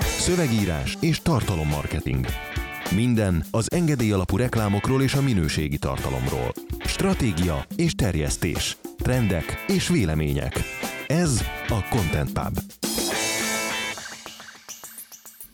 [0.00, 2.26] Szövegírás és tartalommarketing.
[2.94, 6.52] Minden az engedély alapú reklámokról és a minőségi tartalomról.
[6.84, 8.76] Stratégia és terjesztés.
[8.96, 10.60] Trendek és vélemények.
[11.06, 12.58] Ez a Content Pub.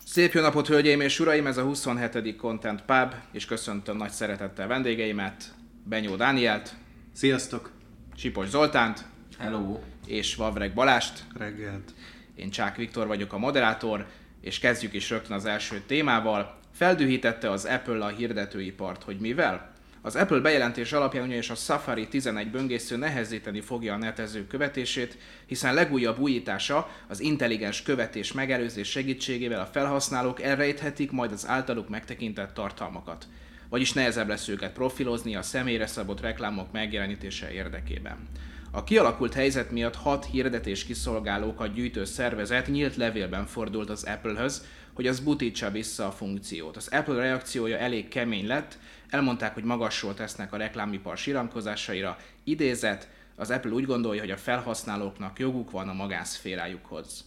[0.05, 1.47] Szép jó napot, hölgyeim és uraim!
[1.47, 2.37] Ez a 27.
[2.37, 5.55] Content Pub, és köszöntöm nagy szeretettel vendégeimet,
[5.85, 6.75] Benyó Dánielt,
[7.13, 7.71] Sziasztok!
[8.17, 9.05] Sipos Zoltánt,
[9.39, 9.79] Hello!
[10.07, 11.25] és Vavreg Balást.
[11.39, 11.93] Reggelt!
[12.39, 14.07] Én Csák Viktor vagyok a moderátor,
[14.41, 16.59] és kezdjük is rögtön az első témával.
[16.73, 19.73] Feldühítette az Apple a hirdetőipart, hogy mivel?
[20.03, 25.75] Az Apple bejelentés alapján ugyanis a Safari 11 böngésző nehezíteni fogja a netező követését, hiszen
[25.75, 33.27] legújabb újítása az intelligens követés megelőzés segítségével a felhasználók elrejthetik majd az általuk megtekintett tartalmakat.
[33.69, 38.29] Vagyis nehezebb lesz őket profilozni a személyre szabott reklámok megjelenítése érdekében.
[38.71, 45.07] A kialakult helyzet miatt hat hirdetés kiszolgálókat gyűjtő szervezet nyílt levélben fordult az Apple-höz, hogy
[45.07, 46.77] az butítsa vissza a funkciót.
[46.77, 48.79] Az Apple reakciója elég kemény lett,
[49.11, 52.17] elmondták, hogy magasról tesznek a reklámipar siramkozásaira.
[52.45, 57.25] Idézet, az Apple úgy gondolja, hogy a felhasználóknak joguk van a magánszférájukhoz.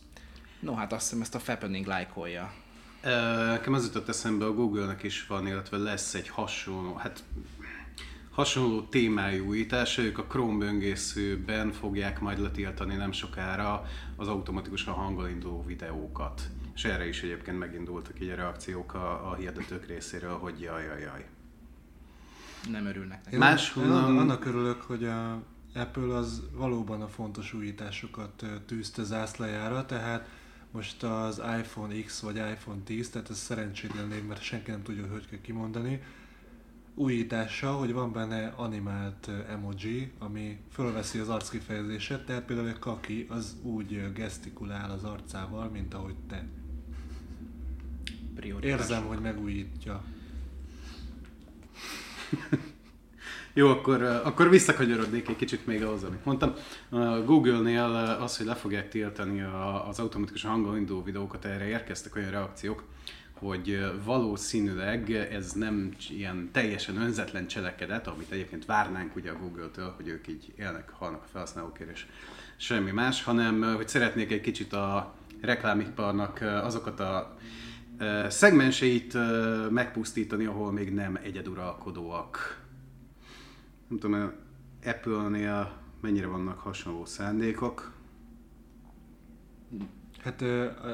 [0.59, 2.53] No hát azt hiszem ezt a Fappening lájkolja.
[3.47, 7.23] Nekem az jutott eszembe, a Google-nek is van, illetve lesz egy hasonló, hát
[8.31, 15.29] hasonló témájú újítása, ők a Chrome böngészőben fogják majd letiltani nem sokára az automatikusan hanggal
[15.29, 16.41] induló videókat.
[16.75, 21.01] És erre is egyébként megindultak így a reakciók a, a hirdetők részéről, hogy jaj, jaj,
[21.01, 21.25] jaj.
[22.71, 23.37] Nem örülnek neki.
[23.37, 25.41] Máshonnan- Én annak örülök, hogy a
[25.75, 30.29] Apple az valóban a fontos újításokat tűzte zászlajára, tehát
[30.71, 35.01] most az iPhone X vagy iPhone 10, tehát ez szerencsétlen név, mert senki nem tudja,
[35.01, 36.01] hogy hogy kell kimondani,
[36.95, 43.55] újítása, hogy van benne animált emoji, ami fölveszi az arckifejezéset, tehát például egy kaki az
[43.61, 46.45] úgy gesztikulál az arcával, mint ahogy te.
[48.35, 48.79] Prioritás.
[48.79, 50.03] Érzem, hogy megújítja.
[53.53, 56.53] Jó, akkor, akkor visszakanyarodnék egy kicsit még ahhoz, amit mondtam.
[56.89, 57.83] A Google-nél
[58.21, 62.83] az, hogy le fogják tiltani a, az automatikus hanggal induló videókat, erre érkeztek olyan reakciók,
[63.41, 70.07] hogy valószínűleg ez nem ilyen teljesen önzetlen cselekedet, amit egyébként várnánk ugye a Google-től, hogy
[70.07, 72.05] ők így élnek, halnak a felhasználókért, és
[72.57, 77.37] semmi más, hanem hogy szeretnék egy kicsit a reklámiparnak azokat a
[78.27, 79.17] szegmenseit
[79.69, 82.61] megpusztítani, ahol még nem egyeduralkodóak
[83.91, 84.31] nem tudom,
[84.85, 87.91] Apple-nél mennyire vannak hasonló szándékok.
[90.23, 90.41] Hát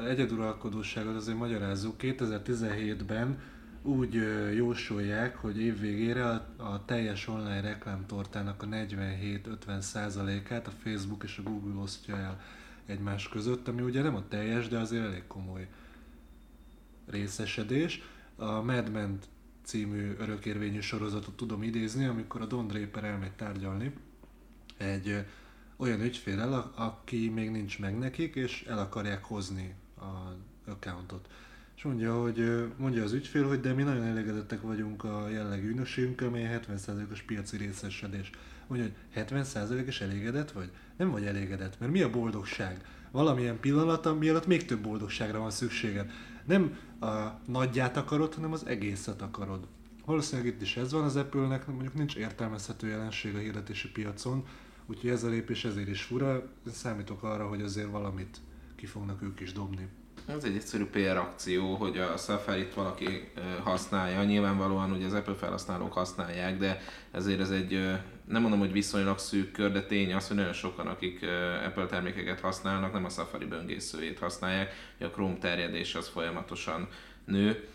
[0.08, 1.94] egyeduralkodóságot azért magyarázzuk.
[1.98, 3.40] 2017-ben
[3.82, 4.14] úgy
[4.54, 11.38] jósolják, hogy év végére a, a teljes online reklámtortának a 47-50 százalékát a Facebook és
[11.38, 12.40] a Google osztja el
[12.86, 15.68] egymás között, ami ugye nem a teljes, de azért elég komoly
[17.06, 18.02] részesedés.
[18.36, 19.18] A Mad Men
[19.62, 23.92] című örökérvényű sorozatot tudom idézni, amikor a Don Draper elmegy tárgyalni
[24.76, 25.24] egy
[25.78, 30.34] olyan ügyfélel, aki még nincs meg nekik, és el akarják hozni a
[30.70, 31.28] accountot.
[31.76, 36.26] És mondja, hogy mondja az ügyfél, hogy de mi nagyon elégedettek vagyunk a jelenlegi ügynökségünkkel,
[36.26, 38.30] amely 70%-os piaci részesedés.
[38.66, 40.70] Mondja, hogy 70%-os elégedett vagy?
[40.96, 42.84] Nem vagy elégedett, mert mi a boldogság?
[43.10, 46.10] Valamilyen pillanat, mielőtt még több boldogságra van szükséged.
[46.44, 49.66] Nem a nagyját akarod, hanem az egészet akarod.
[50.04, 54.46] Valószínűleg itt is ez van az Apple-nek, mondjuk nincs értelmezhető jelenség a hirdetési piacon,
[54.88, 56.50] úgyhogy ez a lépés ezért is fura.
[56.72, 58.36] Számítok arra, hogy azért valamit
[58.76, 59.88] ki fognak ők is dobni.
[60.26, 63.30] Ez egy egyszerű PR akció, hogy a Safari-t valaki
[63.62, 64.24] használja.
[64.24, 67.70] Nyilvánvalóan ugye az Apple felhasználók használják, de ezért ez egy,
[68.24, 71.26] nem mondom, hogy viszonylag szűk kör, de tény az, hogy nagyon sokan, akik
[71.66, 76.88] Apple termékeket használnak, nem a Safari böngészőjét használják, hogy a Chrome terjedés az folyamatosan
[77.24, 77.68] nő.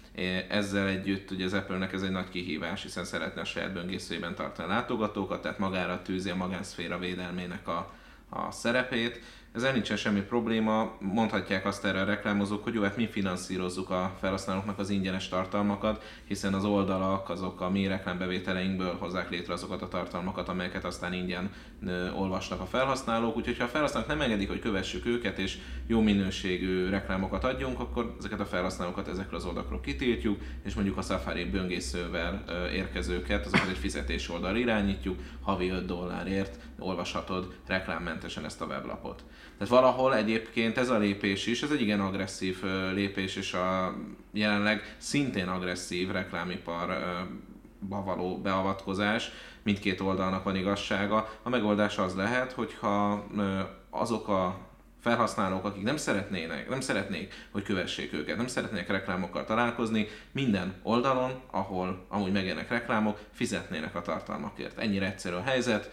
[0.50, 4.72] Ezzel együtt ugye az Apple-nek ez egy nagy kihívás, hiszen szeretne a saját böngészőjében tartani
[4.72, 7.94] a látogatókat, tehát magára tűzi a magánszféra védelmének a,
[8.29, 9.19] a szerepét.
[9.53, 14.15] Ezzel nincsen semmi probléma, mondhatják azt erre a reklámozók, hogy jó, hát mi finanszírozzuk a
[14.19, 19.88] felhasználóknak az ingyenes tartalmakat, hiszen az oldalak azok a mi reklámbevételeinkből hozzák létre azokat a
[19.88, 21.51] tartalmakat, amelyeket aztán ingyen
[21.85, 25.57] ö, olvasnak a felhasználók, úgyhogy ha a felhasználók nem engedik, hogy kövessük őket és
[25.88, 31.01] jó minőségű reklámokat adjunk, akkor ezeket a felhasználókat ezekről az oldalakról kitiltjuk, és mondjuk a
[31.01, 38.62] Safari böngészővel ö, érkezőket, azokat egy fizetés oldalra irányítjuk, havi 5 dollárért olvashatod reklámmentesen ezt
[38.62, 39.24] a weblapot.
[39.57, 42.63] Tehát valahol egyébként ez a lépés is, ez egy igen agresszív
[42.94, 43.95] lépés, és a
[44.31, 49.31] jelenleg szintén agresszív reklámiparba való beavatkozás,
[49.63, 51.30] mindkét oldalnak van igazsága.
[51.44, 53.25] A megoldás az lehet, hogyha
[53.89, 54.71] azok a
[55.03, 61.31] felhasználók, akik nem szeretnének, nem szeretnék, hogy kövessék őket, nem szeretnék reklámokkal találkozni, minden oldalon,
[61.51, 64.77] ahol amúgy megjelennek reklámok, fizetnének a tartalmakért.
[64.77, 65.91] Ennyire egyszerű a helyzet,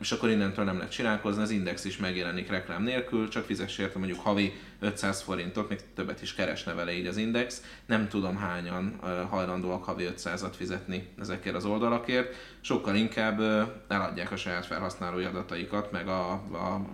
[0.00, 3.98] és akkor innentől nem lehet csinálkozni, az Index is megjelenik reklám nélkül, csak fizess érte
[3.98, 7.62] mondjuk havi 500 forintot, még többet is keresne vele így az Index.
[7.86, 8.98] Nem tudom hányan
[9.30, 13.40] hajlandóak havi 500-at fizetni ezekért az oldalakért, sokkal inkább
[13.88, 16.86] eladják a saját felhasználói adataikat, meg a, a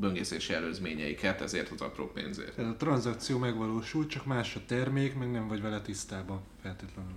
[0.00, 2.54] böngészési előzményeiket, ezért az apró pénzért.
[2.54, 7.14] Tehát a tranzakció megvalósul, csak más a termék, meg nem vagy vele tisztában feltétlenül.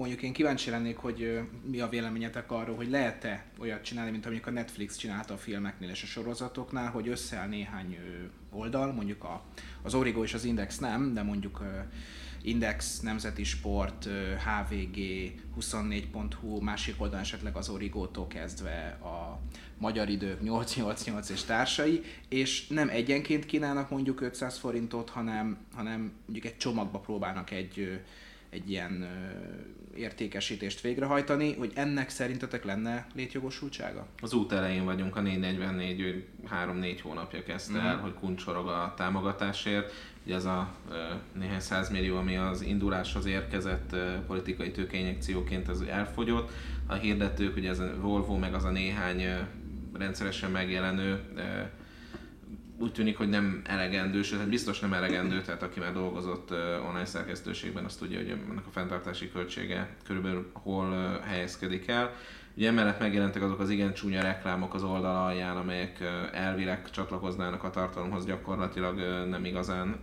[0.00, 4.46] Mondjuk én kíváncsi lennék, hogy mi a véleményetek arról, hogy lehet-e olyat csinálni, mint amik
[4.46, 7.98] a Netflix csinálta a filmeknél és a sorozatoknál, hogy összeáll néhány
[8.50, 9.42] oldal, mondjuk a,
[9.82, 11.62] az Origo és az Index nem, de mondjuk
[12.42, 14.08] Index, Nemzeti Sport,
[14.44, 14.96] HVG,
[15.60, 19.40] 24.hu, másik oldalon esetleg az Origótól kezdve a
[19.78, 26.44] Magyar Idők, 888 és társai, és nem egyenként kínálnak mondjuk 500 forintot, hanem, hanem mondjuk
[26.44, 28.00] egy csomagba próbálnak egy,
[28.50, 29.08] egy ilyen
[29.96, 34.06] értékesítést végrehajtani, hogy ennek szerintetek lenne létjogosultsága?
[34.20, 36.24] Az út elején vagyunk, a 444
[36.66, 37.86] 3-4 hónapja kezdte mm-hmm.
[37.86, 39.92] el, hogy kuncsorog a támogatásért.
[40.24, 40.74] Ugye ez a
[41.32, 46.50] néhány százmillió, ami az induláshoz érkezett politikai tőkeinjekcióként, ez elfogyott.
[46.86, 49.22] A hirdetők, ugye ez a Volvo, meg az a néhány
[49.92, 51.20] rendszeresen megjelenő
[52.80, 56.50] úgy tűnik, hogy nem elegendő, sőt, hát biztos nem elegendő, tehát aki már dolgozott
[56.88, 62.14] online szerkesztőségben, azt tudja, hogy ennek a fenntartási költsége körülbelül hol helyezkedik el.
[62.56, 65.98] Ugye emellett megjelentek azok az igen csúnya reklámok az oldal alján, amelyek
[66.32, 70.00] elvileg csatlakoznának a tartalomhoz, gyakorlatilag nem igazán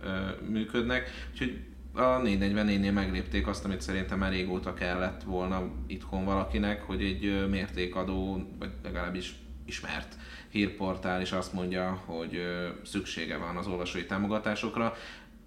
[0.48, 1.10] működnek.
[1.32, 1.60] Úgyhogy
[1.92, 8.48] a 444-nél meglépték azt, amit szerintem már régóta kellett volna itthon valakinek, hogy egy mértékadó,
[8.58, 9.34] vagy legalábbis
[9.64, 10.16] ismert
[10.50, 12.42] hírportál is azt mondja, hogy
[12.84, 14.94] szüksége van az olvasói támogatásokra.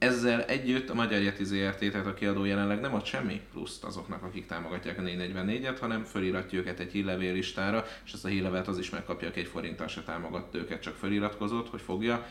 [0.02, 4.24] Ezzel együtt a Magyar Yeti ZRT, tehát a kiadó jelenleg nem ad semmi pluszt azoknak,
[4.24, 8.78] akik támogatják a 444-et, hanem föliratja őket egy hírlevél listára, és ezt a hírlevelet az
[8.78, 12.26] is megkapja, aki egy forinttal se támogatta őket, csak feliratkozott, hogy fogja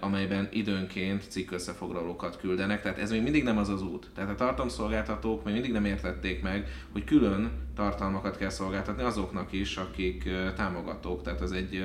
[0.00, 4.10] amelyben időnként cikk összefoglalókat küldenek, tehát ez még mindig nem az az út.
[4.14, 9.76] Tehát a tartalomszolgáltatók még mindig nem értették meg, hogy külön tartalmakat kell szolgáltatni azoknak is,
[9.76, 11.84] akik támogatók, tehát az egy,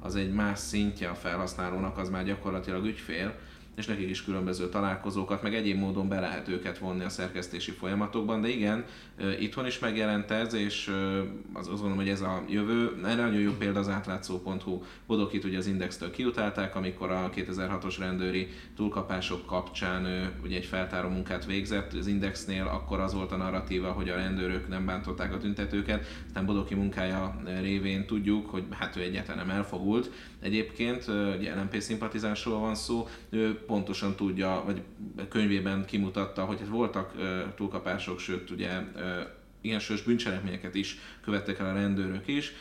[0.00, 3.34] az egy más szintje a felhasználónak, az már gyakorlatilag ügyfél,
[3.76, 8.40] és nekik is különböző találkozókat, meg egyéb módon be lehet őket vonni a szerkesztési folyamatokban,
[8.40, 8.84] de igen,
[9.40, 10.90] itthon is megjelent ez, és
[11.52, 13.00] az, azt gondolom, hogy ez a jövő.
[13.04, 14.82] Erre nagyon jó példa az átlátszó.hu.
[15.06, 21.46] Bodokit ugye az Indextől kiutálták, amikor a 2006-os rendőri túlkapások kapcsán ugye egy feltáró munkát
[21.46, 21.92] végzett.
[21.92, 26.46] Az Indexnél akkor az volt a narratíva, hogy a rendőrök nem bántották a tüntetőket, aztán
[26.46, 30.10] Bodoki munkája révén tudjuk, hogy hát ő egyáltalán nem elfogult.
[30.42, 31.06] Egyébként,
[31.38, 34.82] ugye LNP szimpatizánsról van szó, ő pontosan tudja, vagy
[35.28, 37.12] könyvében kimutatta, hogy voltak
[37.56, 38.70] túlkapások, sőt ugye
[39.60, 42.52] ilyen sős bűncselekményeket is követtek el a rendőrök is,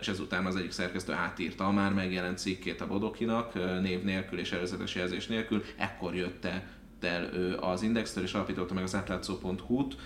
[0.00, 4.52] és ezután az egyik szerkesztő átírta a már megjelent cikkét a Bodokinak, név nélkül és
[4.52, 7.30] előzetes jelzés nélkül, ekkor jött el
[7.60, 9.96] az Indextől, és alapította meg az átlátszó.hu-t,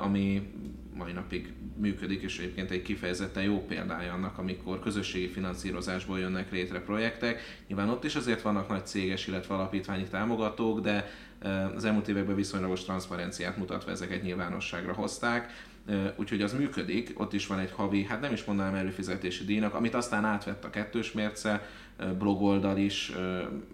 [0.00, 0.52] ami
[0.96, 6.80] mai napig működik, és egyébként egy kifejezetten jó példája annak, amikor közösségi finanszírozásból jönnek létre
[6.80, 7.40] projektek.
[7.66, 11.10] Nyilván ott is azért vannak nagy céges, illetve alapítványi támogatók, de
[11.74, 15.70] az elmúlt években viszonylagos transzparenciát mutatva ezeket nyilvánosságra hozták
[16.16, 19.94] úgyhogy az működik, ott is van egy havi, hát nem is mondanám előfizetési díjnak, amit
[19.94, 21.68] aztán átvett a kettős mérce,
[22.18, 23.12] blogoldal is,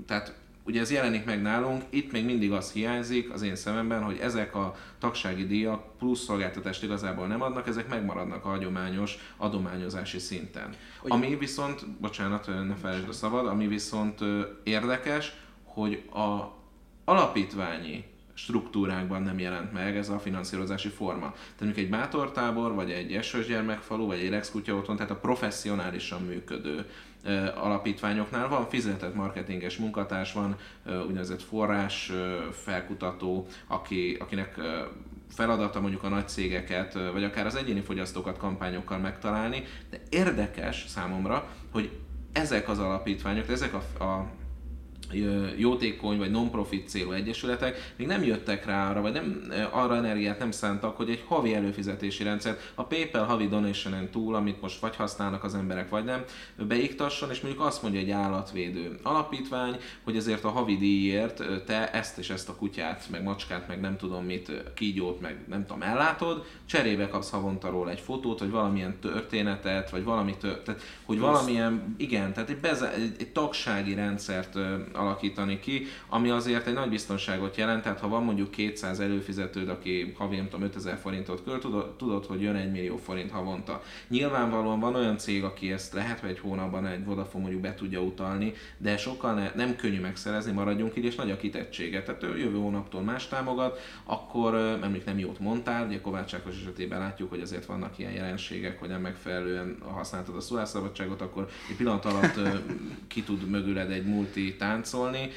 [0.07, 0.38] tehát
[0.69, 4.55] ugye ez jelenik meg nálunk, itt még mindig az hiányzik az én szememben, hogy ezek
[4.55, 10.69] a tagsági díjak plusz szolgáltatást igazából nem adnak, ezek megmaradnak a hagyományos adományozási szinten.
[11.03, 11.15] Ugye?
[11.15, 14.19] Ami viszont, bocsánat, ne felejtsd a szabad, ami viszont
[14.63, 15.33] érdekes,
[15.65, 16.57] hogy a
[17.05, 21.31] alapítványi struktúrákban nem jelent meg ez a finanszírozási forma.
[21.31, 25.17] Tehát mondjuk egy bátortábor, vagy egy esős gyermekfalu, vagy egy Rex kutya otthon, tehát a
[25.17, 26.87] professzionálisan működő
[27.55, 28.49] alapítványoknál.
[28.49, 30.57] Van fizetett marketinges munkatárs, van
[31.07, 32.13] úgynevezett forrás
[32.53, 34.61] felkutató, aki, akinek
[35.31, 41.49] feladata mondjuk a nagy cégeket, vagy akár az egyéni fogyasztókat kampányokkal megtalálni, de érdekes számomra,
[41.73, 41.91] hogy
[42.33, 44.27] ezek az alapítványok, ezek a, a
[45.57, 50.51] jótékony vagy non-profit célú egyesületek még nem jöttek rá arra, vagy nem, arra energiát nem
[50.51, 55.45] szántak, hogy egy havi előfizetési rendszert, a PayPal havi donation túl, amit most vagy használnak
[55.45, 56.25] az emberek, vagy nem,
[56.57, 62.19] beiktasson, és mondjuk azt mondja egy állatvédő alapítvány, hogy ezért a havi díjért te ezt
[62.19, 66.45] és ezt a kutyát, meg macskát, meg nem tudom mit, kígyót, meg nem tudom, ellátod,
[66.65, 71.95] cserébe kapsz havonta róla egy fotót, vagy valamilyen történetet, vagy valami tört, tehát, hogy valamilyen,
[71.99, 74.59] igen, tehát egy, beze, egy, egy tagsági rendszert
[74.99, 80.15] alakítani ki, ami azért egy nagy biztonságot jelent, tehát ha van mondjuk 200 előfizetőd, aki
[80.19, 83.83] havi nem tudom 5000 forintot költ, tudod, tudod, hogy jön 1 millió forint havonta.
[84.09, 88.01] Nyilvánvalóan van olyan cég, aki ezt lehet, hogy egy hónapban egy Vodafone mondjuk be tudja
[88.01, 92.03] utalni, de sokkal ne, nem könnyű megszerezni, maradjunk így, és nagy a kitettsége.
[92.03, 96.99] Tehát ő jövő hónaptól más támogat, akkor emlék nem jót mondtál, ugye Kovács Ákos esetében
[96.99, 102.05] látjuk, hogy azért vannak ilyen jelenségek, hogy nem megfelelően használtad a szólásszabadságot, akkor egy pillanat
[102.05, 102.39] alatt
[103.07, 104.57] ki tud mögüled egy multi
[104.91, 105.31] táncolni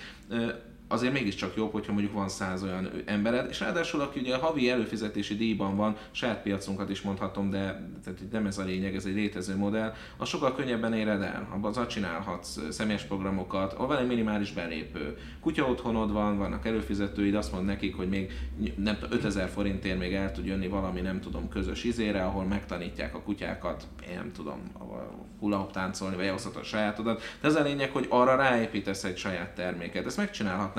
[0.91, 4.69] azért mégiscsak jobb, hogyha mondjuk van száz olyan embered, és ráadásul aki ugye a havi
[4.69, 9.13] előfizetési díjban van, saját piacunkat is mondhatom, de tehát nem ez a lényeg, ez egy
[9.13, 11.47] létező modell, az sokkal könnyebben éred el.
[11.53, 15.17] Abban csinálhatsz személyes programokat, ahol van egy minimális belépő.
[15.39, 18.31] Kutya otthonod van, vannak előfizetőid, azt mond nekik, hogy még
[18.75, 23.21] nem 5000 forintért még el tud jönni valami, nem tudom, közös izére, ahol megtanítják a
[23.21, 24.59] kutyákat, én nem tudom,
[25.39, 27.21] hula táncolni, vagy elhozhatod a sajátodat.
[27.41, 30.05] De ez a lényeg, hogy arra ráépítesz egy saját terméket.
[30.05, 30.17] Ezt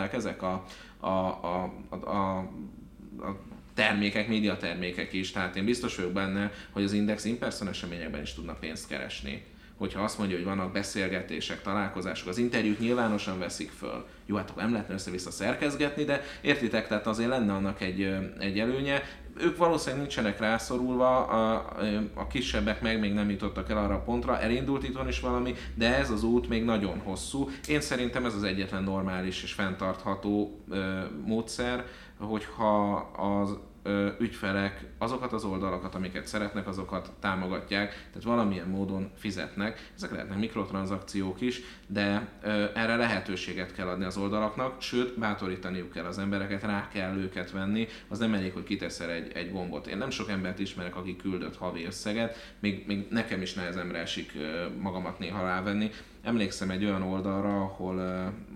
[0.03, 0.65] megcsinálhatnák ezek a,
[0.99, 3.41] a, a, a, a,
[3.75, 8.53] termékek, médiatermékek is, tehát én biztos vagyok benne, hogy az Index in-person eseményekben is tudna
[8.53, 9.45] pénzt keresni
[9.77, 14.07] hogyha azt mondja, hogy vannak beszélgetések, találkozások, az interjút nyilvánosan veszik föl.
[14.27, 18.59] Jó, hát akkor nem lehetne össze-vissza szerkezgetni, de értitek, tehát azért lenne annak egy, egy
[18.59, 19.03] előnye.
[19.37, 21.55] Ők valószínűleg nincsenek rászorulva, a,
[22.15, 25.97] a kisebbek meg még nem jutottak el arra a pontra, elindult itthon is valami, de
[25.97, 27.49] ez az út még nagyon hosszú.
[27.69, 31.85] Én szerintem ez az egyetlen normális és fenntartható ö, módszer,
[32.19, 33.59] hogyha az
[34.19, 39.91] ügyfelek azokat az oldalakat, amiket szeretnek, azokat támogatják, tehát valamilyen módon fizetnek.
[39.97, 42.29] Ezek lehetnek mikrotranszakciók is, de
[42.75, 47.89] erre lehetőséget kell adni az oldalaknak, sőt, bátorítaniuk kell az embereket, rá kell őket venni,
[48.09, 49.87] az nem elég, hogy kiteszel egy, egy gombot.
[49.87, 54.33] Én nem sok embert ismerek, aki küldött havi összeget, még, még nekem is nehezemre esik
[54.81, 55.91] magamat néha rávenni.
[56.23, 57.97] Emlékszem egy olyan oldalra, ahol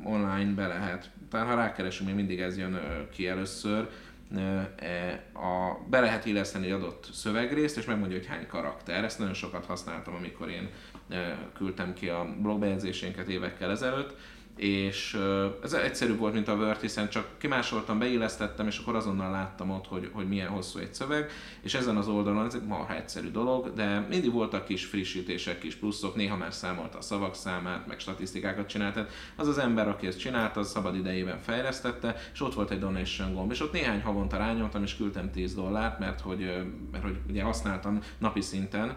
[0.05, 2.81] online be lehet, talán ha rákeresünk, még mindig ez jön
[3.13, 3.89] ki először,
[5.33, 9.05] a, be lehet illeszteni egy adott szövegrészt, és megmondja, hogy hány karakter.
[9.05, 10.71] Ezt nagyon sokat használtam, amikor én
[11.55, 14.17] küldtem ki a blogbejegyzésénket évekkel ezelőtt,
[14.57, 15.19] és
[15.63, 19.87] ez egyszerű volt, mint a Word, hiszen csak kimásoltam, beillesztettem, és akkor azonnal láttam ott,
[19.87, 23.73] hogy, hogy milyen hosszú egy szöveg, és ezen az oldalon ez egy marha egyszerű dolog,
[23.73, 28.69] de mindig voltak kis frissítések, kis pluszok, néha már számolta a szavak számát, meg statisztikákat
[28.69, 28.95] csinált.
[28.95, 32.79] Tehát az az ember, aki ezt csinálta, az szabad idejében fejlesztette, és ott volt egy
[32.79, 36.51] donation gomb, és ott néhány havonta rányomtam, és küldtem 10 dollárt, mert hogy,
[36.93, 38.97] mert hogy ugye használtam napi szinten,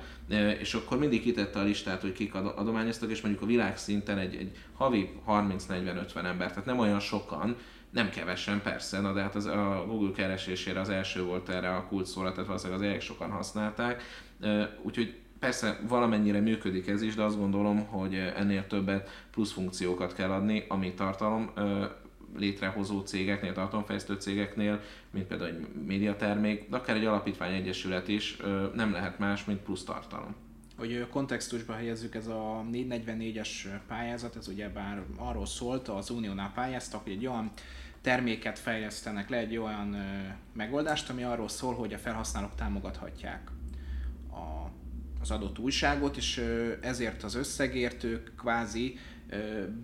[0.59, 4.35] és akkor mindig kitette a listát, hogy kik adományoztak, és mondjuk a világ szinten egy,
[4.35, 7.55] egy havi 30-40-50 ember, tehát nem olyan sokan,
[7.89, 11.85] nem kevesen persze, na de hát az, a Google keresésére az első volt erre a
[11.85, 14.03] kult szóra, tehát valószínűleg az elég sokan használták,
[14.81, 20.31] úgyhogy persze valamennyire működik ez is, de azt gondolom, hogy ennél többet plusz funkciókat kell
[20.31, 21.51] adni, ami tartalom
[22.37, 24.81] létrehozó cégeknél, tartalomfejlesztő cégeknél,
[25.11, 28.37] mint például egy médiatermék, de akár egy alapítvány egyesület is
[28.73, 30.35] nem lehet más, mint plusz tartalom.
[30.77, 33.49] Hogy kontextusba helyezzük, ez a 444-es
[33.87, 37.51] pályázat, ez ugye bár arról szólt, az Uniónál pályáztak, hogy egy olyan
[38.01, 39.95] terméket fejlesztenek le, egy olyan
[40.53, 43.51] megoldást, ami arról szól, hogy a felhasználók támogathatják
[45.21, 46.43] az adott újságot, és
[46.81, 48.97] ezért az összegért ők kvázi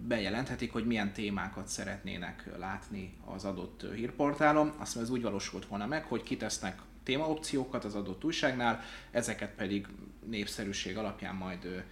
[0.07, 4.73] bejelenthetik, hogy milyen témákat szeretnének látni az adott hírportálon.
[4.77, 9.87] Azt ez úgy valósult volna meg, hogy kitesznek témaopciókat az adott újságnál, ezeket pedig
[10.25, 11.85] népszerűség alapján majd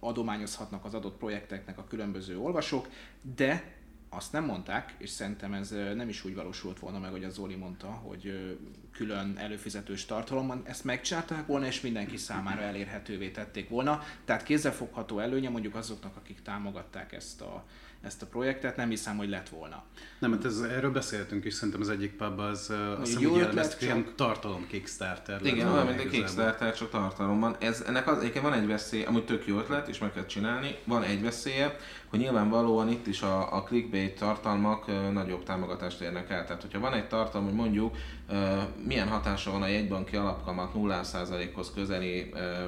[0.00, 2.88] adományozhatnak az adott projekteknek a különböző olvasók,
[3.36, 3.79] de
[4.10, 7.54] azt nem mondták, és szerintem ez nem is úgy valósult volna meg, hogy az Zoli
[7.54, 8.56] mondta, hogy
[8.92, 14.02] külön előfizetős tartalomban ezt megcsinálták volna, és mindenki számára elérhetővé tették volna.
[14.24, 17.64] Tehát kézzelfogható előnye mondjuk azoknak, akik támogatták ezt a,
[18.02, 19.82] ezt a projektet, nem hiszem, hogy lett volna.
[20.18, 23.82] Nem, hát ez, erről beszéltünk is, szerintem az egyik pub az azt hiszem, hogy csak...
[23.82, 25.40] ilyen tartalom Kickstarter.
[25.46, 27.56] Igen, olyan, mint egy Kickstarter, csak tartalomban.
[27.58, 30.76] Ez, ennek az, egyébként van egy veszély, amúgy tök jó ötlet, és meg kell csinálni,
[30.84, 31.76] van egy veszélye,
[32.06, 36.44] hogy nyilvánvalóan itt is a, a clickbait tartalmak ö, nagyobb támogatást érnek el.
[36.44, 37.96] Tehát, hogyha van egy tartalom, hogy mondjuk
[38.28, 42.66] ö, milyen hatása van a jegybanki alapkamat 0%-hoz közeli ö, ö,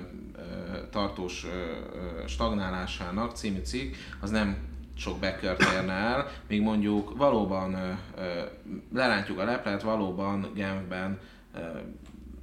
[0.90, 7.74] tartós ö, stagnálásának című cikk, az nem sok backert érne el, míg mondjuk valóban
[8.16, 8.40] ö,
[9.36, 11.18] a leplet, valóban Genfben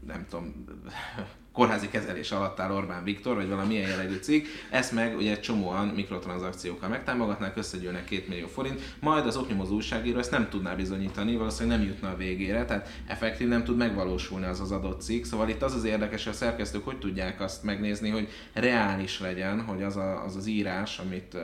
[0.08, 0.66] nem tudom,
[1.54, 6.90] kórházi kezelés alatt áll Orbán Viktor, vagy valamilyen jellegű cikk, ezt meg ugye csomóan mikrotranszakciókkal
[6.90, 11.88] megtámogatnák, összegyűlnek 2 millió forint, majd az oknyomozó újságíró ezt nem tudná bizonyítani, valószínűleg nem
[11.88, 15.24] jutna a végére, tehát effektív nem tud megvalósulni az az adott cikk.
[15.24, 19.62] Szóval itt az az érdekes, hogy a szerkesztők hogy tudják azt megnézni, hogy reális legyen,
[19.62, 21.38] hogy az a, az, az írás, amit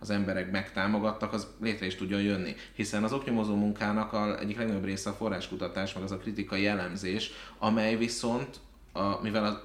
[0.00, 2.54] az emberek megtámogattak, az létre is tudjon jönni.
[2.72, 7.30] Hiszen az oknyomozó munkának a egyik legnagyobb része a forráskutatás, meg az a kritikai elemzés,
[7.58, 8.60] amely viszont
[8.92, 9.62] a, mivel a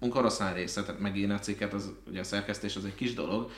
[0.00, 3.50] munkoroszlán része, tehát megírni a cikket, az, ugye a szerkesztés az egy kis dolog,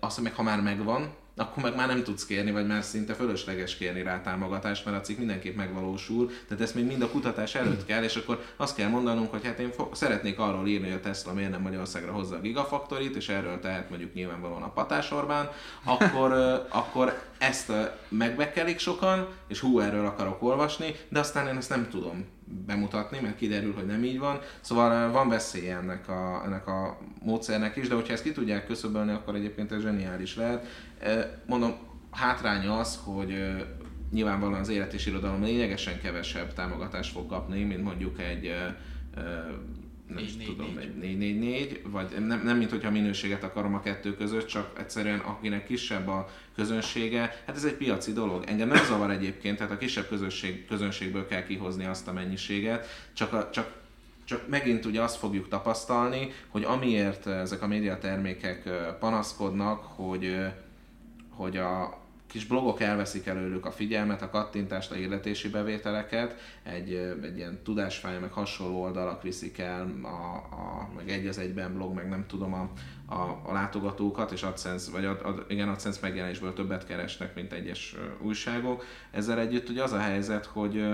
[0.00, 3.76] azt meg ha már megvan, akkor meg már nem tudsz kérni, vagy már szinte fölösleges
[3.76, 7.84] kérni rá támogatást, mert a cikk mindenképp megvalósul, tehát ezt még mind a kutatás előtt
[7.84, 11.00] kell, és akkor azt kell mondanunk, hogy hát én fog, szeretnék arról írni, hogy a
[11.00, 15.50] Tesla miért nem Magyarországra hozza a gigafaktorit, és erről tehet mondjuk nyilvánvalóan a Patás Orbán,
[15.84, 16.32] akkor,
[16.68, 17.72] akkor ezt
[18.08, 22.26] megbekelik sokan, és hú, erről akarok olvasni, de aztán én ezt nem tudom
[22.66, 24.40] bemutatni, mert kiderül, hogy nem így van.
[24.60, 29.12] Szóval van veszélye ennek a, ennek a módszernek is, de hogyha ezt ki tudják köszöbölni,
[29.12, 30.66] akkor egyébként ez zseniális lehet.
[31.46, 31.74] Mondom,
[32.10, 33.54] hátránya az, hogy
[34.12, 38.54] nyilvánvalóan az élet és irodalom lényegesen kevesebb támogatást fog kapni, mint mondjuk egy
[40.08, 44.46] nem is tudom, egy 444, vagy nem, nem mint hogyha minőséget akarom a kettő között,
[44.46, 48.44] csak egyszerűen akinek kisebb a közönsége, hát ez egy piaci dolog.
[48.46, 53.32] Engem nem zavar egyébként, tehát a kisebb közönség, közönségből kell kihozni azt a mennyiséget, csak,
[53.32, 53.82] a, csak
[54.26, 58.68] csak megint ugye azt fogjuk tapasztalni, hogy amiért ezek a médiatermékek
[58.98, 60.36] panaszkodnak, hogy,
[61.36, 62.02] hogy a,
[62.34, 68.18] kis blogok elveszik előlük a figyelmet, a kattintást, a hirdetési bevételeket, egy, egy ilyen tudásfáj,
[68.18, 72.54] meg hasonló oldalak viszik el, a, a, meg egy az egyben blog, meg nem tudom
[72.54, 72.70] a,
[73.14, 77.96] a, a látogatókat, és AdSense, vagy ad, ad, igen, AdSense megjelenésből többet keresnek, mint egyes
[78.20, 78.84] újságok.
[79.10, 80.86] Ezzel együtt ugye az a helyzet, hogy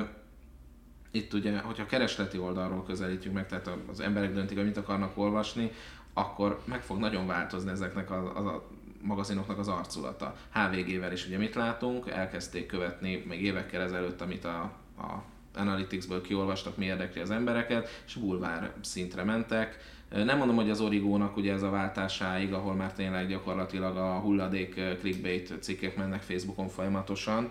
[1.11, 5.71] itt ugye, hogyha keresleti oldalról közelítjük meg, tehát az emberek döntik, hogy mit akarnak olvasni,
[6.13, 8.67] akkor meg fog nagyon változni ezeknek az, az a
[9.03, 10.37] magazinoknak az arculata.
[10.53, 14.61] HVG-vel is ugye mit látunk, elkezdték követni még évekkel ezelőtt, amit a,
[14.99, 15.23] a
[15.55, 19.79] Analytics-ből kiolvastak, mi érdekli az embereket, és bulvár szintre mentek
[20.11, 24.81] nem mondom, hogy az Origónak ugye ez a váltásáig, ahol már tényleg gyakorlatilag a hulladék
[25.01, 27.49] clickbait cikkek mennek Facebookon folyamatosan,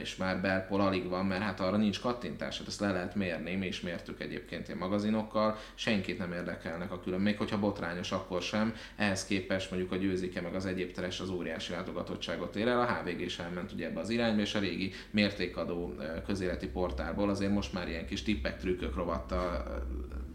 [0.00, 3.54] és már belpol alig van, mert hát arra nincs kattintás, hát ezt le lehet mérni,
[3.54, 8.42] mi is mértük egyébként ilyen magazinokkal, senkit nem érdekelnek a külön, még hogyha botrányos, akkor
[8.42, 12.80] sem, ehhez képest mondjuk a győzike meg az egyéb teres az óriási látogatottságot ér el,
[12.80, 15.94] a HVG is elment ugye ebbe az irányba, és a régi mértékadó
[16.26, 19.64] közéleti portálból azért most már ilyen kis tippek, trükkök rovatta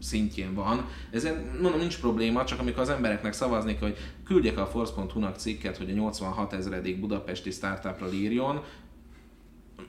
[0.02, 0.88] szintjén van.
[1.10, 5.90] Ezért mondom, nincs probléma, csak amikor az embereknek szavazni hogy küldjek a Force.hu-nak cikket, hogy
[5.90, 8.62] a 86 ezredik budapesti startupról írjon,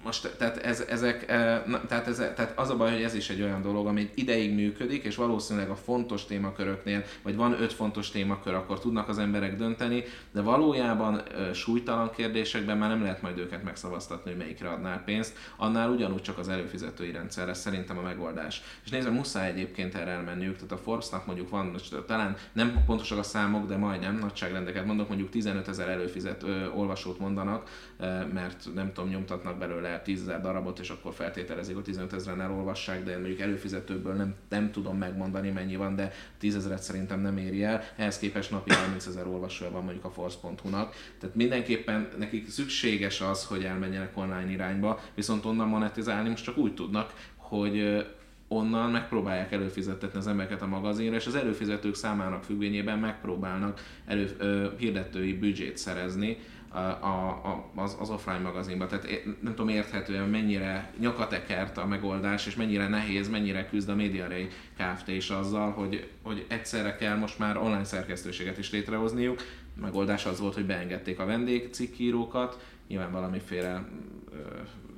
[0.04, 3.30] most tehát, ez, ezek, e, na, tehát, ez, tehát az a baj, hogy ez is
[3.30, 8.10] egy olyan dolog, ami ideig működik, és valószínűleg a fontos témaköröknél, vagy van öt fontos
[8.10, 13.38] témakör, akkor tudnak az emberek dönteni, de valójában e, súlytalan kérdésekben már nem lehet majd
[13.38, 18.62] őket megszavaztatni, hogy melyikre adnál pénzt, annál ugyanúgy csak az előfizetői rendszerre szerintem a megoldás.
[18.84, 23.18] És nézve, muszáj egyébként erre elmenniük, tehát a Forbes-nak mondjuk van, most talán nem pontosak
[23.18, 28.94] a számok, de majdnem nagyságrendeket mondok, mondjuk 15 ezer előfizető olvasót mondanak, e, mert nem
[28.94, 33.18] tudom, nyomtatnak belőle el 10 ezer darabot, és akkor feltételezik, hogy 15 ezeren elolvassák, de
[33.18, 37.84] mondjuk előfizetőből nem, nem tudom megmondani mennyi van, de 10 ezeret szerintem nem éri el.
[37.96, 40.96] Ehhez képest napi 30 ezer olvasója van mondjuk a Force.hu-nak.
[41.20, 46.74] Tehát mindenképpen nekik szükséges az, hogy elmenjenek online irányba, viszont onnan monetizálni most csak úgy
[46.74, 48.06] tudnak, hogy
[48.54, 54.68] onnan megpróbálják előfizetetni az embereket a magazinra, és az előfizetők számának függvényében megpróbálnak elő, ö,
[54.78, 56.38] hirdetői büdzsét szerezni,
[56.74, 58.88] a, a, az, az offline magazinban.
[58.88, 59.08] Tehát
[59.42, 65.08] nem tudom érthetően mennyire nyakatekert a megoldás, és mennyire nehéz, mennyire küzd a MediaRay Kft.
[65.08, 69.42] is azzal, hogy, hogy egyszerre kell most már online szerkesztőséget is létrehozniuk.
[69.78, 73.90] A megoldás az volt, hogy beengedték a vendégcikkírókat, nyilván valamiféle
[74.32, 74.38] ö,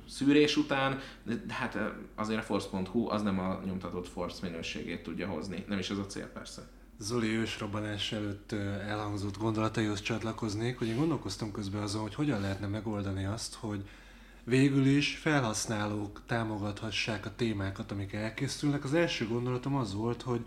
[0.08, 1.78] szűrés után, de hát
[2.14, 5.64] azért a Force.hu az nem a nyomtatott Force minőségét tudja hozni.
[5.68, 6.62] Nem is ez a cél persze.
[6.98, 8.52] Zoli ősrobbanás előtt
[8.86, 13.88] elhangzott gondolataihoz csatlakoznék, hogy én gondolkoztam közben azon, hogy hogyan lehetne megoldani azt, hogy
[14.44, 18.84] végül is felhasználók támogathassák a témákat, amik elkészülnek.
[18.84, 20.44] Az első gondolatom az volt, hogy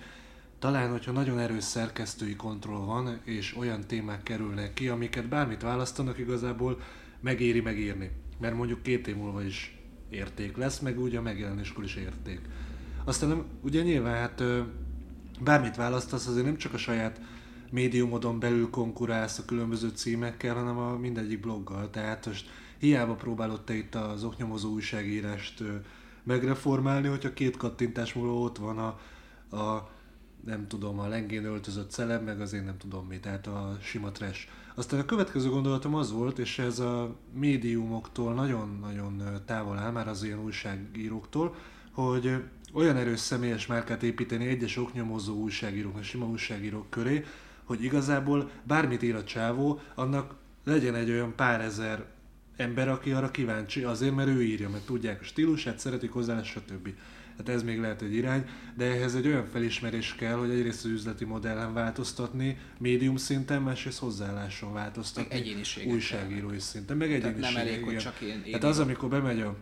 [0.59, 6.17] talán, hogyha nagyon erős szerkesztői kontroll van, és olyan témák kerülnek ki, amiket bármit választanak,
[6.17, 6.81] igazából
[7.19, 8.11] megéri megírni.
[8.39, 12.39] Mert mondjuk két év múlva is érték lesz, meg úgy a megjelenéskor is érték.
[13.03, 14.43] Aztán ugye nyilván hát
[15.43, 17.21] bármit választasz, azért nem csak a saját
[17.71, 21.89] médiumodon belül konkurálsz a különböző címekkel, hanem a mindegyik bloggal.
[21.89, 25.63] Tehát most hiába próbálod te itt az oknyomozó újságírást
[26.23, 28.87] megreformálni, hogyha két kattintás múlva ott van a,
[29.57, 29.89] a
[30.45, 34.47] nem tudom, a lengén öltözött celeb, meg azért nem tudom mi, tehát a sima trash.
[34.75, 40.23] Aztán a következő gondolatom az volt, és ez a médiumoktól nagyon-nagyon távol áll, már az
[40.23, 41.55] ilyen újságíróktól,
[41.91, 47.25] hogy olyan erős személyes márkát építeni egyes oknyomozó újságírók, sima újságírók köré,
[47.63, 52.05] hogy igazából bármit ír a csávó, annak legyen egy olyan pár ezer
[52.57, 56.89] ember, aki arra kíváncsi, azért, mert ő írja, mert tudják a stílusát, szeretik hozzá, stb.
[57.37, 58.45] Hát ez még lehet egy irány,
[58.77, 63.99] de ehhez egy olyan felismerés kell, hogy egyrészt az üzleti modellen változtatni, médium szinten, másrészt
[63.99, 65.55] hozzáálláson változtatni,
[65.85, 67.53] újságírói szinten, meg egyéniséget.
[67.53, 69.55] Nem elég, hogy csak én, én Hát az, amikor bemegy a,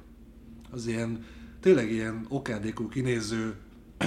[0.69, 1.25] az ilyen,
[1.59, 3.55] tényleg ilyen okádékú kinéző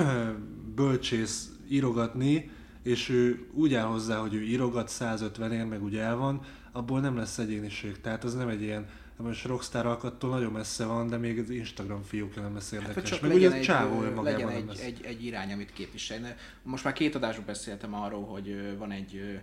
[0.74, 2.50] bölcsész írogatni,
[2.82, 6.40] és ő úgy áll hozzá, hogy ő írogat 150 ér, meg úgy el van,
[6.72, 8.00] abból nem lesz egyéniség.
[8.00, 8.86] Tehát az nem egy ilyen
[9.22, 12.94] most rockstar alkattól nagyon messze van, de még az Instagram fiúk nem lesz érdekes.
[12.94, 16.36] Hát, csak Meg legyen ugye egy, csávó legyen egy, egy, egy, irány, amit képvisel.
[16.62, 19.40] Most már két adásban beszéltem arról, hogy van egy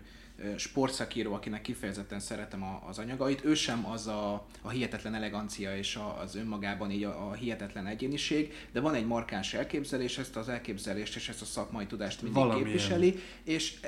[0.57, 6.19] sportszakíró, akinek kifejezetten szeretem az anyagait, ő sem az a, a hihetetlen elegancia és a,
[6.19, 11.15] az önmagában így a, a hihetetlen egyéniség, de van egy markáns elképzelés, ezt az elképzelést
[11.15, 12.67] és ezt a szakmai tudást mindig Valamilyen.
[12.67, 13.79] képviseli, és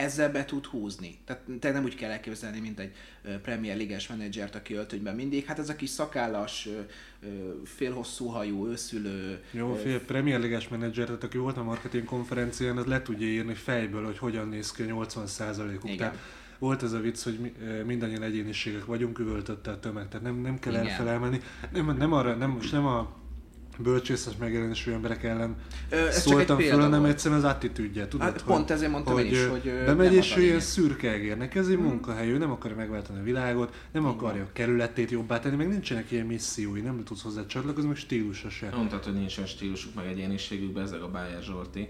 [0.00, 1.18] ezzel be tud húzni.
[1.24, 2.92] Tehát te nem úgy kell elképzelni, mint egy
[3.42, 5.44] Premier Ligás menedzsert, aki öltönyben mindig.
[5.44, 6.68] Hát ez a kis szakállas,
[7.64, 9.42] félhosszú hajú, őszülő...
[9.50, 13.54] Jó, fél Premier Ligás menedzser, tehát aki volt a marketing konferencián, az le tudja írni
[13.54, 15.96] fejből, hogy hogyan néz ki a 80%-uk.
[15.96, 16.16] Tehát
[16.58, 17.52] volt ez a vicc, hogy
[17.86, 21.40] mindannyian egyéniségek vagyunk, üvöltötte a tömeg, tehát nem, nem kell elfelelni.
[21.72, 23.19] Nem, nem, arra, nem, most nem a
[23.82, 25.56] bölcsészes megjelenésű emberek ellen
[25.90, 28.26] Ö, szóltam föl, hanem egyszerűen az attitűdje, tudod?
[28.26, 31.54] Hát, hogy, pont ezért mondtam hogy, én is, hogy bemegy és ő ilyen szürke egérnek,
[31.54, 31.84] ez egy hmm.
[31.84, 36.10] munkahely, ő nem akarja megváltani a világot, nem akarja a kerületét jobbá tenni, meg nincsenek
[36.10, 38.68] ilyen missziói, nem tudsz hozzá csatlakozni, meg stílusa se.
[38.76, 41.88] Mondtad, hogy nincsen stílusuk, meg egyéniségük, ezek a Bájer Zsolti.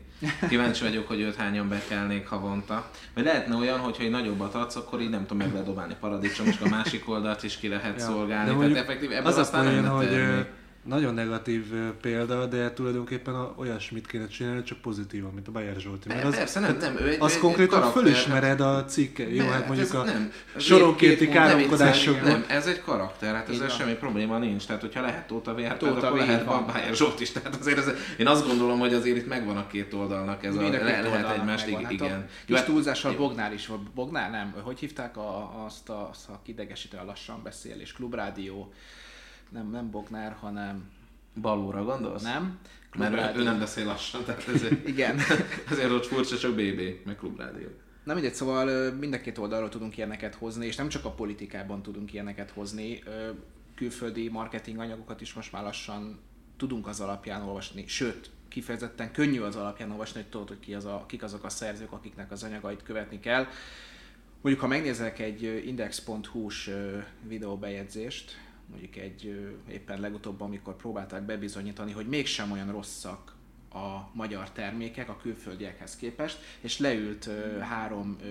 [0.48, 2.90] Kíváncsi vagyok, hogy őt hányan bekelnék havonta.
[3.14, 6.46] Vagy lehetne olyan, hogyha egy nagyobbat adsz, akkor így nem tudom, meg lehet dobálni paradicsom,
[6.46, 8.04] és a másik oldalt is ki lehet ja.
[8.04, 8.56] szolgálni.
[8.56, 10.46] Tehát effektív, ebből az aztán a hogy
[10.84, 16.08] nagyon negatív példa, de tulajdonképpen a, olyasmit kéne csinálni, csak pozitívan, mint a Bayer Zsolti.
[16.08, 19.34] Mert az, Persze, nem, nem, ő egy, az ő konkrétan karakter, fölismered a cikke.
[19.34, 22.30] Jó, hát mondjuk a nem, soronkénti káromkodásokban.
[22.30, 24.66] Nem, ez egy karakter, hát ezzel semmi probléma nincs.
[24.66, 27.32] Tehát, hogyha lehet Tóta VR, Tóta akkor lehet van Bayer Zsolt is.
[27.32, 30.60] Tehát azért ez, én azt gondolom, hogy azért itt megvan a két oldalnak ez a,
[30.60, 32.28] le, lehet egymást, hát igen.
[32.46, 33.82] Kis túlzással Bognár is volt.
[33.82, 38.72] Bognár nem, hogy hívták a, azt a, azt a kidegesítő a lassan beszélés, klubrádió
[39.50, 40.90] nem, nem Bognár, hanem...
[41.40, 42.22] Balóra gondolsz?
[42.22, 42.58] Nem.
[42.96, 45.18] Mert ő nem beszél lassan, tehát ezért, Igen.
[45.70, 47.68] ezért ott furcsa csak BB, meg klubrádió.
[48.04, 51.82] Na mindegy, szóval mind a két oldalról tudunk ilyeneket hozni, és nem csak a politikában
[51.82, 53.02] tudunk ilyeneket hozni,
[53.74, 56.18] külföldi marketing anyagokat is most már lassan
[56.56, 60.84] tudunk az alapján olvasni, sőt, kifejezetten könnyű az alapján olvasni, hogy tudod, hogy ki az
[60.84, 63.46] a, kik azok a szerzők, akiknek az anyagait követni kell.
[64.40, 66.70] Mondjuk, ha megnézek egy index.hu-s
[67.26, 68.36] videóbejegyzést,
[68.70, 73.34] mondjuk egy éppen legutóbb, amikor próbálták bebizonyítani, hogy mégsem olyan rosszak
[73.72, 78.26] a magyar termékek a külföldiekhez képest, és leült ö, három ö,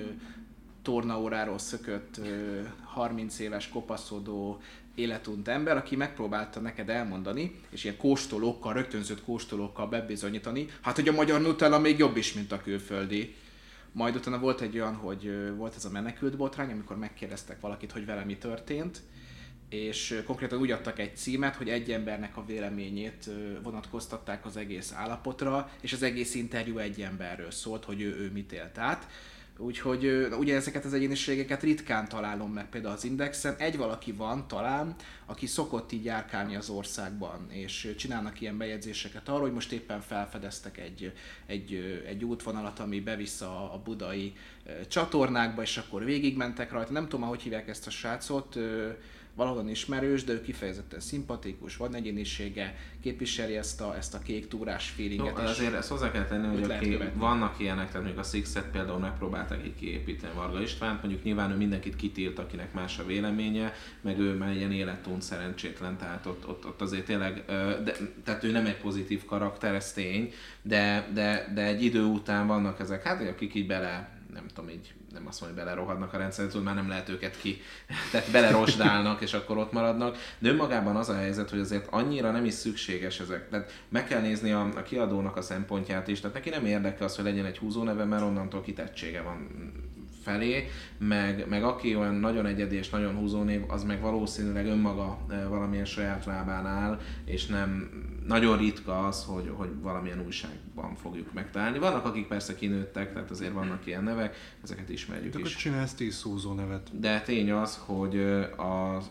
[0.81, 4.61] tornaóráról szökött ö, 30 éves kopaszodó
[4.95, 11.13] életunt ember, aki megpróbálta neked elmondani, és ilyen kóstolókkal, rögtönzött kóstolókkal bebizonyítani, hát hogy a
[11.13, 13.35] magyar Nutella még jobb is, mint a külföldi.
[13.91, 18.05] Majd utána volt egy olyan, hogy volt ez a menekült botrány, amikor megkérdeztek valakit, hogy
[18.05, 19.01] vele mi történt,
[19.69, 23.29] és konkrétan úgy adtak egy címet, hogy egy embernek a véleményét
[23.63, 28.51] vonatkoztatták az egész állapotra, és az egész interjú egy emberről szólt, hogy ő, ő mit
[28.51, 29.07] élt át.
[29.61, 33.55] Úgyhogy ugye ezeket az egyéniségeket ritkán találom meg például az Indexen.
[33.57, 39.41] Egy valaki van talán, aki szokott így járkálni az országban, és csinálnak ilyen bejegyzéseket arról,
[39.41, 41.13] hogy most éppen felfedeztek egy,
[41.45, 44.33] egy, egy útvonalat, ami bevisz a, a budai
[44.87, 46.91] csatornákba, és akkor végigmentek rajta.
[46.91, 48.57] Nem tudom, hogy hívják ezt a srácot,
[49.39, 54.89] valahol ismerős, de ő kifejezetten szimpatikus, van egyénisége, képviseli ezt a, ezt a kék túrás
[54.89, 55.35] feelinget.
[55.35, 58.99] No, azért ezt hozzá kell tenni, hogy aki vannak ilyenek, tehát mondjuk a Sixet például
[58.99, 64.19] megpróbálták így kiépíteni Varga Istvánt, mondjuk nyilván ő mindenkit kitilt, akinek más a véleménye, meg
[64.19, 67.43] ő már ilyen életont szerencsétlen, tehát ott, ott, ott azért tényleg,
[67.83, 72.47] de, tehát ő nem egy pozitív karakter, ez tény, de, de, de egy idő után
[72.47, 76.17] vannak ezek, hát akik így bele nem tudom, így nem azt mondom, hogy belerohadnak a
[76.17, 77.61] rendszerbe, tudod, már nem lehet őket ki,
[78.11, 80.17] tehát belerosdálnak, és akkor ott maradnak.
[80.39, 83.49] De önmagában az a helyzet, hogy azért annyira nem is szükséges ezek.
[83.49, 87.15] Tehát meg kell nézni a, a kiadónak a szempontját is, tehát neki nem érdekel az,
[87.15, 89.47] hogy legyen egy húzóneve, mert onnantól kitettsége van
[90.23, 95.47] felé, meg, meg aki olyan nagyon egyedi és nagyon húzónév, az meg valószínűleg önmaga e,
[95.47, 97.89] valamilyen saját lábán áll, és nem
[98.29, 101.79] nagyon ritka az, hogy, hogy valamilyen újságban fogjuk megtalálni.
[101.79, 105.45] Vannak, akik persze kinőttek, tehát azért vannak ilyen nevek, ezeket ismerjük De is.
[105.45, 106.99] akkor csinálsz 10 húzó nevet.
[106.99, 108.19] De tény az, hogy
[108.57, 109.09] az,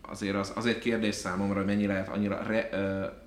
[0.00, 2.68] azért az, azért kérdés számomra, hogy mennyi lehet annyira re,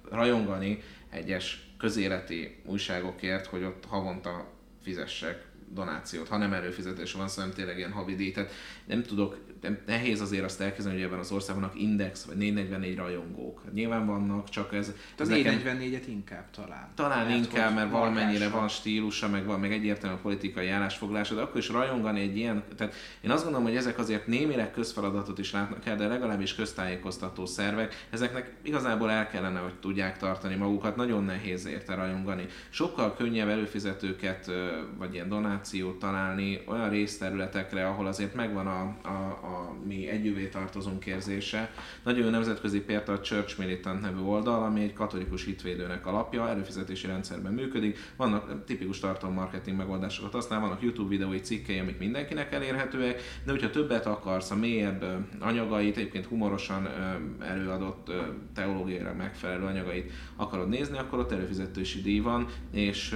[0.09, 7.77] rajongani egyes közéleti újságokért, hogy ott havonta fizessek donációt, ha nem előfizetés van, szóval tényleg
[7.77, 8.31] ilyen havidíj.
[8.31, 8.51] Tehát
[8.85, 9.37] nem tudok,
[9.85, 13.61] nehéz azért azt elkezdeni, hogy ebben az országban index vagy 444 rajongók.
[13.63, 14.91] Hát nyilván vannak, csak ez...
[15.17, 16.91] Az nekem- 444-et inkább talán.
[16.95, 21.41] talán Mert inkább, mert valamennyire van stílusa, meg, van, meg egyértelmű a politikai állásfoglalása, de
[21.41, 25.51] akkor is rajongani egy ilyen, tehát én azt gondolom, hogy ezek azért némileg közfeladatot is
[25.51, 31.23] látnak el, de legalábbis köztájékoztató szervek, ezeknek igazából el kellene, hogy tudják tartani magukat, nagyon
[31.23, 32.45] nehéz érte rajongani.
[32.69, 34.51] Sokkal könnyebb előfizetőket,
[34.97, 39.52] vagy ilyen donációt találni olyan részterületekre, ahol azért megvan a, a, a
[39.85, 41.71] mi együvé tartozunk érzése.
[42.03, 47.07] Nagyon jó nemzetközi példa a Church Militant nevű oldal, ami egy katolikus hitvédőnek alapja, előfizetési
[47.07, 47.97] rendszerben működik.
[48.15, 54.05] Vannak tipikus tartalommarketing megoldásokat használ, vannak YouTube videói, cikkei, amik mindenkinek elérhetőek, de hogyha többet
[54.05, 58.21] akarsz, a mélyebb ö, anyagait, egyébként humorosan ö, előadott ö,
[58.53, 63.15] teológiailag megfelelő anyagait akarod nézni, akkor ott előfizetési díj van, és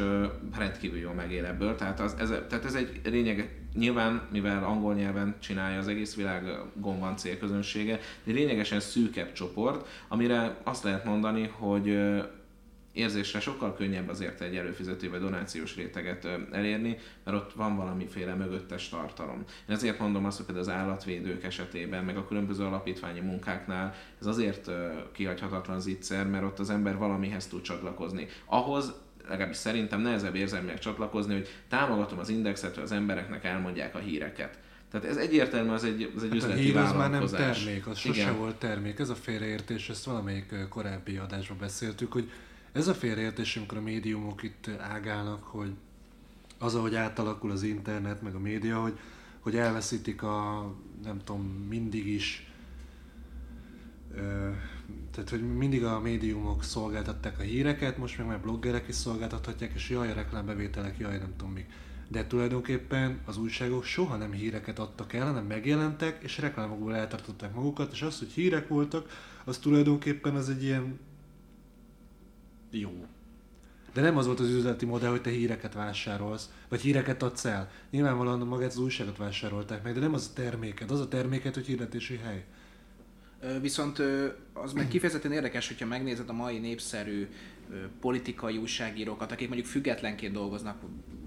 [0.57, 1.75] rendkívül jól megél ebből.
[1.75, 6.99] Tehát, az, ez, tehát ez egy lényeg, nyilván, mivel angol nyelven csinálja az egész világon
[6.99, 11.97] van célközönsége, egy lényegesen szűkebb csoport, amire azt lehet mondani, hogy
[12.97, 19.37] érzésre sokkal könnyebb azért egy előfizető donációs réteget elérni, mert ott van valamiféle mögöttes tartalom.
[19.37, 24.25] Én ezért mondom azt, hogy például az állatvédők esetében, meg a különböző alapítványi munkáknál ez
[24.25, 24.71] azért
[25.11, 28.27] kihagyhatatlan zicser, mert ott az ember valamihez tud csatlakozni.
[28.45, 28.93] Ahhoz
[29.29, 34.59] legalábbis szerintem nehezebb érzelmileg csatlakozni, hogy támogatom az indexet, hogy az embereknek elmondják a híreket.
[34.91, 37.87] Tehát ez egyértelmű, az egy, az egy Hát a üzleti hír az már nem termék,
[37.87, 38.99] az sose volt termék.
[38.99, 42.31] Ez a félreértés, ezt valamelyik korábbi adásban beszéltük, hogy
[42.71, 45.69] ez a félreértés, amikor a médiumok itt ágálnak, hogy
[46.59, 48.99] az, ahogy átalakul az internet, meg a média, hogy,
[49.39, 50.71] hogy elveszítik a,
[51.03, 52.47] nem tudom, mindig is
[54.15, 54.49] Ö,
[55.11, 59.89] tehát, hogy mindig a médiumok szolgáltatták a híreket, most meg már bloggerek is szolgáltathatják, és
[59.89, 61.65] jaj, a reklámbevételek, jaj, nem tudom még.
[62.07, 67.91] De tulajdonképpen az újságok soha nem híreket adtak el, hanem megjelentek, és reklámokból eltartották magukat,
[67.91, 69.09] és az, hogy hírek voltak,
[69.45, 70.99] az tulajdonképpen az egy ilyen
[72.71, 73.05] jó.
[73.93, 77.69] De nem az volt az üzleti modell, hogy te híreket vásárolsz, vagy híreket adsz el.
[77.89, 80.91] Nyilvánvalóan magát az újságot vásárolták meg, de nem az a terméked.
[80.91, 82.45] Az a terméked, hogy hirdetési hely.
[83.61, 84.01] Viszont
[84.53, 87.27] az meg kifejezetten érdekes, hogyha megnézed a mai népszerű
[87.99, 90.81] politikai újságírókat, akik mondjuk függetlenként dolgoznak,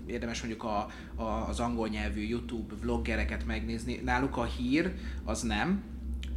[0.07, 4.01] érdemes mondjuk a, a, az angol nyelvű YouTube vloggereket megnézni.
[4.05, 4.93] Náluk a hír
[5.25, 5.83] az nem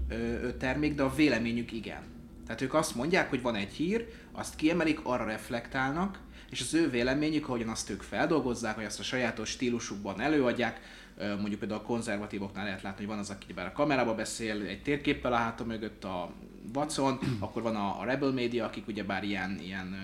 [0.09, 2.01] ö, termék, de a véleményük igen.
[2.45, 6.89] Tehát ők azt mondják, hogy van egy hír, azt kiemelik, arra reflektálnak, és az ő
[6.89, 10.79] véleményük, ahogyan azt ők feldolgozzák, vagy azt a sajátos stílusukban előadják,
[11.17, 14.81] mondjuk például a konzervatívoknál lehet látni, hogy van az, aki bár a kamerába beszél, egy
[14.81, 16.31] térképpel a háta mögött a
[16.73, 19.95] Watson, akkor van a, a Rebel Media, akik ugyebár ilyen, ilyen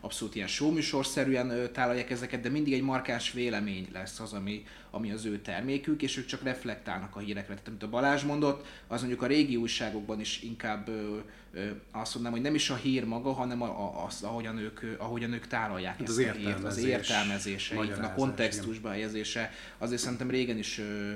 [0.00, 5.24] abszolút ilyen showműsorszerűen tálalják ezeket, de mindig egy markáns vélemény lesz az, ami, ami az
[5.24, 7.54] ő termékük, és ők csak reflektálnak a hírekre.
[7.54, 11.16] Tehát amit a Balázs mondott, az mondjuk a régi újságokban is inkább ö,
[11.52, 14.80] ö, azt mondanám, hogy nem is a hír maga, hanem a, a, az, ahogyan ők,
[14.98, 19.50] ahogyan ők tálalják Hát ezt az a hírt, az értelmezés, értelmezése, a kontextusba helyezése.
[19.78, 21.12] Azért szerintem régen is ö,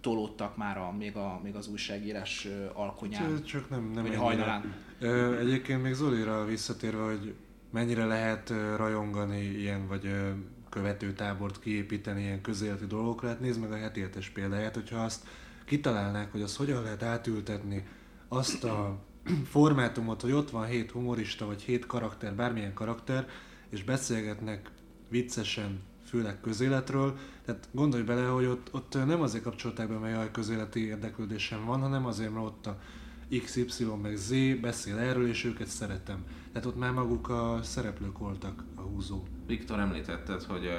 [0.00, 3.44] tolódtak már a, még, a, még az újságírás alkonyán.
[3.44, 4.74] Csak nem, nem Vagy hajnalán.
[5.40, 7.34] Egyébként még Zolira visszatérve, hogy
[7.74, 10.14] mennyire lehet rajongani ilyen, vagy
[10.70, 15.26] követőtábort kiépíteni ilyen közéleti dolgokra, hát nézd meg a heti hetes példáját, hogyha azt
[15.64, 17.86] kitalálnák, hogy azt hogyan lehet átültetni
[18.28, 18.98] azt a
[19.52, 23.28] formátumot, hogy ott van hét humorista, vagy hét karakter, bármilyen karakter,
[23.68, 24.70] és beszélgetnek
[25.08, 30.30] viccesen, főleg közéletről, tehát gondolj bele, hogy ott, ott nem azért kapcsolták be, mert jaj,
[30.30, 32.78] közéleti érdeklődésem van, hanem azért, mert ott a
[33.44, 36.24] XY meg Z beszél erről, és őket szeretem.
[36.54, 39.22] Tehát ott már maguk a szereplők voltak a húzó.
[39.46, 40.70] Viktor említetted, hogy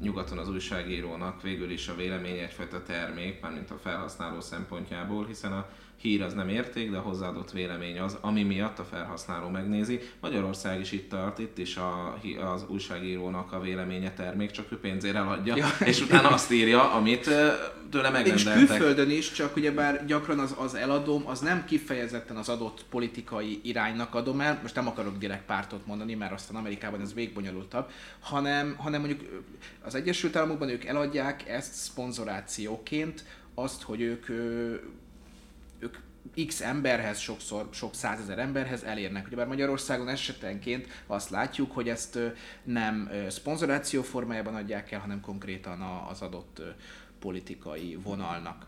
[0.00, 5.68] nyugaton az újságírónak végül is a vélemény egyfajta termék, mármint a felhasználó szempontjából, hiszen a
[6.00, 10.00] hír az nem érték, de a hozzáadott vélemény az, ami miatt a felhasználó megnézi.
[10.20, 12.18] Magyarország is itt tart, itt is a,
[12.52, 15.66] az újságírónak a véleménye termék, csak ő pénzért eladja, ja.
[15.86, 17.30] és utána azt írja, amit
[17.90, 18.62] tőle megrendeltek.
[18.62, 23.60] És külföldön is, csak ugyebár gyakran az, az eladóm, az nem kifejezetten az adott politikai
[23.62, 28.74] iránynak adom el, most nem akarok direkt pártot mondani, mert aztán Amerikában ez végbonyolultabb, hanem,
[28.76, 29.42] hanem mondjuk
[29.82, 34.82] az Egyesült Államokban ők eladják ezt szponzorációként, azt, hogy ők ők
[36.46, 39.26] x emberhez, sokszor sok százezer emberhez elérnek.
[39.26, 42.18] Ugyebár Magyarországon esetenként azt látjuk, hogy ezt
[42.62, 46.62] nem szponzoráció formájában adják el, hanem konkrétan az adott
[47.18, 48.66] politikai vonalnak.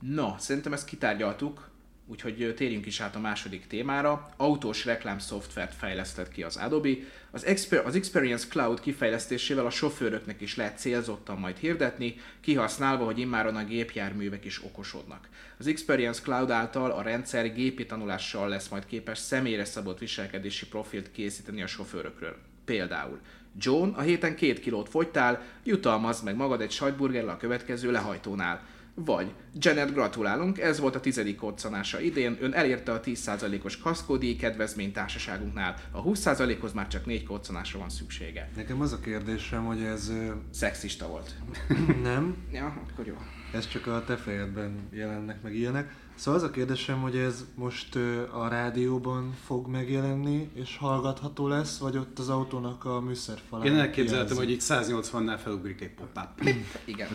[0.00, 1.70] No, szerintem ezt kitárgyaltuk,
[2.12, 4.30] úgyhogy térjünk is át a második témára.
[4.36, 6.90] Autós reklám szoftvert fejlesztett ki az Adobe.
[7.30, 13.18] Az, Exper- az Experience Cloud kifejlesztésével a sofőröknek is lehet célzottan majd hirdetni, kihasználva, hogy
[13.18, 15.28] immáron a gépjárművek is okosodnak.
[15.58, 21.12] Az Experience Cloud által a rendszer gépi tanulással lesz majd képes személyre szabott viselkedési profilt
[21.12, 22.36] készíteni a sofőrökről.
[22.64, 23.20] Például
[23.58, 28.60] John, a héten két kilót fogytál, jutalmaz meg magad egy sajtburgerrel a következő lehajtónál.
[28.94, 34.92] Vagy Janet, gratulálunk, ez volt a tizedik koccanása idén, ön elérte a 10%-os kaszkódíj kedvezmény
[34.92, 38.50] társaságunknál, a 20%-hoz már csak négy koccanásra van szüksége.
[38.56, 40.12] Nekem az a kérdésem, hogy ez...
[40.50, 41.34] Szexista volt.
[42.02, 42.36] Nem.
[42.52, 43.14] ja, akkor jó.
[43.52, 45.94] Ez csak a te fejedben jelennek meg ilyenek.
[46.14, 47.96] Szóval az a kérdésem, hogy ez most
[48.32, 53.66] a rádióban fog megjelenni, és hallgatható lesz, vagy ott az autónak a műszerfalán?
[53.66, 56.28] Én elképzeltem, hogy itt 180-nál felugrik egy pop-up.
[56.84, 57.08] igen.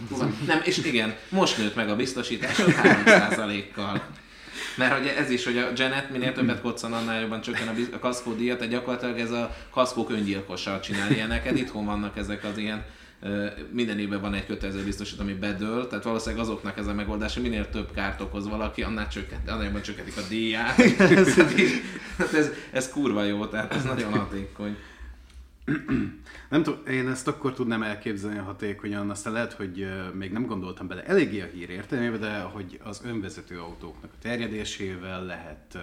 [0.45, 4.03] Nem, és igen, most nőtt meg a biztosítás 3%-kal.
[4.77, 8.33] Mert hogy ez is, hogy a Janet minél többet koccan, annál jobban csökken a kaszkó
[8.33, 11.57] díjat, tehát gyakorlatilag ez a kaszkók öngyilkossal csinál ilyeneket.
[11.57, 12.85] Itthon vannak ezek az ilyen
[13.71, 17.43] minden évben van egy kötelező biztosít, ami bedől, tehát valószínűleg azoknak ez a megoldás, hogy
[17.43, 20.79] minél több kárt okoz valaki, annál, csökkent, annál jobban csökkentik a díját.
[22.17, 24.77] ez, ez, ez kurva jó, tehát ez nagyon hatékony.
[26.49, 31.05] Nem tudom, én ezt akkor tudnám elképzelni hatékonyan, aztán lehet, hogy még nem gondoltam bele
[31.05, 35.77] eléggé a hír értelmébe, de hogy az önvezető autóknak a terjedésével lehet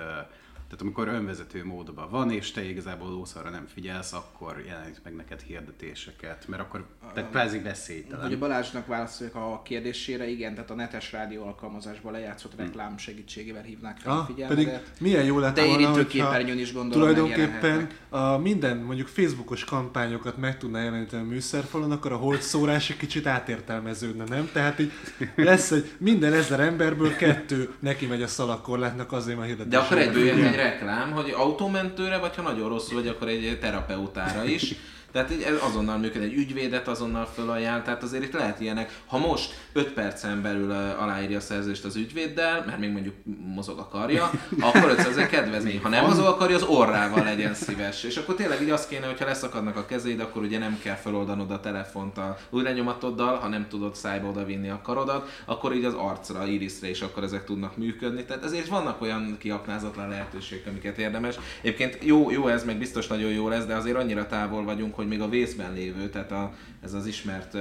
[0.77, 5.41] tehát amikor önvezető módban van, és te igazából lószarra nem figyelsz, akkor jelenik meg neked
[5.41, 8.25] hirdetéseket, mert akkor tehát kvázi veszélytelen.
[8.25, 13.63] Hogy a Balázsnak válaszoljak a kérdésére, igen, tehát a netes rádió alkalmazásban lejátszott reklám segítségével
[13.63, 14.57] hívnák fel ah, a figyelmet.
[14.57, 20.59] Pedig milyen jó lett De érintőképernyőn is gondolom Tulajdonképpen a minden mondjuk Facebookos kampányokat meg
[20.59, 24.51] tudná jeleníteni a műszerfalon, akkor a holt szórás egy kicsit átértelmeződne, nem?
[24.53, 24.93] Tehát így
[25.35, 29.73] lesz, hogy minden ezer emberből kettő neki megy a szalakkorlátnak azért, mert hirdetés.
[29.73, 33.59] De akkor egyből jön egy reklám, hogy autómentőre, vagy ha nagyon rosszul vagy, akkor egy
[33.61, 34.75] terapeutára is.
[35.15, 39.01] Tehát így azonnal működik, egy ügyvédet azonnal fölajánl, tehát azért itt lehet ilyenek.
[39.07, 43.15] Ha most 5 percen belül aláírja a szerződést az ügyvéddel, mert még mondjuk
[43.55, 45.81] mozog a karja, akkor 500 kedvezmény.
[45.83, 48.03] Ha nem mozog a karja, az orrával legyen szíves.
[48.03, 51.51] És akkor tényleg így azt kéne, hogyha leszakadnak a kezéd, akkor ugye nem kell feloldanod
[51.51, 55.95] a telefont a újranyomatoddal, ha nem tudod szájba oda vinni a karodat, akkor így az
[55.95, 58.25] arcra, irisre is akkor ezek tudnak működni.
[58.25, 61.39] Tehát ezért vannak olyan kiaknázatlan lehetőségek, amiket érdemes.
[61.61, 65.04] Egyébként jó, jó ez, meg biztos nagyon jó lesz, de azért annyira távol vagyunk, hogy
[65.09, 67.57] még a vészben lévő, tehát a, ez az ismert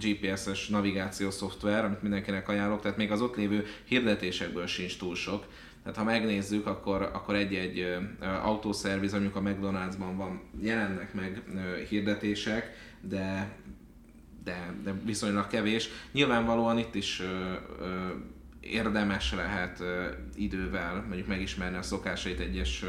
[0.00, 5.46] GPS-es navigációs szoftver, amit mindenkinek ajánlok, tehát még az ott lévő hirdetésekből sincs túl sok.
[5.82, 7.96] Tehát ha megnézzük, akkor, akkor egy-egy
[8.42, 11.42] autószerviz, mondjuk a McDonald'sban van, jelennek meg
[11.88, 12.70] hirdetések,
[13.00, 13.48] de,
[14.44, 15.88] de, de viszonylag kevés.
[16.12, 17.26] Nyilvánvalóan itt is uh,
[17.80, 17.86] uh,
[18.60, 19.86] érdemes lehet uh,
[20.34, 22.88] idővel mondjuk megismerni a szokásait egyes uh,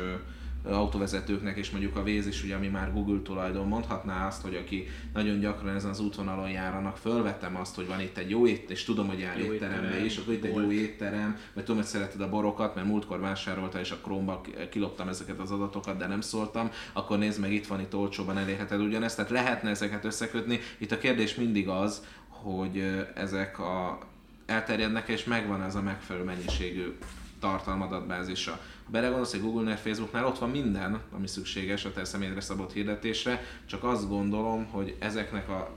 [0.63, 4.88] autóvezetőknek, és mondjuk a Waze is, ugye, ami már Google tulajdon, mondhatná azt, hogy aki
[5.13, 8.84] nagyon gyakran ezen az útvonalon járanak, fölvettem azt, hogy van itt egy jó étterem, és
[8.84, 11.89] tudom, hogy jár jó étterembe étterem, is, akkor itt egy jó étterem, vagy tudom, hogy
[11.89, 16.22] szereted a borokat, mert múltkor vásárolta, és a Chrome-ba kiloptam ezeket az adatokat, de nem
[16.22, 20.60] szóltam, akkor nézd meg, itt van, itt olcsóban elérheted ugyanezt, tehát lehetne ezeket összekötni.
[20.78, 24.00] Itt a kérdés mindig az, hogy ezek a
[24.46, 26.98] elterjednek, és megvan ez a megfelelő mennyiségű
[27.39, 32.73] tartalom adatbázisa belegondolsz, hogy Google-nél, Facebooknál ott van minden, ami szükséges a te személyedre szabott
[32.73, 35.76] hirdetésre, csak azt gondolom, hogy ezeknek a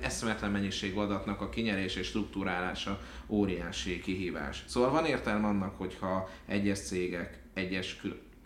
[0.00, 4.64] eszmetlen mennyiség adatnak a kinyerés és struktúrálása óriási kihívás.
[4.66, 8.00] Szóval van értelme annak, hogyha egyes cégek, egyes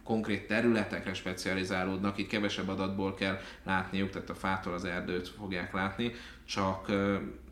[0.04, 6.12] konkrét területekre specializálódnak, itt kevesebb adatból kell látniuk, tehát a fától az erdőt fogják látni,
[6.44, 6.88] csak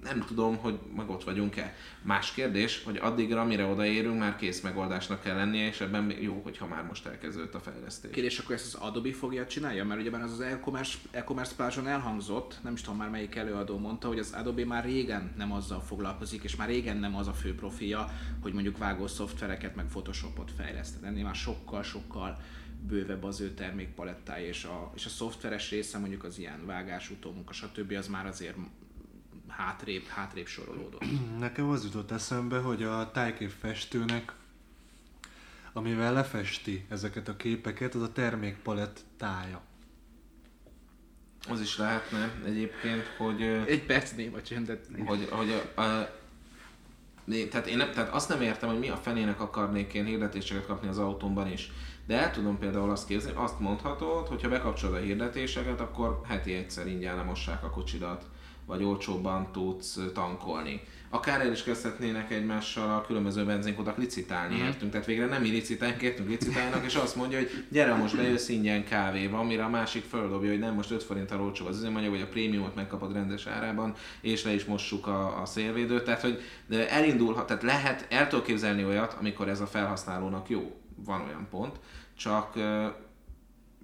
[0.02, 1.74] nem tudom, hogy meg ott vagyunk-e.
[2.02, 6.66] Más kérdés, hogy addigra, mire odaérünk, már kész megoldásnak kell lennie, és ebben jó, hogyha
[6.66, 8.10] már most elkezdődött a fejlesztés.
[8.10, 9.84] Kérdés, akkor ezt az Adobe fogja csinálja?
[9.84, 14.08] Mert ugyebár az az e-commerce, e-commerce pázson elhangzott, nem is tudom már melyik előadó mondta,
[14.08, 17.54] hogy az Adobe már régen nem azzal foglalkozik, és már régen nem az a fő
[17.54, 18.08] profilja,
[18.40, 21.06] hogy mondjuk vágó szoftvereket, meg Photoshopot fejleszteni.
[21.06, 22.38] Ennél már sokkal-sokkal
[22.86, 27.52] bővebb az ő termékpalettája, és a, és a szoftveres része, mondjuk az ilyen vágás, utómunka,
[27.52, 27.92] stb.
[27.92, 28.56] az már azért
[29.48, 31.04] hátrébb, hátrébb sorolódott.
[31.38, 34.32] Nekem az jutott eszembe, hogy a tájkép festőnek,
[35.72, 39.62] amivel lefesti ezeket a képeket, az a termékpalett tája.
[41.48, 43.42] Az is lehetne egyébként, hogy...
[43.42, 44.88] Egy perc néma csöndet.
[45.06, 46.20] Hogy, hogy a, a,
[47.50, 50.88] tehát én nem, tehát azt nem értem, hogy mi a fenének akarnék én hirdetéseket kapni
[50.88, 51.70] az autómban is.
[52.12, 56.54] De el tudom például azt képzelni, azt mondhatod, hogy ha bekapcsolod a hirdetéseket, akkor heti
[56.54, 58.24] egyszer ingyen lemossák a kocsidat,
[58.66, 60.80] vagy olcsóbban tudsz tankolni.
[61.10, 64.64] Akár el is kezdhetnének egymással a különböző benzinkutak licitálni, mm.
[64.64, 64.90] értünk.
[64.90, 68.84] Tehát végre nem mi licitálni, kértünk licitálnak, és azt mondja, hogy gyere most bejössz ingyen
[68.84, 72.28] kávéba, amire a másik földobja, hogy nem most 5 forinttal olcsó az üzemanyag, vagy a
[72.28, 76.04] prémiumot megkapod rendes árában, és le is mossuk a, a szélvédőt.
[76.04, 76.40] Tehát, hogy
[76.88, 80.76] elindulhat, tehát lehet, el képzelni olyat, amikor ez a felhasználónak jó.
[81.04, 81.80] Van olyan pont,
[82.22, 82.56] csak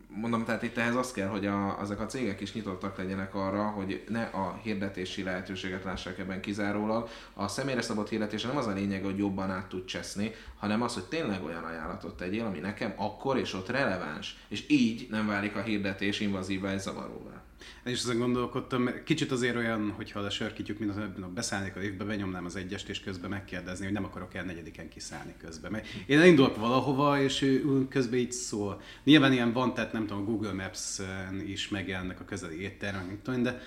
[0.09, 3.63] mondom, tehát itt ehhez az kell, hogy a, ezek a cégek is nyitottak legyenek arra,
[3.63, 7.09] hogy ne a hirdetési lehetőséget lássák ebben kizárólag.
[7.35, 10.95] A személyre szabott hirdetés nem az a lényeg, hogy jobban át tud cseszni, hanem az,
[10.95, 14.37] hogy tényleg olyan ajánlatot tegyél, ami nekem akkor és ott releváns.
[14.49, 17.43] És így nem válik a hirdetés invazívá és zavaróvá.
[17.87, 22.05] Én is ezen gondolkodtam, kicsit azért olyan, hogyha lesörkítjük, mint az ebben beszállnék a évbe,
[22.05, 25.71] benyomnám az egyest, és közben megkérdezni, hogy nem akarok el negyediken kiszállni közben.
[25.71, 28.81] Mert én elindulok valahova, és ő közben így szól.
[29.05, 30.99] Nyilván ilyen van, tehát nem tudom, Google maps
[31.47, 33.63] is megjelennek a közeli éttermek, de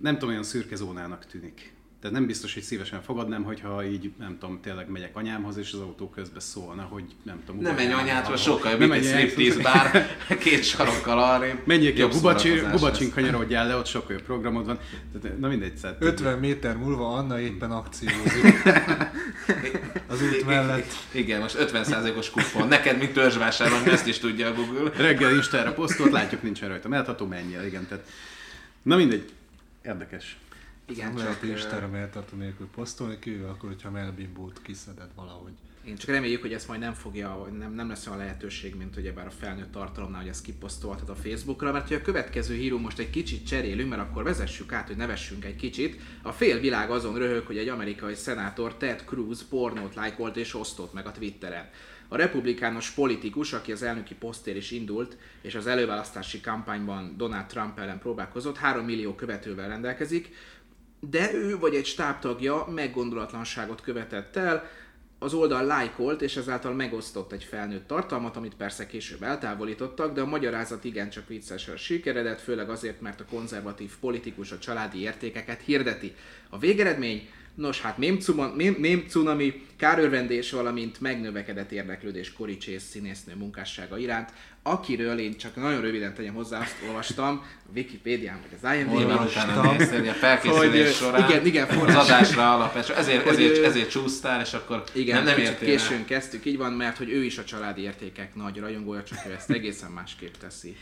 [0.00, 1.73] nem tudom, olyan szürke zónának tűnik.
[2.04, 5.78] Tehát nem biztos, hogy szívesen fogadnám, hogyha így, nem tudom, tényleg megyek anyámhoz, és az
[5.80, 7.62] autó közben szólna, hogy nem tudom.
[7.62, 10.06] Nem menj anyádhoz, sokkal jobb, mint egy striptease bár,
[10.44, 11.58] két sarokkal arrébb.
[11.64, 12.08] Menjél ki a
[12.70, 14.78] Gubacsin kanyarodjál le, ott sokkal jobb programod van.
[15.20, 15.96] Tehát, na mindegy, szed.
[15.98, 18.62] 50 méter múlva Anna éppen akciózik.
[20.12, 20.92] az út mellett.
[21.10, 22.68] Igen, most 50%-os kupon.
[22.68, 24.90] Neked, mint törzsvásárban, ezt is tudja a Google.
[24.96, 26.88] Reggel Instára posztolt, látjuk, nincsen rajta.
[26.88, 27.86] Mehetható, menjél, igen.
[27.88, 28.06] Tehát,
[28.82, 29.32] na mindegy,
[29.84, 30.36] érdekes.
[30.88, 31.24] Igen, nem csak...
[31.24, 35.52] lehet Instára melltartó nélkül posztolni, kívül akkor, hogyha melbimbót kiszeded valahogy.
[35.84, 39.12] Én csak reméljük, hogy ezt majd nem fogja, nem, nem lesz olyan lehetőség, mint ugye
[39.12, 42.98] bár a felnőtt tartalomnál, hogy ezt kiposztolhatod a Facebookra, mert hogy a következő híró most
[42.98, 46.00] egy kicsit cserélünk, mert akkor vezessük át, hogy nevessünk egy kicsit.
[46.22, 50.92] A fél világ azon röhög, hogy egy amerikai szenátor Ted Cruz pornót lájkolt és osztott
[50.92, 51.68] meg a Twitteren.
[52.08, 57.78] A republikánus politikus, aki az elnöki posztér is indult, és az előválasztási kampányban Donald Trump
[57.78, 60.34] ellen próbálkozott, 3 millió követővel rendelkezik,
[61.10, 64.70] de ő vagy egy stábtagja meggondolatlanságot követett el,
[65.18, 70.26] az oldal lájkolt, és ezáltal megosztott egy felnőtt tartalmat, amit persze később eltávolítottak, de a
[70.26, 76.14] magyarázat igencsak viccesen sikeredett, főleg azért, mert a konzervatív politikus a családi értékeket hirdeti.
[76.48, 84.32] A végeredmény Nos, hát mém, cunami, kárörvendés, valamint megnövekedett érdeklődés Kori Chase színésznő munkássága iránt,
[84.66, 90.08] akiről én csak nagyon röviden tegyem hozzá, azt olvastam, a Wikipédián vagy az IMDb-ben.
[90.08, 91.96] a felkészülés hogy, során igen, igen, forrás.
[91.96, 92.88] az adásra alapes.
[92.88, 96.04] Ezért, ezért, ezért csúsztál, és akkor igen, nem, nem kicsit későn el.
[96.04, 99.50] kezdtük, így van, mert hogy ő is a családi értékek nagy rajongója, csak ő ezt
[99.50, 100.76] egészen másképp teszi.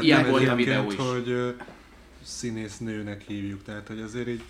[0.00, 0.96] Ilyen volt a videó is.
[0.96, 1.54] hogy
[2.24, 4.42] színésznőnek hívjuk, tehát hogy azért így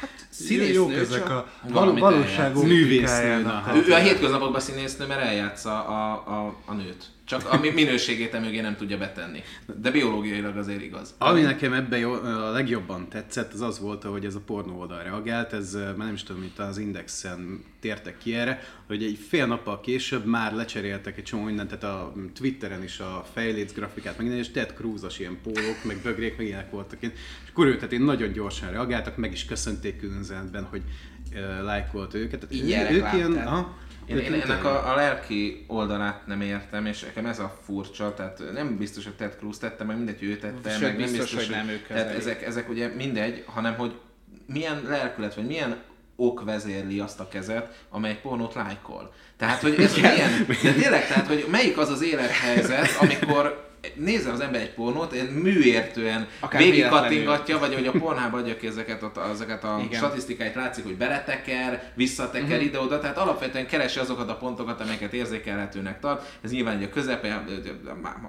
[0.00, 3.46] Hát színésznő, jók ezek a val- valóságok művésznő.
[3.74, 7.04] Ő, ő a hétköznapokban színésznő, mert eljátsza a, a, a nőt.
[7.28, 9.42] Csak a minőségét mögé nem tudja betenni.
[9.80, 11.14] De biológiailag azért igaz.
[11.18, 15.02] Ami nekem ebben jó, a legjobban tetszett, az az volt, hogy ez a pornó oldal
[15.02, 19.46] reagált, ez már nem is tudom, mint az Indexen tértek ki erre, hogy egy fél
[19.46, 24.26] nappal később már lecseréltek egy csomó mindent, tehát a Twitteren is a fejléc grafikát, meg
[24.26, 27.02] minden, és Ted Cruz-as ilyen pólók, meg bögrék, meg ilyenek voltak.
[27.02, 27.10] És
[27.50, 30.82] akkor ő, tehát én nagyon gyorsan reagáltak, meg is köszönték különzetben, hogy
[31.32, 32.40] uh, lájkolt őket.
[32.40, 33.76] Tehát Így ők ilyen, aha,
[34.08, 38.42] én, én ennek a, a lelki oldalát nem értem, és nekem ez a furcsa, tehát
[38.52, 41.46] nem biztos, hogy Ted Cruz tette, meg mindegy, ő tette, Sőt, meg biztos, nem biztos,
[41.46, 43.98] hogy, nem ők tehát ezek, ezek ugye mindegy, hanem hogy
[44.46, 45.76] milyen lelkület, vagy milyen
[46.16, 49.12] ok vezérli azt a kezet, amely egy pornót lájkol.
[49.36, 54.40] Tehát, hogy ez milyen, de tényleg, tehát, hogy melyik az az élethelyzet, amikor nézze az
[54.40, 59.02] ember egy pornót, ilyen műértően Akár végig kattingatja, vagy hogy a pornhába adja ki ezeket
[59.02, 59.98] a, ezeket a Igen.
[59.98, 62.64] statisztikáit, látszik, hogy beleteker, visszateker uh-huh.
[62.64, 66.38] ide-oda, tehát alapvetően keresi azokat a pontokat, amelyeket érzékelhetőnek tart.
[66.44, 67.44] Ez nyilván ugye a közepe,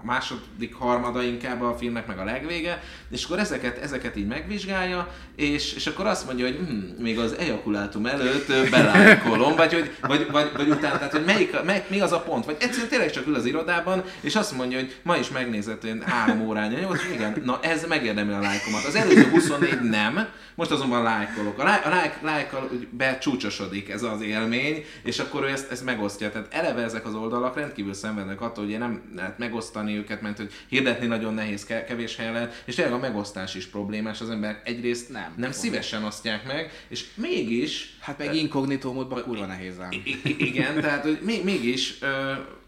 [0.03, 5.07] a második harmada inkább a filmnek, meg a legvége, és akkor ezeket, ezeket így megvizsgálja,
[5.35, 10.27] és, és akkor azt mondja, hogy hm, még az ejakulátum előtt belájkolom, vagy, hogy, vagy,
[10.31, 13.27] vagy, vagy utána, tehát hogy melyik, melyik, mi az a pont, vagy egyszerűen tényleg csak
[13.27, 17.41] ül az irodában, és azt mondja, hogy ma is megnézett én három órányi és igen,
[17.45, 18.83] na ez megérdemli a lájkomat.
[18.83, 21.59] Az előző 24 nem, most azonban lájkolok.
[21.59, 25.85] A, láj, a lájk, lájkkal úgy becsúcsosodik ez az élmény, és akkor ő ezt, ezt
[25.85, 26.31] megosztja.
[26.31, 30.51] Tehát eleve ezek az oldalak rendkívül szenvednek attól, hogy nem lehet megosztani őket, mert hogy
[30.67, 34.21] hirdetni nagyon nehéz, ke- kevés helyen lehet, és tényleg a megosztás is problémás.
[34.21, 35.33] Az ember egyrészt Nem.
[35.37, 39.89] nem, szívesen osztják meg, és mégis Hát meg inkognitó módban kurva nehéz ám.
[40.37, 41.99] Igen, tehát hogy még, mégis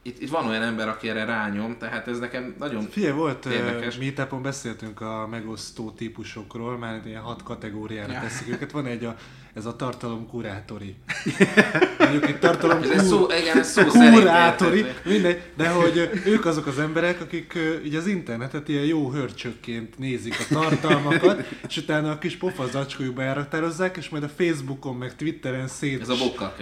[0.04, 3.98] itt, itt van olyan ember, aki erre rányom, tehát ez nekem nagyon Figyelj, volt érdekes.
[3.98, 8.20] uh, meetupon beszéltünk a megosztó típusokról, már ilyen hat kategóriára Ja.
[8.20, 8.72] teszik őket.
[8.72, 9.16] Van egy, a,
[9.54, 10.96] ez a tartalom kurátori.
[11.98, 16.80] Mondjuk egy tartalom Ez szó, igen, ez szó kurátori, mindegy, de hogy ők azok az
[16.80, 22.36] emberek, akik így az internetet ilyen jó hörcsökként nézik a tartalmakat, és utána a kis
[22.36, 26.16] pofa zacskójukba elraktározzák, és majd a Facebookon meg Twitteren szét, Ez a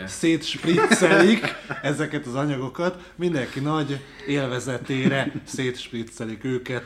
[0.05, 6.83] szétspriccelik ezeket az anyagokat, mindenki nagy élvezetére szétspriccelik őket.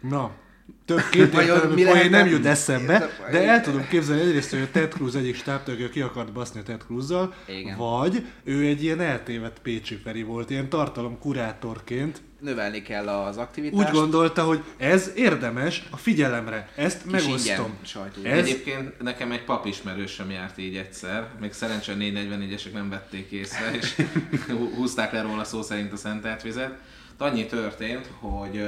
[0.00, 0.42] Na,
[0.84, 4.70] több Vajon kétértelmű mi poén nem jut eszembe, de el tudom képzelni egyrészt, hogy a
[4.72, 7.34] Ted Cruz egyik stábtagja ki akart baszni a Ted Cruz-zal,
[7.76, 12.22] vagy ő egy ilyen eltévedt Pécsi Feri volt, ilyen tartalomkurátorként.
[12.40, 13.88] Növelni kell az aktivitást.
[13.88, 17.76] Úgy gondolta, hogy ez érdemes a figyelemre, ezt Kis megosztom.
[18.22, 18.32] ingyen.
[18.32, 23.94] Ez- Egyébként nekem egy papismerősöm járt így egyszer, még szerencsére 444-esek nem vették észre, és
[24.48, 26.78] hú- húzták le róla szó szerint a szentelt vizet.
[27.18, 28.64] Annyi történt, hogy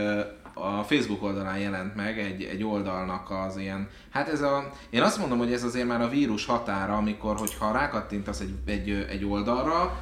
[0.59, 5.19] a Facebook oldalán jelent meg egy, egy oldalnak az ilyen, hát ez a, én azt
[5.19, 10.01] mondom, hogy ez azért már a vírus határa, amikor, hogyha rákattintasz egy, egy, egy oldalra,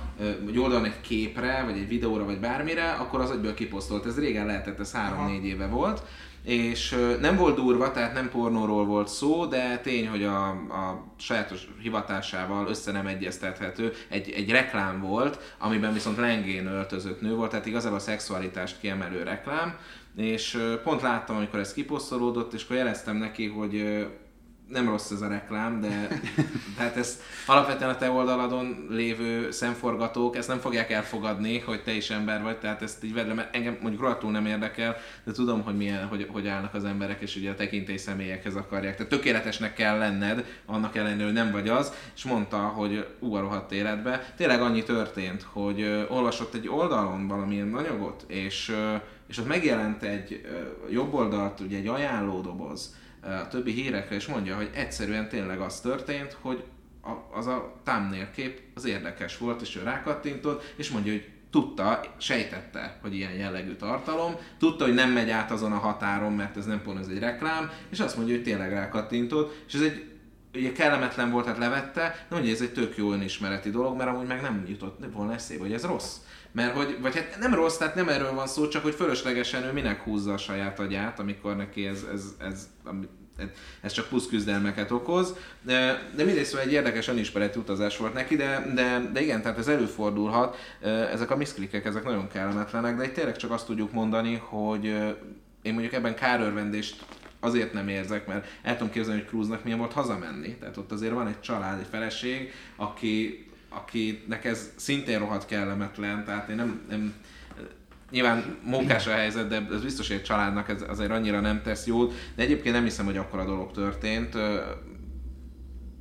[0.48, 4.06] egy oldalon egy képre, vagy egy videóra, vagy bármire, akkor az egyből kiposztolt.
[4.06, 6.02] Ez régen lehetett, ez 3-4 éve volt
[6.44, 11.68] és nem volt durva, tehát nem pornóról volt szó, de tény, hogy a, a sajátos
[11.80, 13.92] hivatásával össze nem egyeztethető.
[14.08, 19.22] Egy, egy reklám volt, amiben viszont lengén öltözött nő volt, tehát igazából a szexualitást kiemelő
[19.22, 19.78] reklám,
[20.16, 24.06] és pont láttam, amikor ez kiposztolódott, és akkor jeleztem neki, hogy
[24.68, 26.08] nem rossz ez a reklám, de
[26.76, 32.10] tehát ezt alapvetően a te oldaladon lévő szemforgatók ezt nem fogják elfogadni, hogy te is
[32.10, 35.76] ember vagy, tehát ezt így vedle, mert engem mondjuk rohadtul nem érdekel, de tudom, hogy
[35.76, 38.96] milyen, hogy, hogy állnak az emberek, és ugye a tekintély személyekhez akarják.
[38.96, 43.40] Tehát tökéletesnek kell lenned, annak ellenére, hogy nem vagy az, és mondta, hogy ú, a
[43.40, 44.32] rohadt életbe.
[44.36, 48.76] Tényleg annyi történt, hogy ö, olvasott egy oldalon valamilyen anyagot, és,
[49.26, 50.46] és ott megjelent egy
[50.90, 52.94] jobb oldalt, ugye egy ajánlódoboz,
[53.24, 56.64] a többi hírekre, és mondja, hogy egyszerűen tényleg az történt, hogy
[57.02, 62.00] a, az a thumbnail kép az érdekes volt, és ő rákattintott, és mondja, hogy tudta,
[62.18, 66.66] sejtette, hogy ilyen jellegű tartalom, tudta, hogy nem megy át azon a határon, mert ez
[66.66, 70.14] nem pont ez egy reklám, és azt mondja, hogy tényleg rákattintott, és ez egy
[70.54, 74.26] ugye kellemetlen volt, hát levette, de mondja, ez egy tök jó önismereti dolog, mert amúgy
[74.26, 76.16] meg nem jutott volna eszébe, hogy ez rossz.
[76.54, 79.72] Mert hogy, vagy hát nem rossz, tehát nem erről van szó, csak hogy fölöslegesen ő
[79.72, 83.08] minek húzza a saját agyát, amikor neki ez, ez, ez, ami-
[83.80, 85.34] ez csak plusz küzdelmeket okoz.
[85.62, 89.58] De, de mindegy, szóval egy érdekes önismereti utazás volt neki, de, de, de igen, tehát
[89.58, 90.56] ez előfordulhat.
[91.12, 94.84] Ezek a miszklikek, ezek nagyon kellemetlenek, de itt tényleg csak azt tudjuk mondani, hogy
[95.62, 97.04] én mondjuk ebben kárörvendést
[97.40, 100.56] azért nem érzek, mert el tudom képzelni, hogy Cruznak milyen volt hazamenni.
[100.56, 103.46] Tehát ott azért van egy család, egy feleség, aki,
[103.76, 107.14] akinek ez szintén rohadt kellemetlen, tehát én nem, nem
[108.10, 111.86] nyilván mókás a helyzet, de ez biztos, hogy egy családnak ez azért annyira nem tesz
[111.86, 114.34] jót, de egyébként nem hiszem, hogy akkora dolog történt.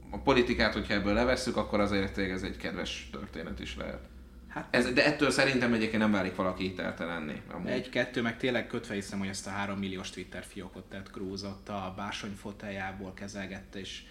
[0.09, 3.99] A politikát, hogyha ebből levesszük, akkor azért ez egy kedves történet is lehet.
[4.47, 7.41] Hát Ez, de ettől szerintem egyébként nem válik valaki hiteltelenni.
[7.51, 7.69] Amúgy.
[7.69, 11.69] Egy-kettő, meg tényleg kötve hiszem, hogy ezt a három milliós Twitter fiókot tett Cruz ott
[11.69, 14.01] a bársony foteljából kezelgette, és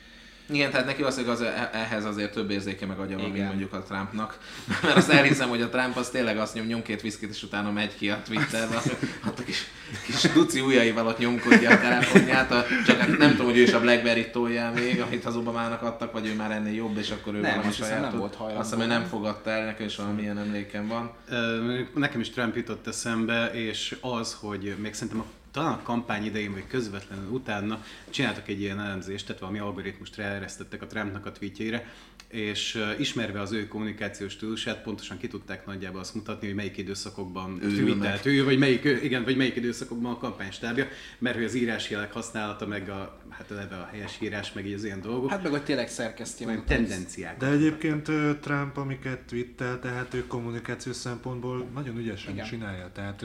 [0.50, 3.82] Igen, tehát neki valószínűleg az, ehhez azért több érzéke meg agya van, mint mondjuk a
[3.82, 4.38] Trumpnak.
[4.82, 7.70] Mert azt elhiszem, hogy a Trump az tényleg azt nyom, nyom két viszkit, és utána
[7.70, 8.76] megy ki a Twitterbe,
[9.26, 9.66] ott a kis,
[10.06, 13.72] kis duci ujjaival ott nyomkodja a telefonját, a, csak hát nem tudom, hogy ő is
[13.72, 17.34] a Blackberry tolja még, amit az Obamának adtak, vagy ő már ennél jobb, és akkor
[17.34, 18.60] ő Nem, valami hiszem, nem volt hajlandó.
[18.60, 21.10] Azt hiszem, ő nem fogadta el, nekem is valamilyen emlékem van.
[21.94, 26.52] Nekem is Trump jutott eszembe, és az, hogy még szerintem a talán a kampány idején,
[26.52, 31.92] vagy közvetlenül utána csináltak egy ilyen elemzést, tehát valami algoritmust ráeresztettek a Trumpnak a tweetjeire,
[32.32, 37.58] és ismerve az ő kommunikációs stílusát, pontosan ki tudták nagyjából azt mutatni, hogy melyik időszakokban
[37.58, 40.86] tweetelt ő, vagy melyik, igen, vagy melyik időszakokban a kampánystábja,
[41.18, 44.84] mert hogy az írásjelek használata, meg a, hát eleve a helyes írás, meg így az
[44.84, 46.66] ilyen dolgok, Hát meg, hogy tényleg szerkeszti olyan meg.
[46.66, 47.36] tendenciák.
[47.38, 48.10] De egyébként
[48.40, 52.46] Trump, amiket twittel, tehát ő kommunikációs szempontból nagyon ügyesen Igen.
[52.46, 52.90] Csinálja.
[52.92, 53.24] Tehát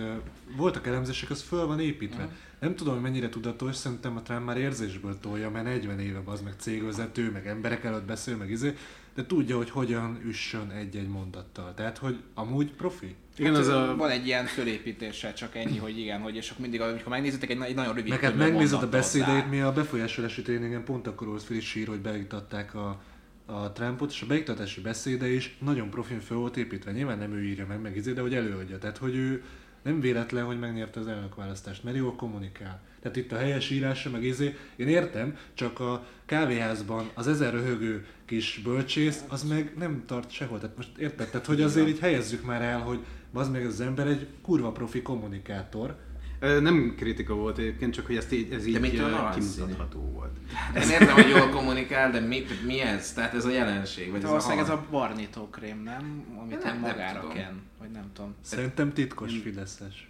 [0.56, 2.24] voltak elemzések, az föl van építve.
[2.24, 2.34] Mhm.
[2.60, 6.42] Nem tudom, hogy mennyire tudatos, szerintem a Trump már érzésből tolja, mert 40 éve az
[6.42, 8.74] meg cégvezető, meg emberek előtt beszél, meg izé,
[9.16, 11.74] de tudja, hogy hogyan üssön egy-egy mondattal.
[11.74, 13.16] Tehát, hogy amúgy profi.
[13.38, 16.82] Igen, az a, Van egy ilyen fölépítése, csak ennyi, hogy igen, hogy és akkor mindig,
[16.82, 20.84] amikor megnézitek, egy, egy nagyon rövid Meg hát megnézed a beszédeit, mi a befolyásolási tréningen
[20.84, 23.02] pont akkor volt fel is sír, hogy beiktatták a,
[23.46, 26.92] a Trumpot, és a beiktatási beszéde is nagyon profin föl volt építve.
[26.92, 28.78] Nyilván nem ő írja meg, meg izé, de hogy előadja.
[28.78, 29.44] Tehát, hogy ő
[29.88, 32.80] nem véletlen, hogy megnyerte az elnökválasztást, mert jól kommunikál.
[33.02, 38.06] Tehát itt a helyes írása, meg izé, én értem, csak a kávéházban az ezer röhögő
[38.26, 40.60] kis bölcsész, az meg nem tart sehol.
[40.60, 41.30] Tehát most érted?
[41.30, 43.00] Tehát, hogy azért így helyezzük már el, hogy
[43.34, 45.96] az meg az ember egy kurva profi kommunikátor,
[46.40, 49.54] Nem kritika volt egyébként, csak hogy ezt így, ez így ö, narancsszínű?
[49.54, 50.36] kimutatható volt.
[50.76, 53.14] Én értem, hogy jól kommunikál, de mi, mi ez?
[53.14, 54.12] Tehát ez a jelenség?
[54.12, 54.78] Vagy ez a Valószínűleg ez hal?
[54.78, 56.24] a barnítókrém, nem?
[56.42, 57.36] Amit Nem, nem magára tudom.
[57.36, 58.36] ken, vagy nem tudom.
[58.42, 60.08] Szerintem titkos fideszes.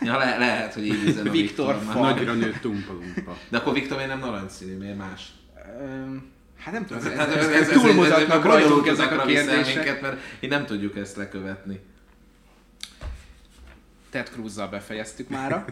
[0.00, 1.94] Ja, le, lehet, hogy így üzen a Viktor Viktor.
[2.02, 3.36] Nagyra nőtt tumpa-lumpa.
[3.48, 5.28] De akkor Viktor miért nem narancsszínű, miért más?
[5.80, 9.74] Öm, Hát nem tudom, ez, Hát ez, ez, ez, túlmutatnak rajtunk ezek a kérdések.
[9.74, 11.80] Minket, mert így nem tudjuk ezt lekövetni.
[14.16, 15.64] Ted Cruz-zal befejeztük mára.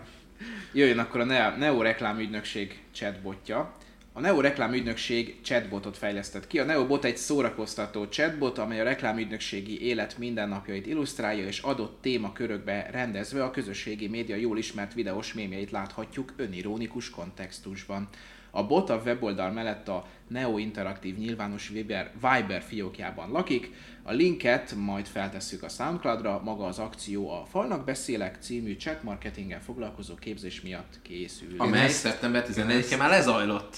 [0.73, 1.25] Jöjjön akkor a
[1.57, 3.75] Neo, reklámügynökség chatbotja.
[4.13, 6.59] A Neo reklámügynökség chatbotot fejlesztett ki.
[6.59, 13.45] A Neobot egy szórakoztató chatbot, amely a reklámügynökségi élet mindennapjait illusztrálja, és adott témakörökbe rendezve
[13.45, 18.09] a közösségi média jól ismert videós mémjeit láthatjuk önironikus kontextusban.
[18.51, 23.73] A bot a weboldal mellett a Neo Interaktív nyilvános Viber, Viber fiókjában lakik.
[24.07, 29.61] A linket majd feltesszük a SoundCloudra, maga az akció a Falnak Beszélek című chat marketinggel
[29.65, 31.49] foglalkozó képzés miatt készül.
[31.57, 33.77] Amely ezt- szeptember 14-én már lezajlott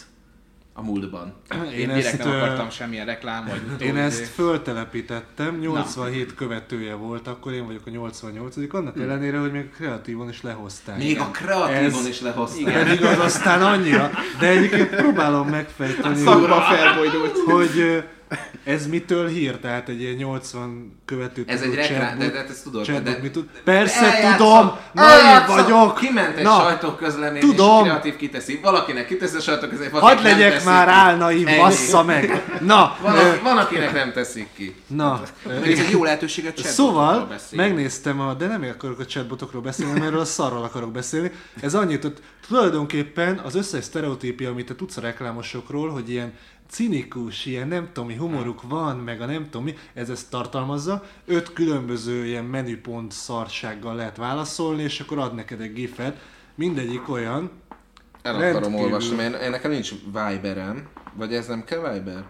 [0.72, 1.34] a múltban.
[1.76, 7.26] Én direkt nem ö, akartam semmilyen reklám, vagy utóbbi- Én ezt föltelepítettem, 87 követője volt,
[7.26, 10.98] akkor én vagyok a 88 annak ellenére, hogy még kreatívon is lehozták.
[10.98, 12.72] Még a kreatívon Ez- is lehozták.
[12.82, 14.10] Pedig az aztán annyira,
[14.40, 16.22] de egyébként próbálom megfejteni,
[17.46, 17.98] hogy ö,
[18.64, 22.84] ez mitől hír, tehát egy ilyen 80 követőt Ez egy reklám, de, de ezt tudod.
[22.84, 23.44] chatbot de, mit tud?
[23.64, 25.94] Persze Eljátszom, tudom, naiv vagyok.
[25.98, 27.78] Kiment egy Na, sajtóközlemény, tudom.
[27.84, 28.58] és kreatív kiteszi.
[28.62, 31.44] Valakinek kiteszi a sajtóközlemény, Hadd valakinek nem legyek teszik már Ennyi.
[31.56, 32.42] bassza meg!
[32.60, 34.74] Na, Van, ö, van, akinek nem teszik ki.
[34.86, 37.68] na, ö, Ez egy jó lehetőség a Szóval beszélni.
[37.68, 41.30] megnéztem, a, de nem akarok a chatbotokról beszélni, mert erről a szarról akarok beszélni.
[41.60, 42.14] Ez annyit, hogy
[42.48, 46.32] tulajdonképpen az összes sztereotípia, amit te tudsz a reklámosokról, hogy ilyen
[46.68, 51.04] cinikus, ilyen nem tudom mi humoruk van, meg a nem tudom mi, ez ezt tartalmazza.
[51.24, 56.18] Öt különböző ilyen menüpont szarsággal lehet válaszolni, és akkor ad neked egy gifet.
[56.54, 57.50] Mindegyik olyan,
[58.22, 58.84] El akarom Rendkívül.
[58.84, 60.88] olvasni, mert én, nekem nincs Viberem.
[61.14, 62.24] Vagy ez nem kell Viber?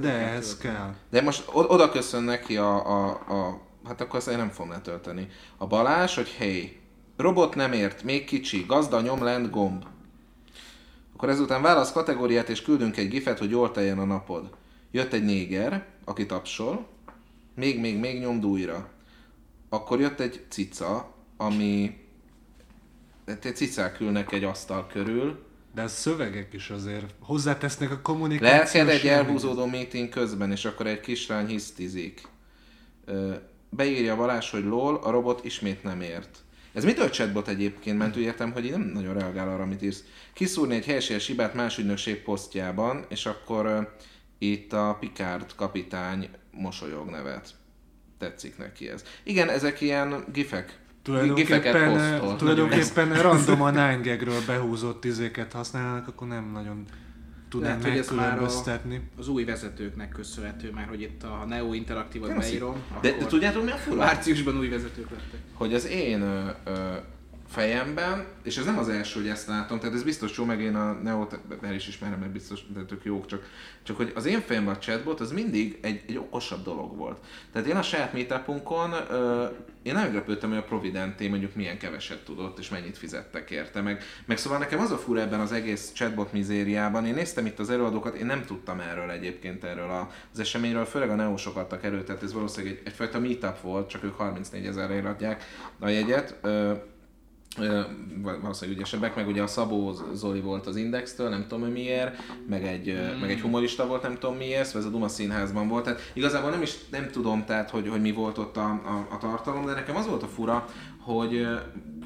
[0.00, 0.94] de ehhez kell.
[1.10, 5.28] De most oda köszön neki a, a, a, hát akkor ezt én nem fogom letölteni.
[5.56, 6.80] A Balázs, hogy hey,
[7.16, 9.84] robot nem ért, még kicsi, gazda nyom lent gomb.
[11.16, 14.50] Akkor ezután válasz kategóriát és küldünk egy gifet, hogy jól teljen a napod.
[14.90, 16.86] Jött egy néger, aki tapsol,
[17.54, 18.88] még, még, még nyomd újra.
[19.68, 21.98] Akkor jött egy cica, ami
[23.24, 25.44] egy cicák ülnek egy asztal körül,
[25.74, 28.72] De a szövegek is azért hozzátesznek a kommunikációs...
[28.72, 32.28] Lelked egy elhúzódó meeting közben, és akkor egy kislány hisztizik.
[33.70, 36.44] Beírja Balázs, hogy lol, a robot ismét nem ért.
[36.76, 40.04] Ez mitől chatbot egyébként, mert úgy értem, hogy nem nagyon reagál arra, amit írsz.
[40.32, 43.94] Kiszúrni egy helységes hibát más ügynökség posztjában, és akkor
[44.38, 47.50] itt a Picard kapitány mosolyog nevet.
[48.18, 49.04] Tetszik neki ez.
[49.22, 50.78] Igen, ezek ilyen gifek.
[51.02, 56.84] Tulajdonképpen, tulajdonképpen random a 9gagről behúzott izéket használnak, akkor nem nagyon
[57.48, 58.46] tudnám Lehet, hogy ez már a-.
[59.18, 63.64] Az új vezetőknek köszönhető, mert hogy itt a Neo Interaktívot Nem beírom, De, de tudjátok
[63.64, 63.96] mi a fura?
[63.96, 65.40] márciusban új vezetők lettek.
[65.52, 66.94] hogy az én ö, ö,
[67.56, 70.74] fejemben, és ez nem az első, hogy ezt látom, tehát ez biztos jó, meg én
[70.74, 73.42] a Neot el is ismerem, mert biztos, de tök jók, csak,
[73.82, 77.18] csak hogy az én fejemben a chatbot az mindig egy, egy okosabb dolog volt.
[77.52, 79.46] Tehát én a saját meetupunkon, ö,
[79.82, 84.02] én nem meglepődtem, hogy a Providenté mondjuk milyen keveset tudott, és mennyit fizettek érte, meg,
[84.24, 87.70] meg szóval nekem az a fura ebben az egész chatbot mizériában, én néztem itt az
[87.70, 92.22] előadókat, én nem tudtam erről egyébként erről az eseményről, főleg a neósok adtak erőt, tehát
[92.22, 95.44] ez valószínűleg egy, egyfajta meetup volt, csak ők 34 ezerre adják
[95.78, 96.38] a jegyet.
[96.42, 96.72] Ö,
[98.40, 102.16] valószínűleg ügyesebbek, meg ugye a Szabó Zoli volt az Indextől, nem tudom miért,
[102.48, 103.20] meg egy, mm.
[103.20, 105.84] meg egy humorista volt, nem tudom miért, szóval ez a Duma színházban volt.
[105.84, 109.18] Tehát igazából nem is nem tudom, tehát, hogy, hogy mi volt ott a, a, a
[109.18, 110.66] tartalom, de nekem az volt a fura,
[111.00, 111.46] hogy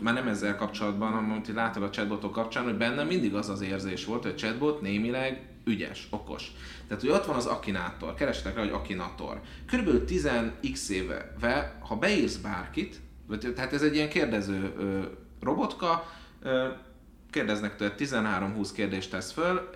[0.00, 3.60] már nem ezzel kapcsolatban, hanem amit látok a chatbotok kapcsán, hogy bennem mindig az az
[3.60, 6.52] érzés volt, hogy a chatbot némileg ügyes, okos.
[6.86, 9.40] Tehát, hogy ott van az Akinátor, kerestek rá, hogy Akinator.
[9.66, 13.00] Körülbelül 10x éve, ha beírsz bárkit,
[13.54, 14.72] tehát ez egy ilyen kérdező
[15.42, 16.12] robotka,
[17.30, 19.70] kérdeznek tőle 13-20 kérdést tesz föl,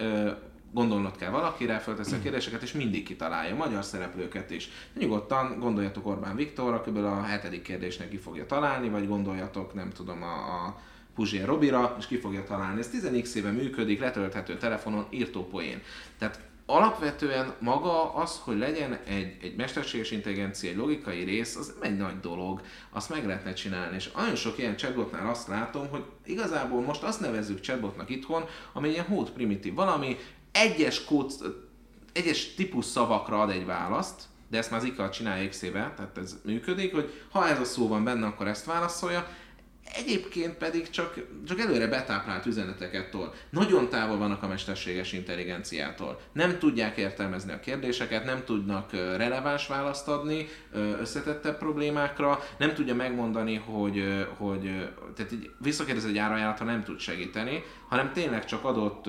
[0.73, 4.69] gondolnod kell valakire, föltesz a kérdéseket, és mindig kitalálja, magyar szereplőket is.
[4.99, 6.97] Nyugodtan gondoljatok Orbán Viktorra, kb.
[6.97, 10.81] a hetedik kérdésnek ki fogja találni, vagy gondoljatok, nem tudom, a, a
[11.15, 12.81] Puzsier Robira, és ki fogja találni.
[12.81, 15.83] Ez 10x éve működik, letölthető telefonon, írtó poén.
[16.19, 21.97] Tehát alapvetően maga az, hogy legyen egy, egy mesterséges intelligencia, egy logikai rész, az egy
[21.97, 22.61] nagy dolog,
[22.91, 23.97] azt meg lehetne csinálni.
[23.97, 28.89] És nagyon sok ilyen chatbotnál azt látom, hogy igazából most azt nevezzük chatbotnak itthon, ami
[28.89, 30.17] ilyen hót primitív, valami
[30.53, 31.33] egyes kód,
[32.12, 36.37] egyes típus szavakra ad egy választ, de ezt már az IKA csinálja x tehát ez
[36.45, 39.29] működik, hogy ha ez a szó van benne, akkor ezt válaszolja,
[39.93, 41.14] Egyébként pedig csak,
[41.47, 43.35] csak előre betáplált üzeneteket tol.
[43.51, 46.20] Nagyon távol vannak a mesterséges intelligenciától.
[46.32, 50.49] Nem tudják értelmezni a kérdéseket, nem tudnak releváns választ adni
[51.01, 57.62] összetettebb problémákra, nem tudja megmondani, hogy, hogy tehát így visszakérdez egy árajánlatra nem tud segíteni,
[57.89, 59.05] hanem tényleg csak adott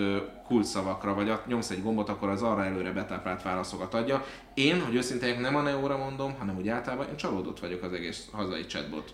[0.47, 4.25] kulcsszavakra, vagy nyomsz egy gombot, akkor az arra előre betáplált válaszokat adja.
[4.53, 8.27] Én, hogy őszintén nem a Neóra mondom, hanem úgy általában én csalódott vagyok az egész
[8.31, 9.13] hazai chatbot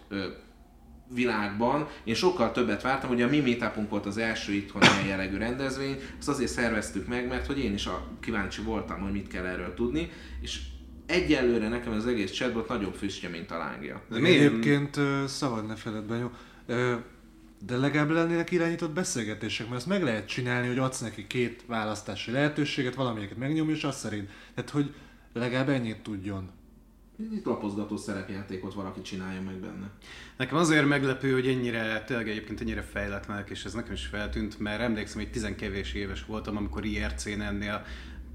[1.13, 1.87] világban.
[2.03, 5.99] Én sokkal többet vártam, hogy a mi meetupunk volt az első itthon ilyen jellegű rendezvény,
[6.19, 9.73] azt azért szerveztük meg, mert hogy én is a, kíváncsi voltam, hogy mit kell erről
[9.73, 10.09] tudni,
[10.41, 10.59] és
[11.05, 14.01] egyelőre nekem az egész chatbot nagyobb füstje, mint a lángja.
[14.09, 16.31] De Egyébként szabad ne feled be, jó?
[17.65, 22.31] De legalább lennének irányított beszélgetések, mert azt meg lehet csinálni, hogy adsz neki két választási
[22.31, 24.29] lehetőséget, valamelyiket megnyomja, és azt szerint.
[24.55, 24.93] Tehát, hogy
[25.33, 26.49] legalább ennyit tudjon
[27.35, 29.89] egy lapozgató szerepjátékot valaki csinálja meg benne.
[30.37, 34.81] Nekem azért meglepő, hogy ennyire, tényleg egyébként ennyire fejletlenek, és ez nekem is feltűnt, mert
[34.81, 37.85] emlékszem, hogy tizenkevés éves voltam, amikor IRC-n ennél,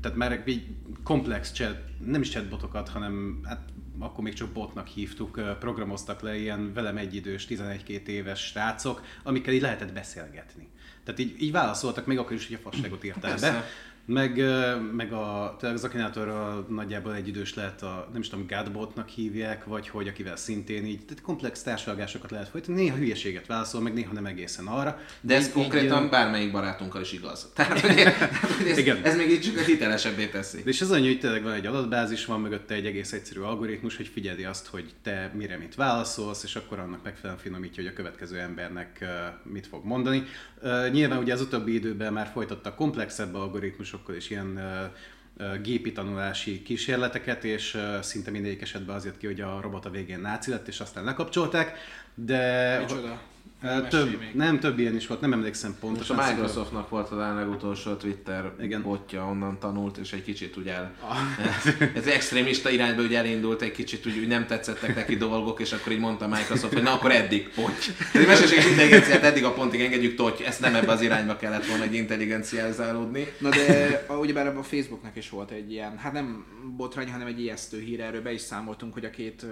[0.01, 0.67] tehát már egy
[1.03, 3.69] komplex chat, nem is chatbotokat, hanem hát
[3.99, 9.61] akkor még csak botnak hívtuk, programoztak le ilyen velem egyidős, 11-2 éves srácok, amikkel így
[9.61, 10.69] lehetett beszélgetni.
[11.05, 13.65] Tehát így, így válaszoltak, még akkor is, hogy a fasságot írtál be.
[14.07, 14.43] Meg,
[14.93, 19.89] meg a, az Akinator nagyjából egy idős lehet, a, nem is tudom, Godbotnak hívják, vagy
[19.89, 24.27] hogy akivel szintén így, tehát komplex társadalmásokat lehet folytatni, néha hülyeséget válaszol, meg néha nem
[24.27, 25.01] egészen arra.
[25.21, 27.49] De ez így, konkrétan így, bármelyik barátunkkal is igaz.
[27.55, 28.03] Tehát, hogy,
[28.57, 28.99] hogy ez, Igen.
[29.03, 30.63] ez még így csak hitelesebbé teszi.
[30.63, 33.97] De és az annyi, hogy tényleg van egy adatbázis, van mögötte egy egész egyszerű algoritmus,
[33.97, 37.97] hogy figyeli azt, hogy te mire mit válaszolsz, és akkor annak megfelelően finomítja, hogy a
[37.97, 39.05] következő embernek
[39.43, 40.23] mit fog mondani.
[40.91, 44.61] Nyilván ugye az utóbbi időben már folytattak komplexebb algoritmusok, sokkal is ilyen
[45.63, 50.51] gépi tanulási kísérleteket, és szinte mindegyik esetben azért ki, hogy a robot a végén náci
[50.51, 51.79] lett, és aztán lekapcsolták,
[52.15, 52.79] de...
[52.81, 53.21] Micsoda?
[53.63, 56.17] Nem, több, nem több ilyen is volt, nem emlékszem pontosan.
[56.17, 58.83] Most a Microsoftnak volt a legutolsó Twitter Igen.
[58.83, 61.17] botja, onnan tanult, és egy kicsit ugye el, ah.
[61.99, 65.93] ez extrémista irányba ugye elindult, egy kicsit úgy, úgy nem tetszettek neki dolgok, és akkor
[65.93, 67.93] így mondta Microsoft, hogy na akkor eddig, poty.
[68.13, 71.83] Ez mesterséges intelligenciát eddig a pontig engedjük, toty, ezt nem ebbe az irányba kellett volna
[71.83, 73.27] egy intelligencializálódni.
[73.39, 76.45] Na de ugyebár a Facebooknak is volt egy ilyen, hát nem
[76.77, 79.47] botrány, hanem egy ijesztő hír, erről be is számoltunk, hogy a két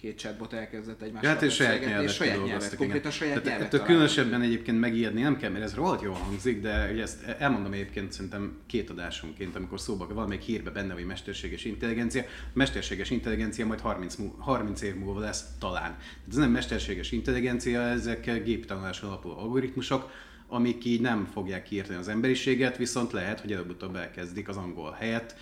[0.00, 3.86] két chatbot elkezdett egymással hát és saját nyelvet, saját nyelvet, konkrétan saját Tehát nyelvet Ettől
[3.86, 8.12] különösebben egyébként megijedni nem kell, mert ez rohadt jól hangzik, de ugye ezt elmondom egyébként
[8.12, 12.24] szerintem két adásonként, amikor szóba valamelyik hírbe benne, hogy mesterséges intelligencia.
[12.52, 15.96] Mesterséges intelligencia majd 30, 30 év múlva lesz talán.
[16.28, 20.10] Ez nem mesterséges intelligencia, ezek géptanulás alapú algoritmusok,
[20.48, 25.34] amik így nem fogják kiírtani az emberiséget, viszont lehet, hogy előbb-utóbb elkezdik az angol helyett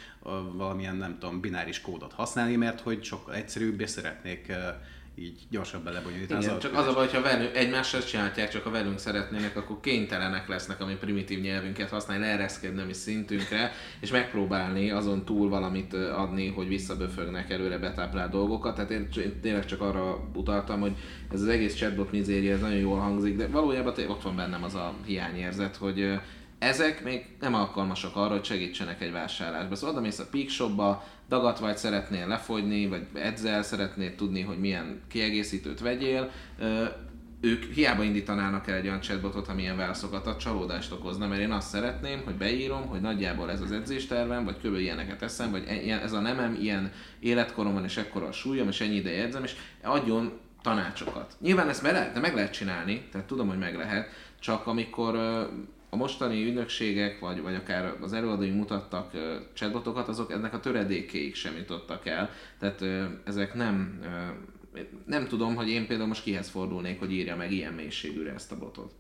[0.53, 4.53] valamilyen, nem tudom, bináris kódot használni, mert hogy sokkal egyszerűbb, és szeretnék
[5.19, 6.43] így gyorsabban lebonyolítani.
[6.43, 9.81] Igen, az csak az a baj, hogyha velünk, egymással csinálják, csak a velünk szeretnének, akkor
[9.81, 15.49] kénytelenek lesznek a mi primitív nyelvünket használni, leereszkedni a mi szintünkre, és megpróbálni azon túl
[15.49, 18.75] valamit adni, hogy visszaböfögnek előre betáplált dolgokat.
[18.75, 20.97] Tehát én, én tényleg csak arra utaltam, hogy
[21.33, 24.75] ez az egész chatbot mizéria, ez nagyon jól hangzik, de valójában ott van bennem az
[24.75, 26.19] a hiányérzet, hogy
[26.59, 29.75] ezek még nem alkalmasak arra, hogy segítsenek egy vásárlásba.
[29.75, 35.01] Szóval oda mész a Peak Shopba, dagatványt szeretnél lefogyni, vagy edzel, szeretnél tudni, hogy milyen
[35.09, 36.31] kiegészítőt vegyél,
[37.41, 41.51] ők hiába indítanának el egy olyan chatbotot, ami ilyen válaszokat ad, csalódást okozna, mert én
[41.51, 44.79] azt szeretném, hogy beírom, hogy nagyjából ez az edzéstervem, vagy kb.
[44.79, 48.95] ilyeneket eszem, vagy e- ez a nemem, ilyen életkoromban és ekkora a súlyom, és ennyi
[48.95, 51.37] ideje edzem, és adjon tanácsokat.
[51.41, 54.09] Nyilván ezt meg lehet, de meg lehet csinálni, tehát tudom, hogy meg lehet,
[54.41, 55.17] csak amikor
[55.97, 59.11] a mostani ügynökségek, vagy, vagy akár az előadói mutattak
[59.53, 62.31] chatbotokat, azok ennek a töredékéig sem jutottak el.
[62.59, 62.85] Tehát
[63.25, 64.01] ezek nem,
[65.07, 68.59] nem tudom, hogy én például most kihez fordulnék, hogy írja meg ilyen mélységűre ezt a
[68.59, 68.93] botot.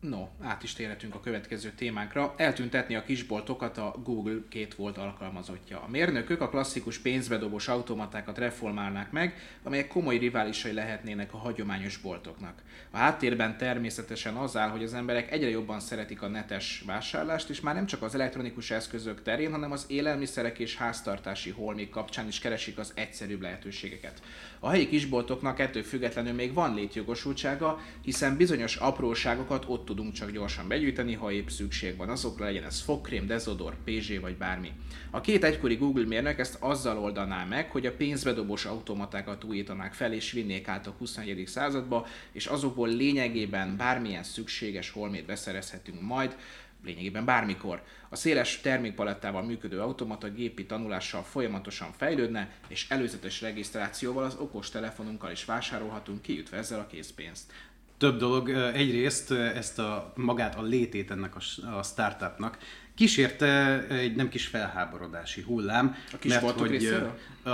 [0.00, 2.34] No, át is térhetünk a következő témánkra.
[2.36, 5.82] Eltüntetni a kisboltokat a Google két volt alkalmazottja.
[5.82, 12.62] A mérnökök a klasszikus pénzbedobós automatákat reformálnák meg, amelyek komoly riválisai lehetnének a hagyományos boltoknak.
[12.90, 17.60] A háttérben természetesen az áll, hogy az emberek egyre jobban szeretik a netes vásárlást, és
[17.60, 22.38] már nem csak az elektronikus eszközök terén, hanem az élelmiszerek és háztartási holmik kapcsán is
[22.38, 24.22] keresik az egyszerűbb lehetőségeket.
[24.58, 30.68] A helyi kisboltoknak ettől függetlenül még van létjogosultsága, hiszen bizonyos apróságokat ott tudunk csak gyorsan
[30.68, 34.72] begyűjteni, ha épp szükség van azokra, legyen ez fogkrém, dezodor, PZ vagy bármi.
[35.10, 40.12] A két egykori Google mérnök ezt azzal oldaná meg, hogy a pénzbedobós automatákat újítanák fel
[40.12, 41.46] és vinnék át a 21.
[41.46, 46.36] századba, és azokból lényegében bármilyen szükséges holmét beszerezhetünk majd,
[46.84, 47.82] lényegében bármikor.
[48.08, 55.30] A széles termékpalettával működő automata gépi tanulással folyamatosan fejlődne, és előzetes regisztrációval az okos telefonunkkal
[55.30, 57.52] is vásárolhatunk, kiütve ezzel a készpénzt.
[57.98, 58.50] Több dolog.
[58.74, 61.40] Egyrészt ezt a magát a létét ennek a,
[61.78, 62.58] a startupnak
[62.98, 65.96] kísérte egy nem kis felháborodási hullám.
[66.12, 67.18] A kisboltok hogy, részéről?
[67.44, 67.52] Uh,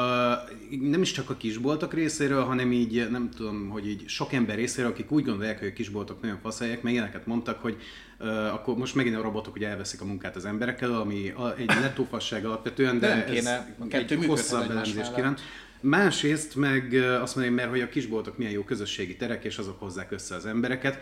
[0.90, 4.90] nem is csak a kisboltok részéről, hanem így, nem tudom, hogy így sok ember részéről,
[4.90, 7.76] akik úgy gondolják, hogy a kisboltok nagyon faszálják, meg ilyeneket mondtak, hogy
[8.20, 11.66] uh, akkor most megint a robotok ugye elveszik a munkát az emberekkel, ami a, egy
[11.80, 15.14] lettófasság alapvetően, de, De nem ez kéne, a kettő egy hosszabb egymás elemzés mellett.
[15.14, 15.40] kívánt.
[15.86, 20.12] Másrészt meg azt mondja, mert hogy a kisboltok milyen jó közösségi terek, és azok hozzák
[20.12, 20.98] össze az embereket.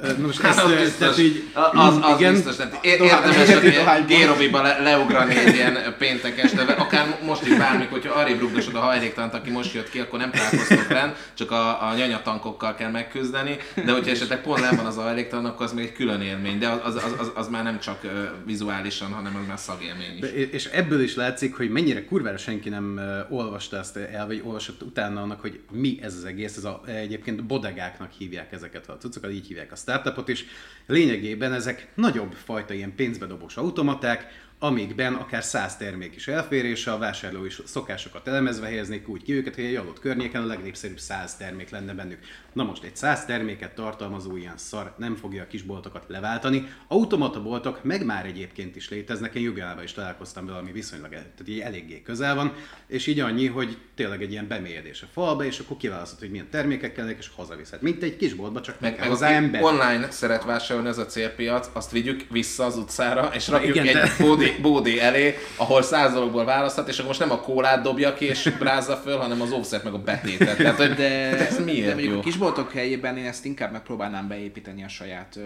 [0.00, 3.00] Na most ezt, Hát az ö, biztos, tehát így, az, az igen, biztos, tehát é-
[3.00, 4.16] érdemes dohányból.
[4.16, 8.78] Gérobiba le, leugrani egy ilyen péntek este, akár most is bármik, hogyha arrébb rugdosod a
[8.80, 13.56] hajléktalant, aki most jött ki, akkor nem találkoztok rend, csak a, a nyanyatankokkal kell megküzdeni,
[13.84, 16.58] de hogyha esetleg pont nem van az a hajléktalan, akkor az még egy külön élmény,
[16.58, 18.00] de az, az, az, az már nem csak
[18.46, 20.20] vizuálisan, hanem az már szagélmény is.
[20.20, 24.82] De- És ebből is látszik, hogy mennyire kurvára senki nem olvasta ezt el, vagy olvasott
[24.82, 26.56] utána annak, hogy mi ez az egész.
[26.56, 30.44] Ez a, egyébként bodegáknak hívják ezeket a cuccokat, így hívják a startupot, és
[30.86, 36.98] lényegében ezek nagyobb fajta ilyen pénzbedobós automaták, amikben akár száz termék is elfér, és a
[36.98, 41.70] vásárlói szokásokat elemezve helyeznék úgy ki őket, hogy egy adott környéken a legnépszerűbb száz termék
[41.70, 42.18] lenne bennük.
[42.52, 46.68] Na most egy száz terméket tartalmazó ilyen szar nem fogja a kisboltokat leváltani.
[46.88, 51.42] Automata boltok meg már egyébként is léteznek, én Jugánában is találkoztam vele, ami viszonylag tehát
[51.46, 52.52] így eléggé közel van,
[52.86, 56.50] és így annyi, hogy tényleg egy ilyen bemélyedés a falba, és akkor kiválasztod, hogy milyen
[56.50, 57.82] termékek kellenek, és hazaviszed.
[57.82, 59.62] Mint egy kisboltba, csak meg, Meg, aki ember.
[59.62, 63.92] online szeret vásárolni, ez a célpiac, azt vigyük vissza az utcára, és rakjuk igen, egy
[63.94, 64.24] de-
[64.60, 68.52] bódé elé, ahol száz dologból választhat, és akkor most nem a kólát dobja ki és
[68.58, 70.56] brázza föl, hanem az offset meg a betétet.
[70.56, 72.18] Tehát, hogy De, ez de miért mondjuk jó?
[72.18, 75.40] a kisboltok helyében én ezt inkább megpróbálnám beépíteni a saját ö,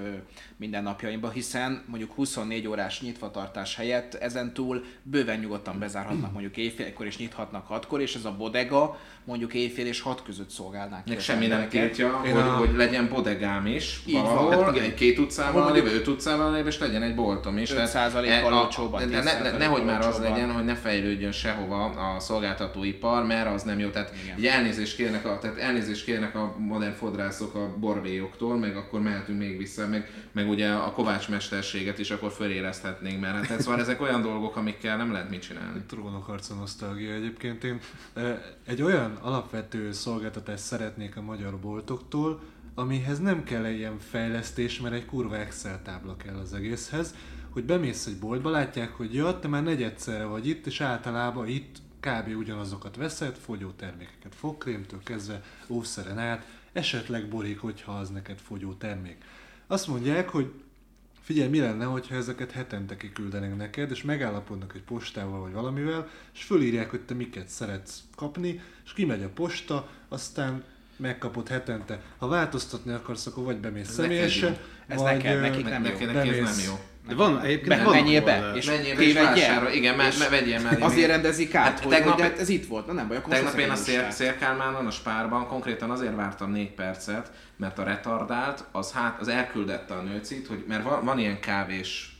[0.56, 7.16] mindennapjaimba, hiszen mondjuk 24 órás nyitvatartás helyett ezen túl bőven nyugodtan bezárhatnak mondjuk éjfélkor és
[7.18, 11.68] nyithatnak hatkor, és ez a bodega mondjuk éjfél és hat között szolgálnák Meg semmi nem
[11.68, 14.84] tiltja, hogy, a- hogy legyen bodegám is Így van, valahol, hát igen.
[14.84, 17.70] egy két utcával lévő, öt utcával és legyen egy boltom is.
[17.70, 18.52] 5% Tehát, kal
[19.00, 21.84] e- a- olcsóbban, de ne, ne, 10% nehogy már az legyen, hogy ne fejlődjön sehova
[21.84, 23.88] a szolgáltatóipar, mert az nem jó.
[23.88, 24.52] Tehát Igen.
[24.52, 29.58] elnézést kérnek a, tehát elnézést kérnek a modern fodrászok a borvéjoktól, meg akkor mehetünk még
[29.58, 34.22] vissza, meg, meg ugye a kovács mesterséget is akkor fölérezhetnénk, mert hát szóval ezek olyan
[34.22, 35.80] dolgok, amikkel nem lehet mit csinálni.
[35.88, 37.64] Trónokharca nosztalgia egyébként.
[37.64, 37.80] Én
[38.66, 42.40] egy olyan alapvető szolgáltatást szeretnék a magyar boltoktól,
[42.78, 47.14] amihez nem kell egy ilyen fejlesztés, mert egy kurva Excel tábla kell az egészhez,
[47.56, 51.76] hogy bemész egy boltba, látják, hogy ja, te már negyedszerre vagy itt, és általában itt
[52.00, 52.36] kb.
[52.36, 59.16] ugyanazokat veszed, fogyó termékeket, fogkrémtől kezdve óvszeren át, esetleg borék, hogyha az neked fogyó termék.
[59.66, 60.52] Azt mondják, hogy
[61.20, 66.42] Figyelj, mi lenne, hogyha ezeket hetente kiküldenek neked, és megállapodnak egy postával vagy valamivel, és
[66.42, 70.64] fölírják, hogy te miket szeretsz kapni, és kimegy a posta, aztán
[70.96, 72.02] megkapod hetente.
[72.18, 75.90] Ha változtatni akarsz, akkor vagy bemész személyesen, Ez vagy neked, ö, nekik nem jó.
[75.90, 76.56] Neki, neki ez Bemész.
[76.56, 76.80] nem jó.
[77.08, 79.74] De van, egyébként Be, van, menjél be, és Menjél be és vásárolj.
[79.76, 82.86] Igen, me- vegyél mellé Azért rendezik át, Hát hogy, tegnap- hogy hát ez itt volt,
[82.86, 84.10] na nem baj, akkor Tegnap én a szél.
[84.10, 89.94] Szélkálmánon, a Spárban konkrétan azért vártam négy percet, mert a retardált, az, hát, az elküldette
[89.94, 92.16] a nőcit, hogy, mert van, van ilyen kávés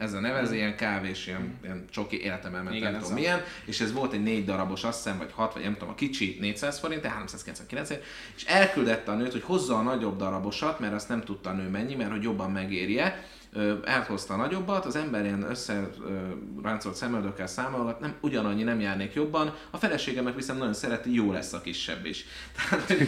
[0.00, 0.04] pakitkafé.
[0.04, 3.80] Ezzel nevezi, ilyen kávés, ilyen, ilyen csoki életemben ment, nem ez tudom a- milyen, és
[3.80, 6.78] ez volt egy négy darabos, azt hiszem, vagy hat, vagy nem tudom, a kicsi 400
[6.78, 7.90] forint, de 399
[8.36, 11.68] és elküldette a nőt, hogy hozza a nagyobb darabosat, mert azt nem tudta a nő
[11.68, 13.24] mennyi, mert hogy jobban megérje,
[13.84, 19.76] elhozta a nagyobbat, az ember ilyen összeráncolt szemöldökkel számolgat, nem, ugyanannyi nem járnék jobban, a
[19.76, 22.24] feleségem meg viszont nagyon szereti, jó lesz a kisebb is.
[22.68, 23.06] Tehát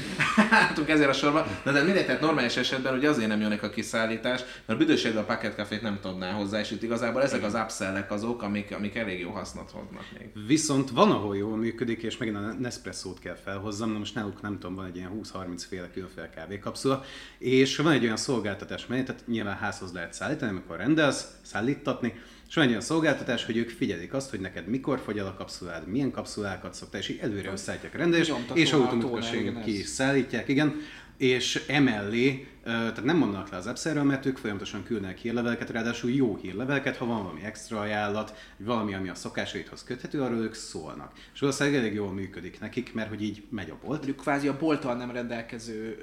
[0.50, 3.70] álltunk ezért a sorba, de, de mindegy, tehát normális esetben ugye azért nem jönnek a
[3.70, 8.10] kiszállítás, mert büdösségben a Pocket café nem tudná hozzá, és itt igazából ezek az upsellek
[8.10, 10.46] azok, amik, amik elég jó hasznot hoznak még.
[10.46, 14.58] Viszont van, ahol jól működik, és megint a Nespresso-t kell felhozzam, na most náluk nem
[14.58, 17.04] tudom, van egy ilyen 20-30 féle különféle kávékapszula,
[17.38, 22.14] és van egy olyan szolgáltatás, mely, tehát nyilván házhoz lehet szállítani, amikor rendelsz, szállítatni,
[22.48, 25.34] és van egy olyan szolgáltatás, hogy ők figyelik azt, hogy neked mikor fogy el a
[25.34, 30.74] kapszulád, milyen kapszulákat szoktál, és így előre összeállítják rendelést, és automatikusan ki is szállítják, igen,
[31.16, 36.36] és emellé, tehát nem mondanak le az appszerről, mert ők folyamatosan küldenek hírleveleket, ráadásul jó
[36.36, 41.12] hírleveleket, ha van valami extra ajánlat, vagy valami, ami a szokásaidhoz köthető, arról ők szólnak.
[41.34, 43.96] És valószínűleg elég jól működik nekik, mert hogy így megy a bolt.
[43.96, 45.98] Mondjuk kvázi a bolttal nem rendelkező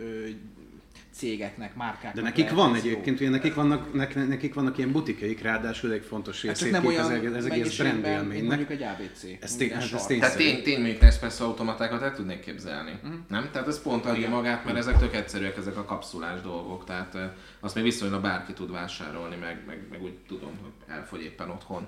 [1.20, 2.14] cégeknek, márkáknak.
[2.14, 6.04] De nekik van ez egyébként, ugye nekik vannak, nek, nekik vannak ilyen butikjaik, ráadásul egy
[6.06, 8.48] fontos Hát részét nem kép olyan ez, ez egész brand élménynek.
[8.48, 9.24] mondjuk egy ABC.
[9.42, 12.92] Ez tény- hát ez tény- Tehát tény, tény mondjuk Nespresso automatákat el tudnék képzelni.
[13.04, 13.20] Uh-huh.
[13.28, 13.50] Nem?
[13.52, 16.86] Tehát ez pont adja magát, mert ezek tök egyszerűek, ezek a kapszulás dolgok.
[16.86, 21.22] Tehát eh, azt még viszonylag bárki tud vásárolni, meg, meg, meg úgy tudom, hogy elfogy
[21.22, 21.88] éppen otthon.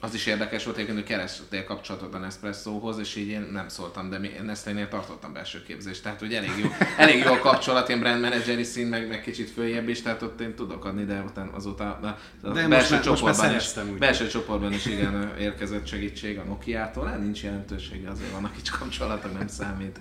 [0.00, 4.10] Az is érdekes volt egyébként, hogy kerestél kapcsolatot a Nespresso-hoz, és így én nem szóltam,
[4.10, 6.02] de mi Nestlé-nél tartottam belső képzést.
[6.02, 6.68] Tehát, hogy elég jó,
[7.04, 10.40] elég jó a kapcsolat, ilyen brand manageri szint, meg, meg kicsit följebb is, tehát ott
[10.40, 12.08] én tudok adni, de utána azóta de
[12.48, 13.98] a De most belső, most csoportban is, szereztem, úgy.
[13.98, 19.38] belső csoportban is igen érkezett segítség a Nokia-tól, hát nincs jelentősége, azért vannak kis kapcsolatok,
[19.38, 20.00] nem számít.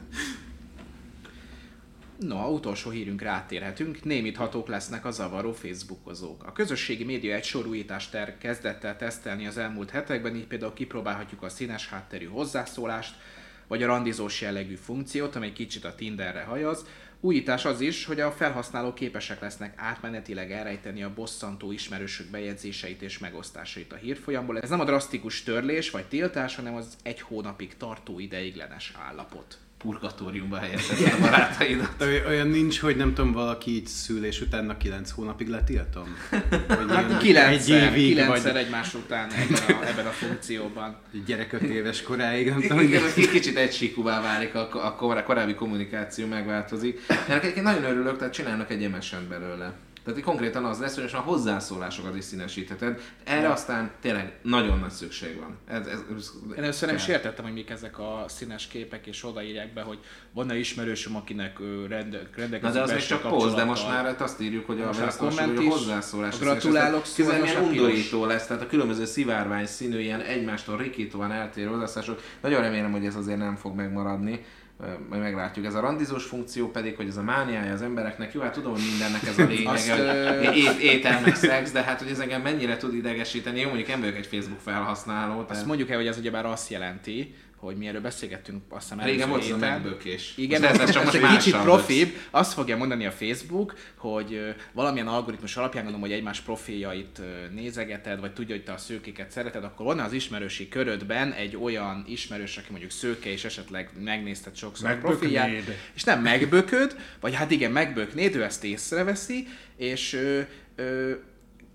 [2.19, 4.03] No, utolsó hírünkre áttérhetünk.
[4.03, 6.43] Némíthatók lesznek a zavaró Facebookozók.
[6.43, 10.73] A közösségi média egy sor újítást ter- kezdett el tesztelni az elmúlt hetekben, így például
[10.73, 13.15] kipróbálhatjuk a színes hátterű hozzászólást,
[13.67, 16.85] vagy a randizós jellegű funkciót, amely kicsit a Tinderre hajaz.
[17.19, 23.17] Újítás az is, hogy a felhasználók képesek lesznek átmenetileg elrejteni a bosszantó ismerősök bejegyzéseit és
[23.17, 24.59] megosztásait a hírfolyamból.
[24.59, 29.57] Ez nem a drasztikus törlés vagy tiltás, hanem az egy hónapig tartó ideiglenes állapot.
[29.77, 32.05] Purgatóriumba helyezheted a barátaidat.
[32.27, 36.17] Olyan nincs, hogy nem tudom, valaki így szülés után na 9 hónapig letiltom?
[36.67, 40.95] Vagy Hát kilencszer, egy évig, vagy egymás után ebben a, ebben a funkcióban.
[41.25, 45.23] gyerek 5 éves koráig, nem tudom, Igen, hogy egy kicsit egysíkúvá válik, a, a kor-
[45.23, 46.99] korábbi kommunikáció megváltozik.
[47.27, 49.73] Ennek nagyon örülök, tehát csinálnak egy MSN belőle.
[50.07, 53.01] Tehát így konkrétan az lesz, hogy a hozzászólásokat is színesítheted.
[53.23, 55.57] Erre aztán tényleg nagyon nagy szükség van.
[55.67, 57.15] Ez, ez, ez Én először nem is kell.
[57.15, 59.99] értettem, hogy mik ezek a színes képek, és odaírják be, hogy
[60.33, 64.05] van-e ismerősöm, akinek ö, rende, rendelkezik Na de az még csak poszt, de most már
[64.05, 66.35] hát azt írjuk, hogy a Most választás, komment hogy a hozzászólás.
[66.35, 70.77] a gratulálok szó, szóval milyen a undorító lesz, tehát a különböző szivárvány színű, ilyen egymástól
[70.77, 72.21] rikítóan eltérő hozzászólások.
[72.41, 74.45] Nagyon remélem, hogy ez azért nem fog megmaradni.
[75.09, 75.65] Majd meglátjuk.
[75.65, 78.33] Ez a randizós funkció pedig, hogy ez a mániája az embereknek.
[78.33, 81.71] Jó, hát tudom, hogy mindennek ez a Azt, lényege, ö, hogy ét, étel meg szex,
[81.71, 83.59] de hát hogy ez engem mennyire tud idegesíteni.
[83.59, 85.39] Jó, mondjuk nem vagyok egy Facebook felhasználó.
[85.39, 89.05] Azt Tehát mondjuk el, hogy ez ugyebár azt jelenti, hogy mi erről beszélgettünk azt hiszem
[89.05, 90.33] régen volt ez a megbökés.
[90.37, 92.09] Igen, Most ez, ez, csak most egy kicsit profibb.
[92.31, 97.21] Azt fogja mondani a Facebook, hogy valamilyen algoritmus alapján gondolom, hogy egymás profiljait
[97.53, 102.05] nézegeted, vagy tudja, hogy te a szőkéket szereted, akkor van az ismerősi körödben egy olyan
[102.07, 105.77] ismerős, aki mondjuk szőke, és esetleg megnézted sokszor a profilját, Megböknéd.
[105.95, 109.47] és nem megbököd, vagy hát igen, megböknéd, ő ezt észreveszi,
[109.77, 110.41] és ö,
[110.75, 111.11] ö,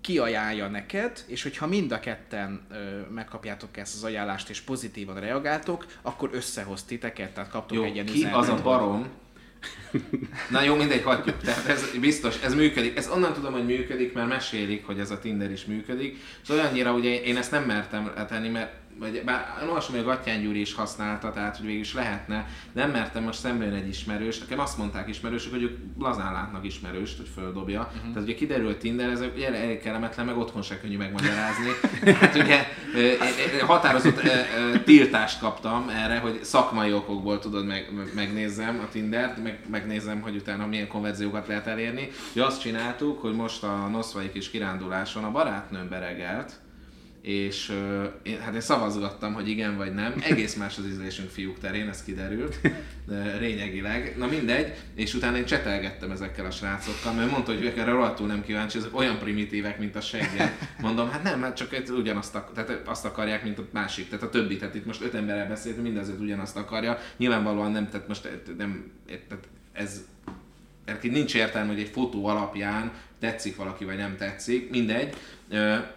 [0.03, 2.75] kiajánlja neked, és hogyha mind a ketten ö,
[3.13, 8.05] megkapjátok ezt az ajánlást, és pozitívan reagáltok, akkor összehoz titeket, tehát kaptok Jó, egy ilyen
[8.05, 8.39] ki üzenetet.
[8.39, 9.07] az a barom?
[10.49, 11.37] Na jó, mindegy, hagyjuk.
[11.37, 12.97] Tehát ez biztos, ez működik.
[12.97, 16.17] Ez onnan tudom, hogy működik, mert mesélik, hogy ez a Tinder is működik.
[16.43, 20.41] És olyannyira, ugye én ezt nem mertem tenni, mert vagy bár olvasom, hogy a Gattyán
[20.41, 24.39] Gyuri is használta, tehát hogy végül is lehetne, nem mertem most szembe jön egy ismerős,
[24.39, 27.81] nekem azt mondták ismerősök, hogy ők lazán látnak ismerőst, hogy földobja.
[27.81, 28.13] Uh-huh.
[28.13, 31.69] Tehát ugye kiderült Tinder, ez ugye elég kellemetlen, meg otthon se könnyű megmagyarázni.
[32.19, 32.65] hát ugye
[33.65, 34.21] határozott
[34.83, 40.67] tiltást kaptam erre, hogy szakmai okokból tudod meg- megnézzem a Tindert, meg, megnézem, hogy utána
[40.67, 42.09] milyen konverziókat lehet elérni.
[42.31, 46.61] Ugye azt csináltuk, hogy most a Noszvai kis kiránduláson a barátnőm beregelt,
[47.23, 50.13] és uh, én, hát én szavazgattam, hogy igen vagy nem.
[50.23, 52.59] Egész más az ízlésünk fiúk terén, ez kiderült,
[53.07, 54.13] de lényegileg.
[54.17, 58.27] Na mindegy, és utána én csetelgettem ezekkel a srácokkal, mert mondta, hogy ők erre rohadtul
[58.27, 60.51] nem kíváncsi, ezek olyan primitívek, mint a seggel.
[60.79, 64.29] Mondom, hát nem, hát csak ugyanazt ak- tehát azt akarják, mint a másik, tehát a
[64.29, 66.97] többi, tehát itt most öt emberrel beszéltünk, mindazért ugyanazt akarja.
[67.17, 70.05] Nyilvánvalóan nem, tehát most nem, tehát ez
[71.03, 75.15] így nincs értelme, hogy egy fotó alapján tetszik valaki, vagy nem tetszik, mindegy.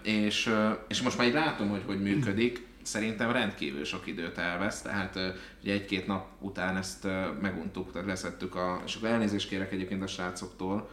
[0.02, 0.50] És,
[0.88, 2.64] és most már így látom, hogy hogy működik.
[2.82, 5.18] Szerintem rendkívül sok időt elvesz, tehát
[5.62, 7.06] ugye egy-két nap után ezt
[7.40, 8.82] meguntuk, tehát leszettük a...
[8.86, 10.88] És akkor elnézést kérek egyébként a srácoktól,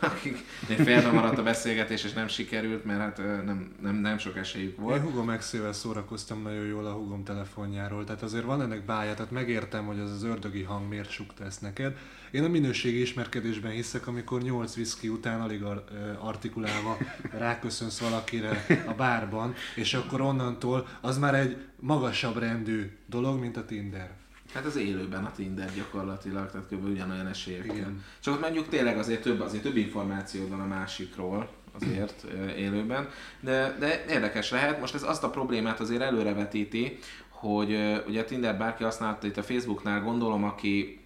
[0.00, 4.78] akik félbe maradt a beszélgetés, és nem sikerült, mert hát nem, nem, nem sok esélyük
[4.78, 4.96] volt.
[4.96, 9.30] Én Hugo Maxével szórakoztam nagyon jól a Hugom telefonjáról, tehát azért van ennek bája, tehát
[9.30, 11.96] megértem, hogy az az ördögi hang miért sukta ezt neked.
[12.30, 15.62] Én a minőségi ismerkedésben hiszek, amikor 8 whisky után alig
[16.18, 16.96] artikulálva
[17.30, 23.64] ráköszönsz valakire a bárban, és akkor onnantól az már egy magasabb rendű dolog, mint a
[23.64, 24.10] Tinder.
[24.54, 26.84] Hát az élőben a Tinder gyakorlatilag, tehát kb.
[26.84, 27.76] ugyanolyan esélyekkel.
[27.76, 28.04] Igen.
[28.20, 31.50] Csak ott mondjuk tényleg azért több, azért több információ van a másikról,
[31.80, 32.26] azért
[32.56, 33.08] élőben,
[33.40, 34.80] de, de érdekes lehet.
[34.80, 36.98] Most ez azt a problémát azért előrevetíti,
[37.28, 37.68] hogy
[38.06, 40.97] ugye a Tinder bárki használta itt a Facebooknál, gondolom, aki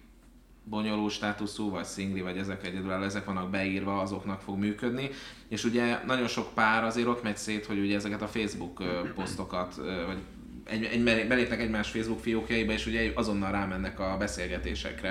[0.63, 5.09] bonyolult státuszú, vagy szingli, vagy ezek egyedül ezek vannak beírva, azoknak fog működni.
[5.47, 8.83] És ugye nagyon sok pár azért ott megy szét, hogy ugye ezeket a Facebook
[9.15, 10.17] posztokat, vagy
[10.65, 15.09] egy, egy, belépnek egymás Facebook fiókjaiba, és ugye azonnal rámennek a beszélgetésekre.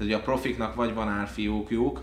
[0.00, 2.02] Tehát ugye a profiknak vagy van álfiókjuk,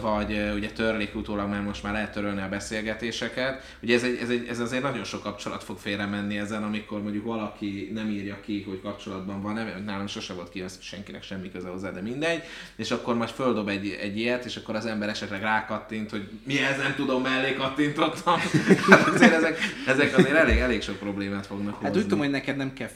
[0.00, 3.76] vagy ugye törlik utólag, mert most már lehet törölni a beszélgetéseket.
[3.82, 7.02] Ugye ez, egy, ez, egy, ez azért nagyon sok kapcsolat fog félre menni ezen, amikor
[7.02, 11.68] mondjuk valaki nem írja ki, hogy kapcsolatban van, nálam sose volt ki, senkinek semmi köze
[11.68, 12.42] hozzá, de mindegy,
[12.76, 16.58] és akkor majd földob egy, egy ilyet, és akkor az ember esetleg rákattint, hogy mi
[16.58, 18.38] ez nem tudom, mellé kattintottam.
[18.90, 21.86] hát azért ezek, ezek azért elég, elég sok problémát fognak hozni.
[21.86, 22.88] Hát úgy tudom, hogy neked nem kell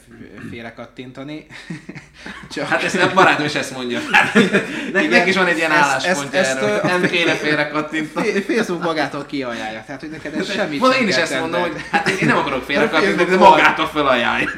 [0.49, 1.45] félre kattintani.
[2.53, 2.67] Csak...
[2.67, 3.99] Hát ezt a barátom is ezt mondja.
[4.11, 4.33] Hát,
[5.09, 8.41] neki is van egy ilyen álláspontja ezt, erről, ezt, nem kéne félre kattintani.
[8.41, 12.09] Facebook magától kiajánlja, tehát hogy neked ez semmit Mondom, én is ezt mondom, hogy hát
[12.09, 14.49] én nem akarok félre kattintani, de magától felajánlja.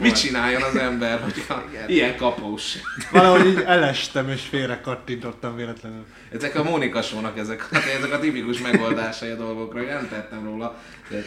[0.00, 1.44] Mit csináljon az ember, hogy
[1.86, 2.74] ilyen kapós.
[3.10, 6.06] Valahogy így elestem és félre kattintottam véletlenül.
[6.32, 7.02] Ezek a Mónika
[7.36, 10.78] ezek, ezek a tipikus megoldásai a dolgokra, hogy nem tettem róla.
[11.08, 11.24] De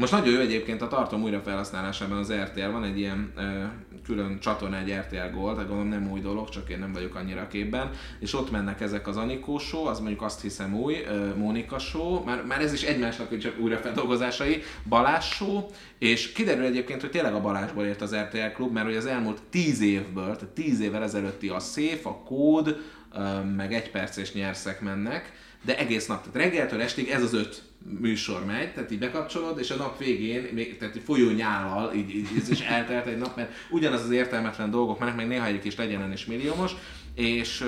[0.00, 3.64] most nagyon jó egyébként a tartom újrafelhasználásában az RTL, van egy ilyen ö,
[4.04, 7.48] külön csatorna, egy RTL Gold, tehát gondolom nem új dolog, csak én nem vagyok annyira
[7.48, 7.90] képben,
[8.20, 12.24] és ott mennek ezek az Anikó show, az mondjuk azt hiszem új, ö, Mónika show,
[12.24, 15.66] már, már ez is egymásnak csak újrafeldolgozásai, Balázs show,
[15.98, 19.42] és kiderül egyébként, hogy tényleg a Balázsból ért az RTL klub, mert hogy az elmúlt
[19.50, 22.80] tíz évből, tehát tíz évvel ezelőtti a szép, a kód,
[23.14, 25.32] ö, meg egy perces nyerszek mennek,
[25.64, 27.69] de egész nap, tehát reggeltől estig ez az öt
[28.00, 32.28] műsor megy, tehát így bekapcsolod, és a nap végén, még, tehát folyó nyállal, így, így,
[32.36, 35.76] így is eltelt egy nap, mert ugyanaz az értelmetlen dolgok mennek, meg néha egyik is
[35.76, 36.72] legyen is milliómos,
[37.14, 37.64] és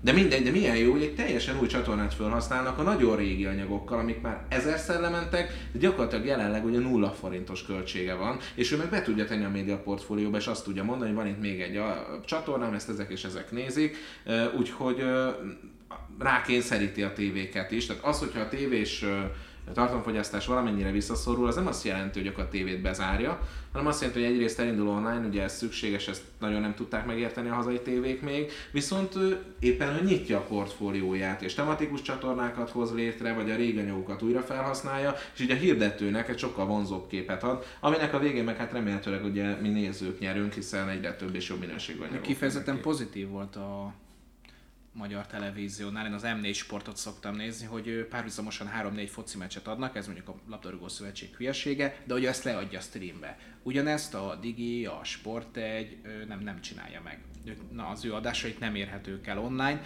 [0.00, 3.98] de mindegy, de milyen jó, hogy egy teljesen új csatornát felhasználnak a nagyon régi anyagokkal,
[3.98, 8.90] amik már ezerszer lementek, de gyakorlatilag jelenleg ugye nulla forintos költsége van, és ő meg
[8.90, 11.76] be tudja tenni a média portfólióba, és azt tudja mondani, hogy van itt még egy
[11.76, 13.96] a csatornám, ezt ezek és ezek nézik,
[14.58, 15.04] úgyhogy
[16.18, 17.86] rákényszeríti a tévéket is.
[17.86, 19.04] Tehát az, hogyha a tévés
[19.68, 23.40] a tartalomfogyasztás valamennyire visszaszorul, az nem azt jelenti, hogy a tévét bezárja,
[23.72, 27.48] hanem azt jelenti, hogy egyrészt elindul online, ugye ez szükséges, ezt nagyon nem tudták megérteni
[27.48, 29.18] a hazai tévék még, viszont
[29.58, 34.40] éppen, hogy nyitja a portfólióját, és tematikus csatornákat hoz létre, vagy a régi anyagokat újra
[34.40, 38.72] felhasználja, és így a hirdetőnek egy sokkal vonzóbb képet ad, aminek a végén meg hát
[38.72, 42.22] remélhetőleg ugye mi nézők nyerünk, hiszen egyre több és jobb minőségű anyagok.
[42.22, 43.94] Kifejezetten pozitív volt a
[44.94, 50.06] magyar televíziónál, én az M4 sportot szoktam nézni, hogy párhuzamosan 3-4 foci meccset adnak, ez
[50.06, 53.38] mondjuk a Labdarúgó Szövetség hülyesége, de hogy ezt leadja a streambe.
[53.62, 57.18] Ugyanezt a Digi, a Sport egy nem, nem csinálja meg.
[57.72, 59.80] Na, az ő adásait nem érhetők el online.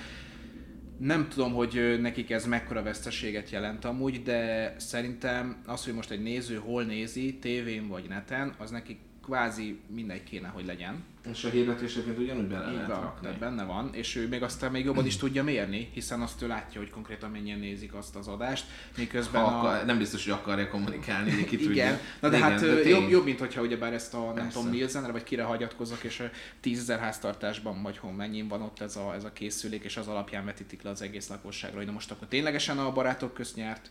[0.99, 6.23] Nem tudom, hogy nekik ez mekkora veszteséget jelent amúgy, de szerintem az, hogy most egy
[6.23, 8.99] néző hol nézi, tévén vagy neten, az nekik
[9.29, 11.05] kvázi mindegy kéne, hogy legyen.
[11.33, 13.23] És a hirdetéseket ugyanúgy bele lehet rakni.
[13.23, 16.47] Tehát benne van, és ő még aztán még jobban is tudja mérni, hiszen azt ő
[16.47, 18.65] látja, hogy konkrétan mennyien nézik azt az adást,
[18.97, 19.85] miközben ha akar, a...
[19.85, 21.71] Nem biztos, hogy akarja kommunikálni, ki tudja.
[21.71, 24.71] Igen, na de Igen, hát de jobb, jobb, mint hogyha ugyebár ezt a, nem tudom,
[24.71, 29.15] Nielsenre, vagy kire hagyatkozok, és a tízezer háztartásban, vagy hol mennyin van ott ez a,
[29.15, 32.29] ez a készülék, és az alapján vetítik le az egész lakosságra, hogy na most akkor
[32.29, 33.91] ténylegesen a barátok közt nyert,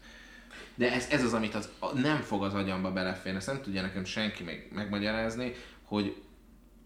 [0.78, 4.04] de ez, ez az, amit az, nem fog az agyamba beleférni, ezt nem tudja nekem
[4.04, 5.54] senki meg, megmagyarázni,
[5.84, 6.22] hogy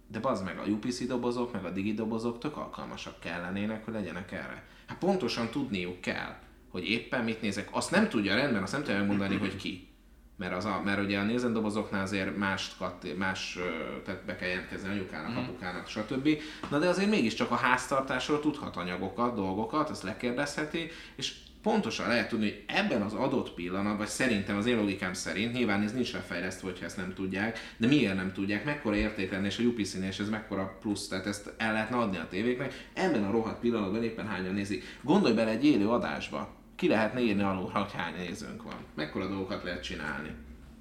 [0.08, 4.32] de bazd meg, a UPC dobozok, meg a digi dobozok tök alkalmasak kellenének, hogy legyenek
[4.32, 4.64] erre.
[4.86, 6.36] Hát pontosan tudniuk kell,
[6.70, 7.68] hogy éppen mit nézek.
[7.72, 9.90] Azt nem tudja rendben, azt nem tudja megmondani, hogy ki.
[10.38, 12.76] Mert, az a, mert ugye a nézen dobozoknál azért más,
[13.18, 13.58] más
[14.06, 15.38] tehát be kell jelentkezni anyukának, mm.
[15.38, 16.30] apukának, stb.
[16.70, 22.46] Na de azért mégiscsak a háztartásról tudhat anyagokat, dolgokat, ezt lekérdezheti, és pontosan lehet tudni,
[22.46, 26.68] hogy ebben az adott pillanatban, vagy szerintem az én logikám szerint, nyilván ez nincs lefejlesztve,
[26.68, 30.20] hogyha ezt nem tudják, de miért nem tudják, mekkora érték lenne, és a upc és
[30.20, 34.28] ez mekkora plusz, tehát ezt el lehetne adni a tévéknek, ebben a rohadt pillanatban éppen
[34.28, 34.84] hányan nézik.
[35.02, 38.86] Gondolj bele egy élő adásba, ki lehetne írni alul, hogy hány nézőnk van.
[38.96, 40.30] Mekkora dolgokat lehet csinálni.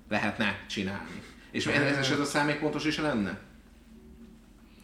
[0.09, 1.23] Lehetne csinálni.
[1.51, 3.39] És ez, ez, ez a szám még pontos is lenne?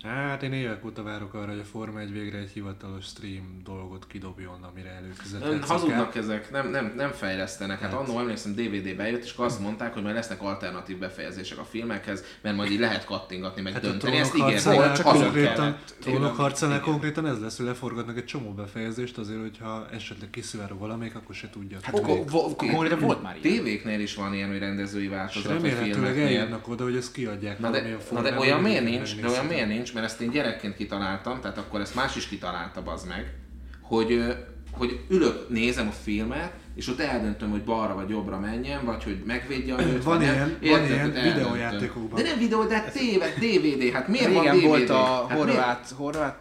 [0.07, 4.07] Hát én évek óta várok arra, hogy a Forma 1 végre egy hivatalos stream dolgot
[4.07, 5.67] kidobjon, amire Ön, előfizetett.
[5.67, 7.81] hazudnak ezek, nem, nem, nem fejlesztenek.
[7.81, 8.01] Hát Hát.
[8.01, 12.57] annól emlékszem DVD bejött, és azt mondták, hogy majd lesznek alternatív befejezések a filmekhez, mert
[12.57, 14.17] majd így lehet kattingatni, meg Hát dönteni.
[14.17, 19.41] Ezt ígérték, csak konkrétan, trónok harcánál konkrétan ez lesz, hogy leforgatnak egy csomó befejezést azért,
[19.41, 21.79] hogyha esetleg kiszivárog valamelyik, akkor se tudja.
[21.83, 23.55] Hát konkrétan volt már ilyen.
[23.57, 28.37] Tévéknél is van ilyen, hogy rendezői változat, remélhetőleg eljönnek oda, hogy ezt kiadják Na de,
[28.39, 31.95] olyan miért nincs, de olyan miért nincs, mert ezt én gyerekként kitaláltam, tehát akkor ezt
[31.95, 33.35] más is kitalálta az meg,
[33.83, 34.37] hogy,
[34.73, 39.23] hogy ülök, nézem a filmet, és ott eldöntöm, hogy balra vagy jobbra menjen, vagy hogy
[39.27, 40.35] megvédje a nőt, Van vagy nem.
[40.61, 41.15] ilyen- van Érted?
[41.17, 42.23] ilyen videójátékokban.
[42.23, 44.67] De nem videó, de hát téve, DVD, hát miért van Régen DVD?
[44.69, 45.41] volt a hát miért?
[45.45, 46.39] horvát, horvát,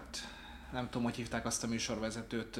[0.76, 2.57] nem tudom, hogy hívták azt a műsorvezetőt,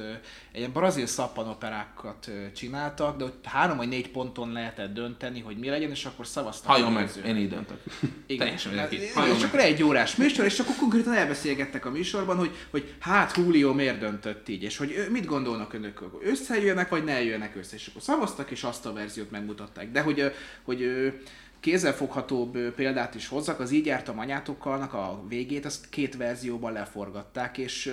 [0.52, 5.68] egy ilyen brazil szappanoperákat csináltak, de ott három vagy négy ponton lehetett dönteni, hogy mi
[5.68, 6.70] legyen, és akkor szavaztak.
[6.70, 7.82] Halljon a meg, én így döntök.
[8.26, 8.38] Igen.
[8.38, 8.78] Teljesen.
[8.78, 9.30] Hát, és meg.
[9.44, 13.98] akkor egy órás műsor, és akkor konkrétan elbeszélgettek a műsorban, hogy, hogy hát Julio miért
[13.98, 18.50] döntött így, és hogy mit gondolnak önök, összejönnek, vagy ne jöjjenek össze, és akkor szavaztak,
[18.50, 19.90] és azt a verziót megmutatták.
[19.90, 20.32] De hogy,
[20.62, 21.12] hogy
[21.60, 27.92] kézzelfoghatóbb példát is hozzak, az így jártam anyátokkalnak a végét, azt két verzióban leforgatták, és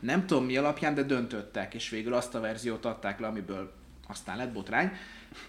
[0.00, 3.72] nem tudom mi alapján, de döntöttek, és végül azt a verziót adták le, amiből
[4.08, 4.92] aztán lett botrány,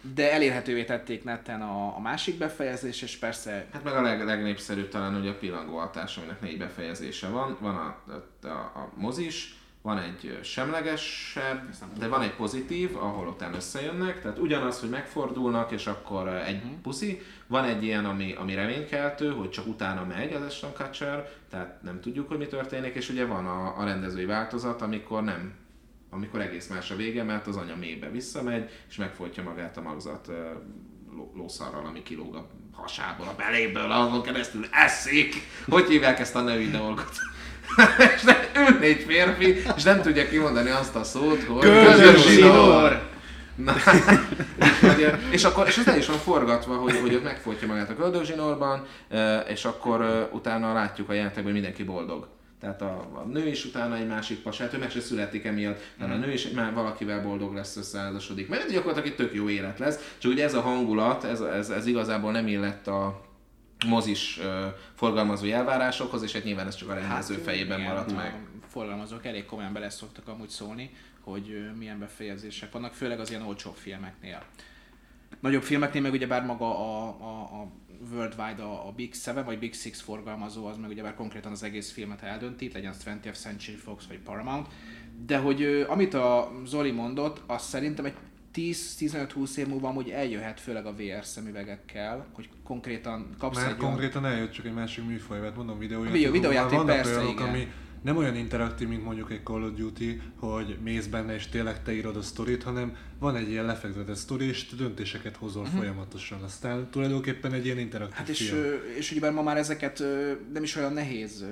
[0.01, 4.89] de elérhetővé tették neten a, a másik befejezés, és persze Hát meg a leg, legnépszerűbb
[4.89, 7.57] talán ugye a pillangóaltás, aminek négy befejezése van.
[7.59, 13.55] Van a, a, a, a mozis, van egy semlegesebb, de van egy pozitív, ahol utána
[13.55, 17.21] összejönnek, tehát ugyanaz, hogy megfordulnak, és akkor egy puszi.
[17.47, 21.99] Van egy ilyen, ami, ami reménykeltő, hogy csak utána megy az Ashton Kutcher, tehát nem
[22.01, 25.59] tudjuk, hogy mi történik, és ugye van a, a rendezői változat, amikor nem
[26.13, 30.31] amikor egész más a vége, mert az anya mélybe visszamegy, és megfojtja magát a magzat
[31.35, 35.35] lószarral, ami kilóg a hasából, a beléből, azon keresztül eszik.
[35.69, 37.11] Hogy hívják ezt a női dolgot?
[38.15, 38.35] és ne,
[38.69, 43.09] ül egy férfi, és nem tudja kimondani azt a szót, hogy Köldögzsinór!
[43.55, 43.73] Na,
[44.87, 47.95] hogy, és akkor, és ez el is van forgatva, hogy, hogy ott megfojtja magát a
[47.95, 52.27] köldögzsinórban, ö, és akkor ö, utána látjuk a jelentekben, hogy mindenki boldog.
[52.61, 56.15] Tehát a, a nő is utána egy másik pasát, ő meg se születik emiatt, tehát
[56.15, 58.49] a nő is már valakivel boldog lesz, összeházasodik.
[58.49, 61.85] Mert gyakorlatilag egy tök jó élet lesz, csak ugye ez a hangulat, ez, ez, ez
[61.85, 63.21] igazából nem illett a
[63.87, 68.15] mozis ö, forgalmazói elvárásokhoz, és hát nyilván ez csak a rendező fejében igen, maradt a
[68.15, 68.47] meg.
[68.67, 73.75] Forgalmazók elég komolyan bele szoktak amúgy szólni, hogy milyen befejezések vannak, főleg az ilyen olcsóbb
[73.75, 74.43] filmeknél.
[75.39, 77.71] Nagyobb filmeknél meg ugyebár maga a, a, a
[78.11, 81.91] worldwide, a, a Big Seven vagy Big Six forgalmazó, az meg ugyebár konkrétan az egész
[81.91, 84.67] filmet eldönti, legyen az 20th Century Fox vagy Paramount,
[85.25, 88.13] de hogy amit a Zoli mondott, az szerintem egy
[88.55, 93.89] 10-15-20 év múlva amúgy eljöhet, főleg a VR szemüvegekkel, hogy konkrétan kapsz Már egy olyan-
[93.89, 96.13] konkrétan eljött csak egy másik műfaj, mert mondom videójáték.
[96.13, 97.47] Videó- videójáték, vannak persze, olyanok, igen.
[97.47, 97.67] ami
[98.01, 101.93] nem olyan interaktív, mint mondjuk egy Call of Duty, hogy mész benne és tényleg te
[101.93, 105.77] írod a sztorit, hanem van egy ilyen lefektetett sztori, és te döntéseket hozol uh-huh.
[105.77, 106.41] folyamatosan.
[106.43, 108.63] Aztán tulajdonképpen egy ilyen interaktív Hát és, film.
[108.97, 110.03] és ugyebár ma már ezeket
[110.53, 111.45] nem is olyan nehéz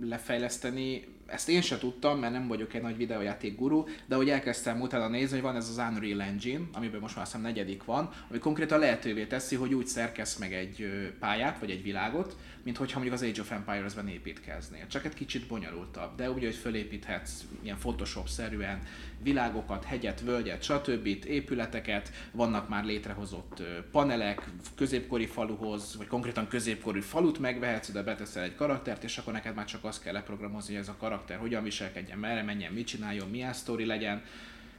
[0.00, 1.04] lefejleszteni.
[1.26, 5.08] Ezt én sem tudtam, mert nem vagyok egy nagy videójáték guru, de hogy elkezdtem utána
[5.08, 8.38] nézni, hogy van ez az Unreal Engine, amiből most már azt hiszem negyedik van, ami
[8.38, 10.86] konkrétan lehetővé teszi, hogy úgy szerkesz meg egy
[11.20, 14.86] pályát, vagy egy világot, mint hogyha mondjuk az Age of Empires-ben építkeznél.
[14.86, 18.82] Csak egy kicsit bonyolultabb, de úgy, hogy fölépíthetsz ilyen Photoshop-szerűen
[19.24, 21.06] világokat, hegyet, völgyet, stb.
[21.26, 28.54] épületeket, vannak már létrehozott panelek, középkori faluhoz, vagy konkrétan középkori falut megvehetsz, de beteszel egy
[28.54, 32.18] karaktert, és akkor neked már csak azt kell leprogramozni, hogy ez a karakter hogyan viselkedjen,
[32.18, 34.22] merre menjen, mit csináljon, milyen sztori legyen.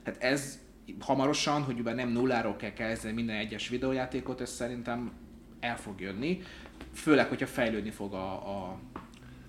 [0.03, 0.59] Hát ez
[0.99, 5.11] hamarosan, hogy ugye nem nulláról kell kezdeni minden egyes videójátékot, ez szerintem
[5.59, 6.41] el fog jönni,
[6.93, 8.79] főleg, hogyha fejlődni fog a, a,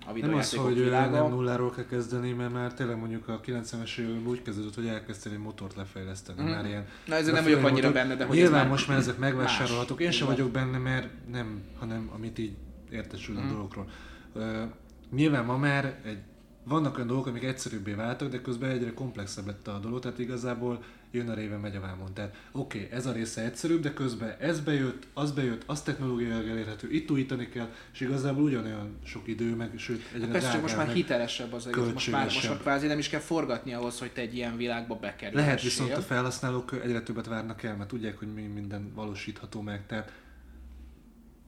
[0.07, 1.21] a Nem az, hogy világa.
[1.21, 5.31] nem nulláról kell kezdeni, mert már tényleg mondjuk a 90-es években úgy kezdődött, hogy elkezdtél
[5.31, 6.41] egy motort lefejleszteni.
[6.41, 6.49] Mhm.
[6.51, 7.91] Már ilyen Na, ezért nem vagyok annyira motor.
[8.01, 10.01] benne, de hogy Nyilván már most már ezek megvásárolhatók.
[10.01, 12.55] Én sem vagyok benne, mert nem, hanem amit így
[12.89, 13.49] értesülök Mhm.
[13.49, 13.87] a dolgokról.
[14.33, 14.63] Ö,
[15.11, 16.17] nyilván ma már egy,
[16.63, 20.83] vannak olyan dolgok, amik egyszerűbbé váltak, de közben egyre komplexebb lett a dolog, tehát igazából
[21.11, 22.13] jön a réven, megy a vámon.
[22.13, 26.47] Tehát oké, okay, ez a része egyszerűbb, de közben ez bejött, az bejött, az technológiailag
[26.47, 30.61] elérhető, itt újítani kell, és igazából ugyanolyan sok idő, meg sőt egyre Persze, csak drágább,
[30.61, 31.93] most már meg hitelesebb az egész.
[31.93, 34.95] Most már, most már kvázi nem is kell forgatni ahhoz, hogy te egy ilyen világba
[34.95, 35.45] bekerülhessél.
[35.45, 39.85] Lehet viszont a felhasználók egyre többet várnak el, mert tudják, hogy mi minden valósítható meg.
[39.85, 40.11] Tehát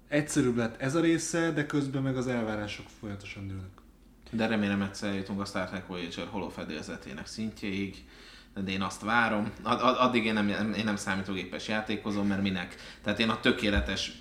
[0.07, 3.69] egyszerűbb lett ez a része, de közben meg az elvárások folyamatosan nőnek.
[4.31, 8.06] De remélem egyszer jutunk a Star Trek Voyager holofedélzetének szintjéig.
[8.55, 9.51] De én azt várom.
[9.63, 10.47] Ad, ad, addig én nem,
[10.77, 12.76] én nem számítógépes játékozom, mert minek?
[13.03, 14.11] Tehát én a tökéletes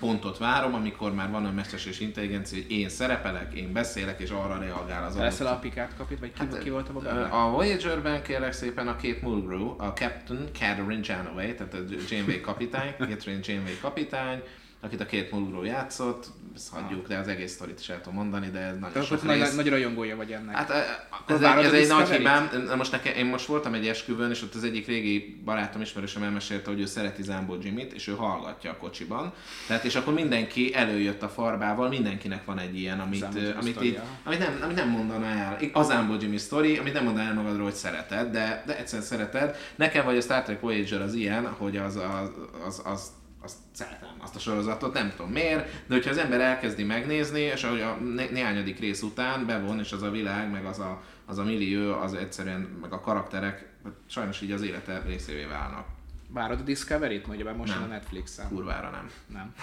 [0.00, 4.58] pontot várom, amikor már van a mesterséges intelligencia, hogy én szerepelek, én beszélek, és arra
[4.58, 7.22] reagál az leszel adott- a Picard kapit, vagy ki, Hát, ki volt ö, benne?
[7.24, 11.78] A Voyager-ben kérlek szépen a Kate Mulgrew, a Captain Catherine Janeway, tehát a
[12.10, 14.42] Janeway kapitány, Catherine Janeway kapitány,
[14.80, 18.50] akit a Kate Mulgrew játszott, ezt hagyjuk, de az egész sztorit is el tudom mondani,
[18.50, 19.54] de ez nagyon Te sok nagy, rész.
[19.54, 20.56] nagy rajongója vagy ennek.
[20.56, 20.84] Hát eh,
[21.26, 22.50] ez, egy, ez egy nagy hibám.
[22.76, 26.70] Most nekem, én most voltam egy esküvőn, és ott az egyik régi barátom ismerősöm elmesélte,
[26.70, 29.32] hogy ő szereti Zámbó Jimmy-t, és ő hallgatja a kocsiban.
[29.66, 34.00] Tehát, és akkor mindenki előjött a farbával, mindenkinek van egy ilyen, amit, eh, amit, így,
[34.24, 35.58] amit, nem, amit nem mondaná el.
[35.72, 39.56] A Zámbó Jimmy story, amit nem mondaná el magadról, hogy szereted, de, de egyszerűen szereted.
[39.76, 42.30] Nekem vagy a Star Trek Voyager az ilyen, hogy az, az,
[42.66, 43.10] az, az
[43.42, 47.64] azt szeretem, azt a sorozatot, nem tudom miért, de hogyha az ember elkezdi megnézni, és
[47.64, 51.38] ahogy a né- néhányadik rész után bevon, és az a világ, meg az a, az
[51.38, 53.68] a millió, az egyszerűen, meg a karakterek,
[54.06, 55.86] sajnos így az élete részévé válnak.
[56.32, 57.26] Várod a Discovery-t?
[57.26, 57.82] Mondja be most Nem.
[57.82, 58.48] a Netflixen.
[58.48, 59.10] Kurvára nem.
[59.26, 59.54] Nem.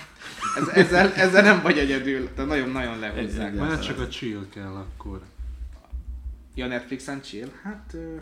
[0.55, 3.53] Ez, ezzel, ezzel nem vagy egyedül, de nagyon-nagyon lehúzzák.
[3.53, 5.21] Már csak a chill kell akkor.
[6.55, 7.47] Ja, Netflixen chill?
[7.63, 8.15] Hát ö,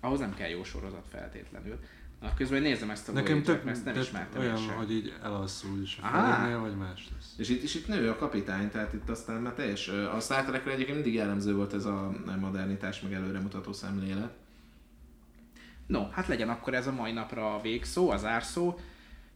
[0.00, 1.78] ahhoz nem kell jó sorozat feltétlenül.
[2.24, 4.74] Na, közben nézem ezt a Nekem tök mert ezt nem ismertem olyan, sem.
[4.74, 7.34] hogy így elalszul is a felénél, vagy más lesz.
[7.36, 9.88] És itt, és itt nő a kapitány, tehát itt aztán már teljes.
[9.88, 14.32] A Star Trekre egyébként mindig jellemző volt ez a modernitás, meg előremutató szemlélet.
[15.86, 18.78] No, hát legyen akkor ez a mai napra a végszó, az árszó.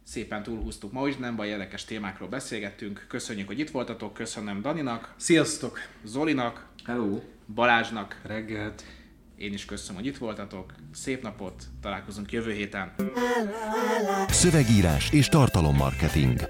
[0.03, 3.05] Szépen túlhúztuk ma is, nem baj, érdekes témákról beszélgettünk.
[3.07, 5.79] Köszönjük, hogy itt voltatok, köszönöm Daninak, Sziasztok!
[6.03, 7.19] Zolinak, Hello!
[7.53, 8.83] Balázsnak, Reggelt!
[9.39, 10.73] Én is köszönöm, hogy itt voltatok.
[10.93, 12.93] Szép napot, találkozunk jövő héten.
[14.27, 16.49] Szövegírás és tartalommarketing.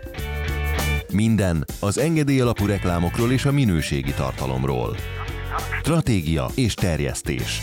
[1.13, 4.95] Minden az engedély alapú reklámokról és a minőségi tartalomról.
[5.79, 7.59] Stratégia és terjesztés.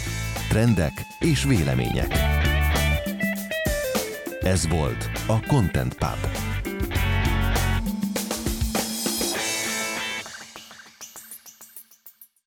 [0.48, 2.12] Trendek és vélemények.
[4.40, 6.55] Ez volt a Content Pub.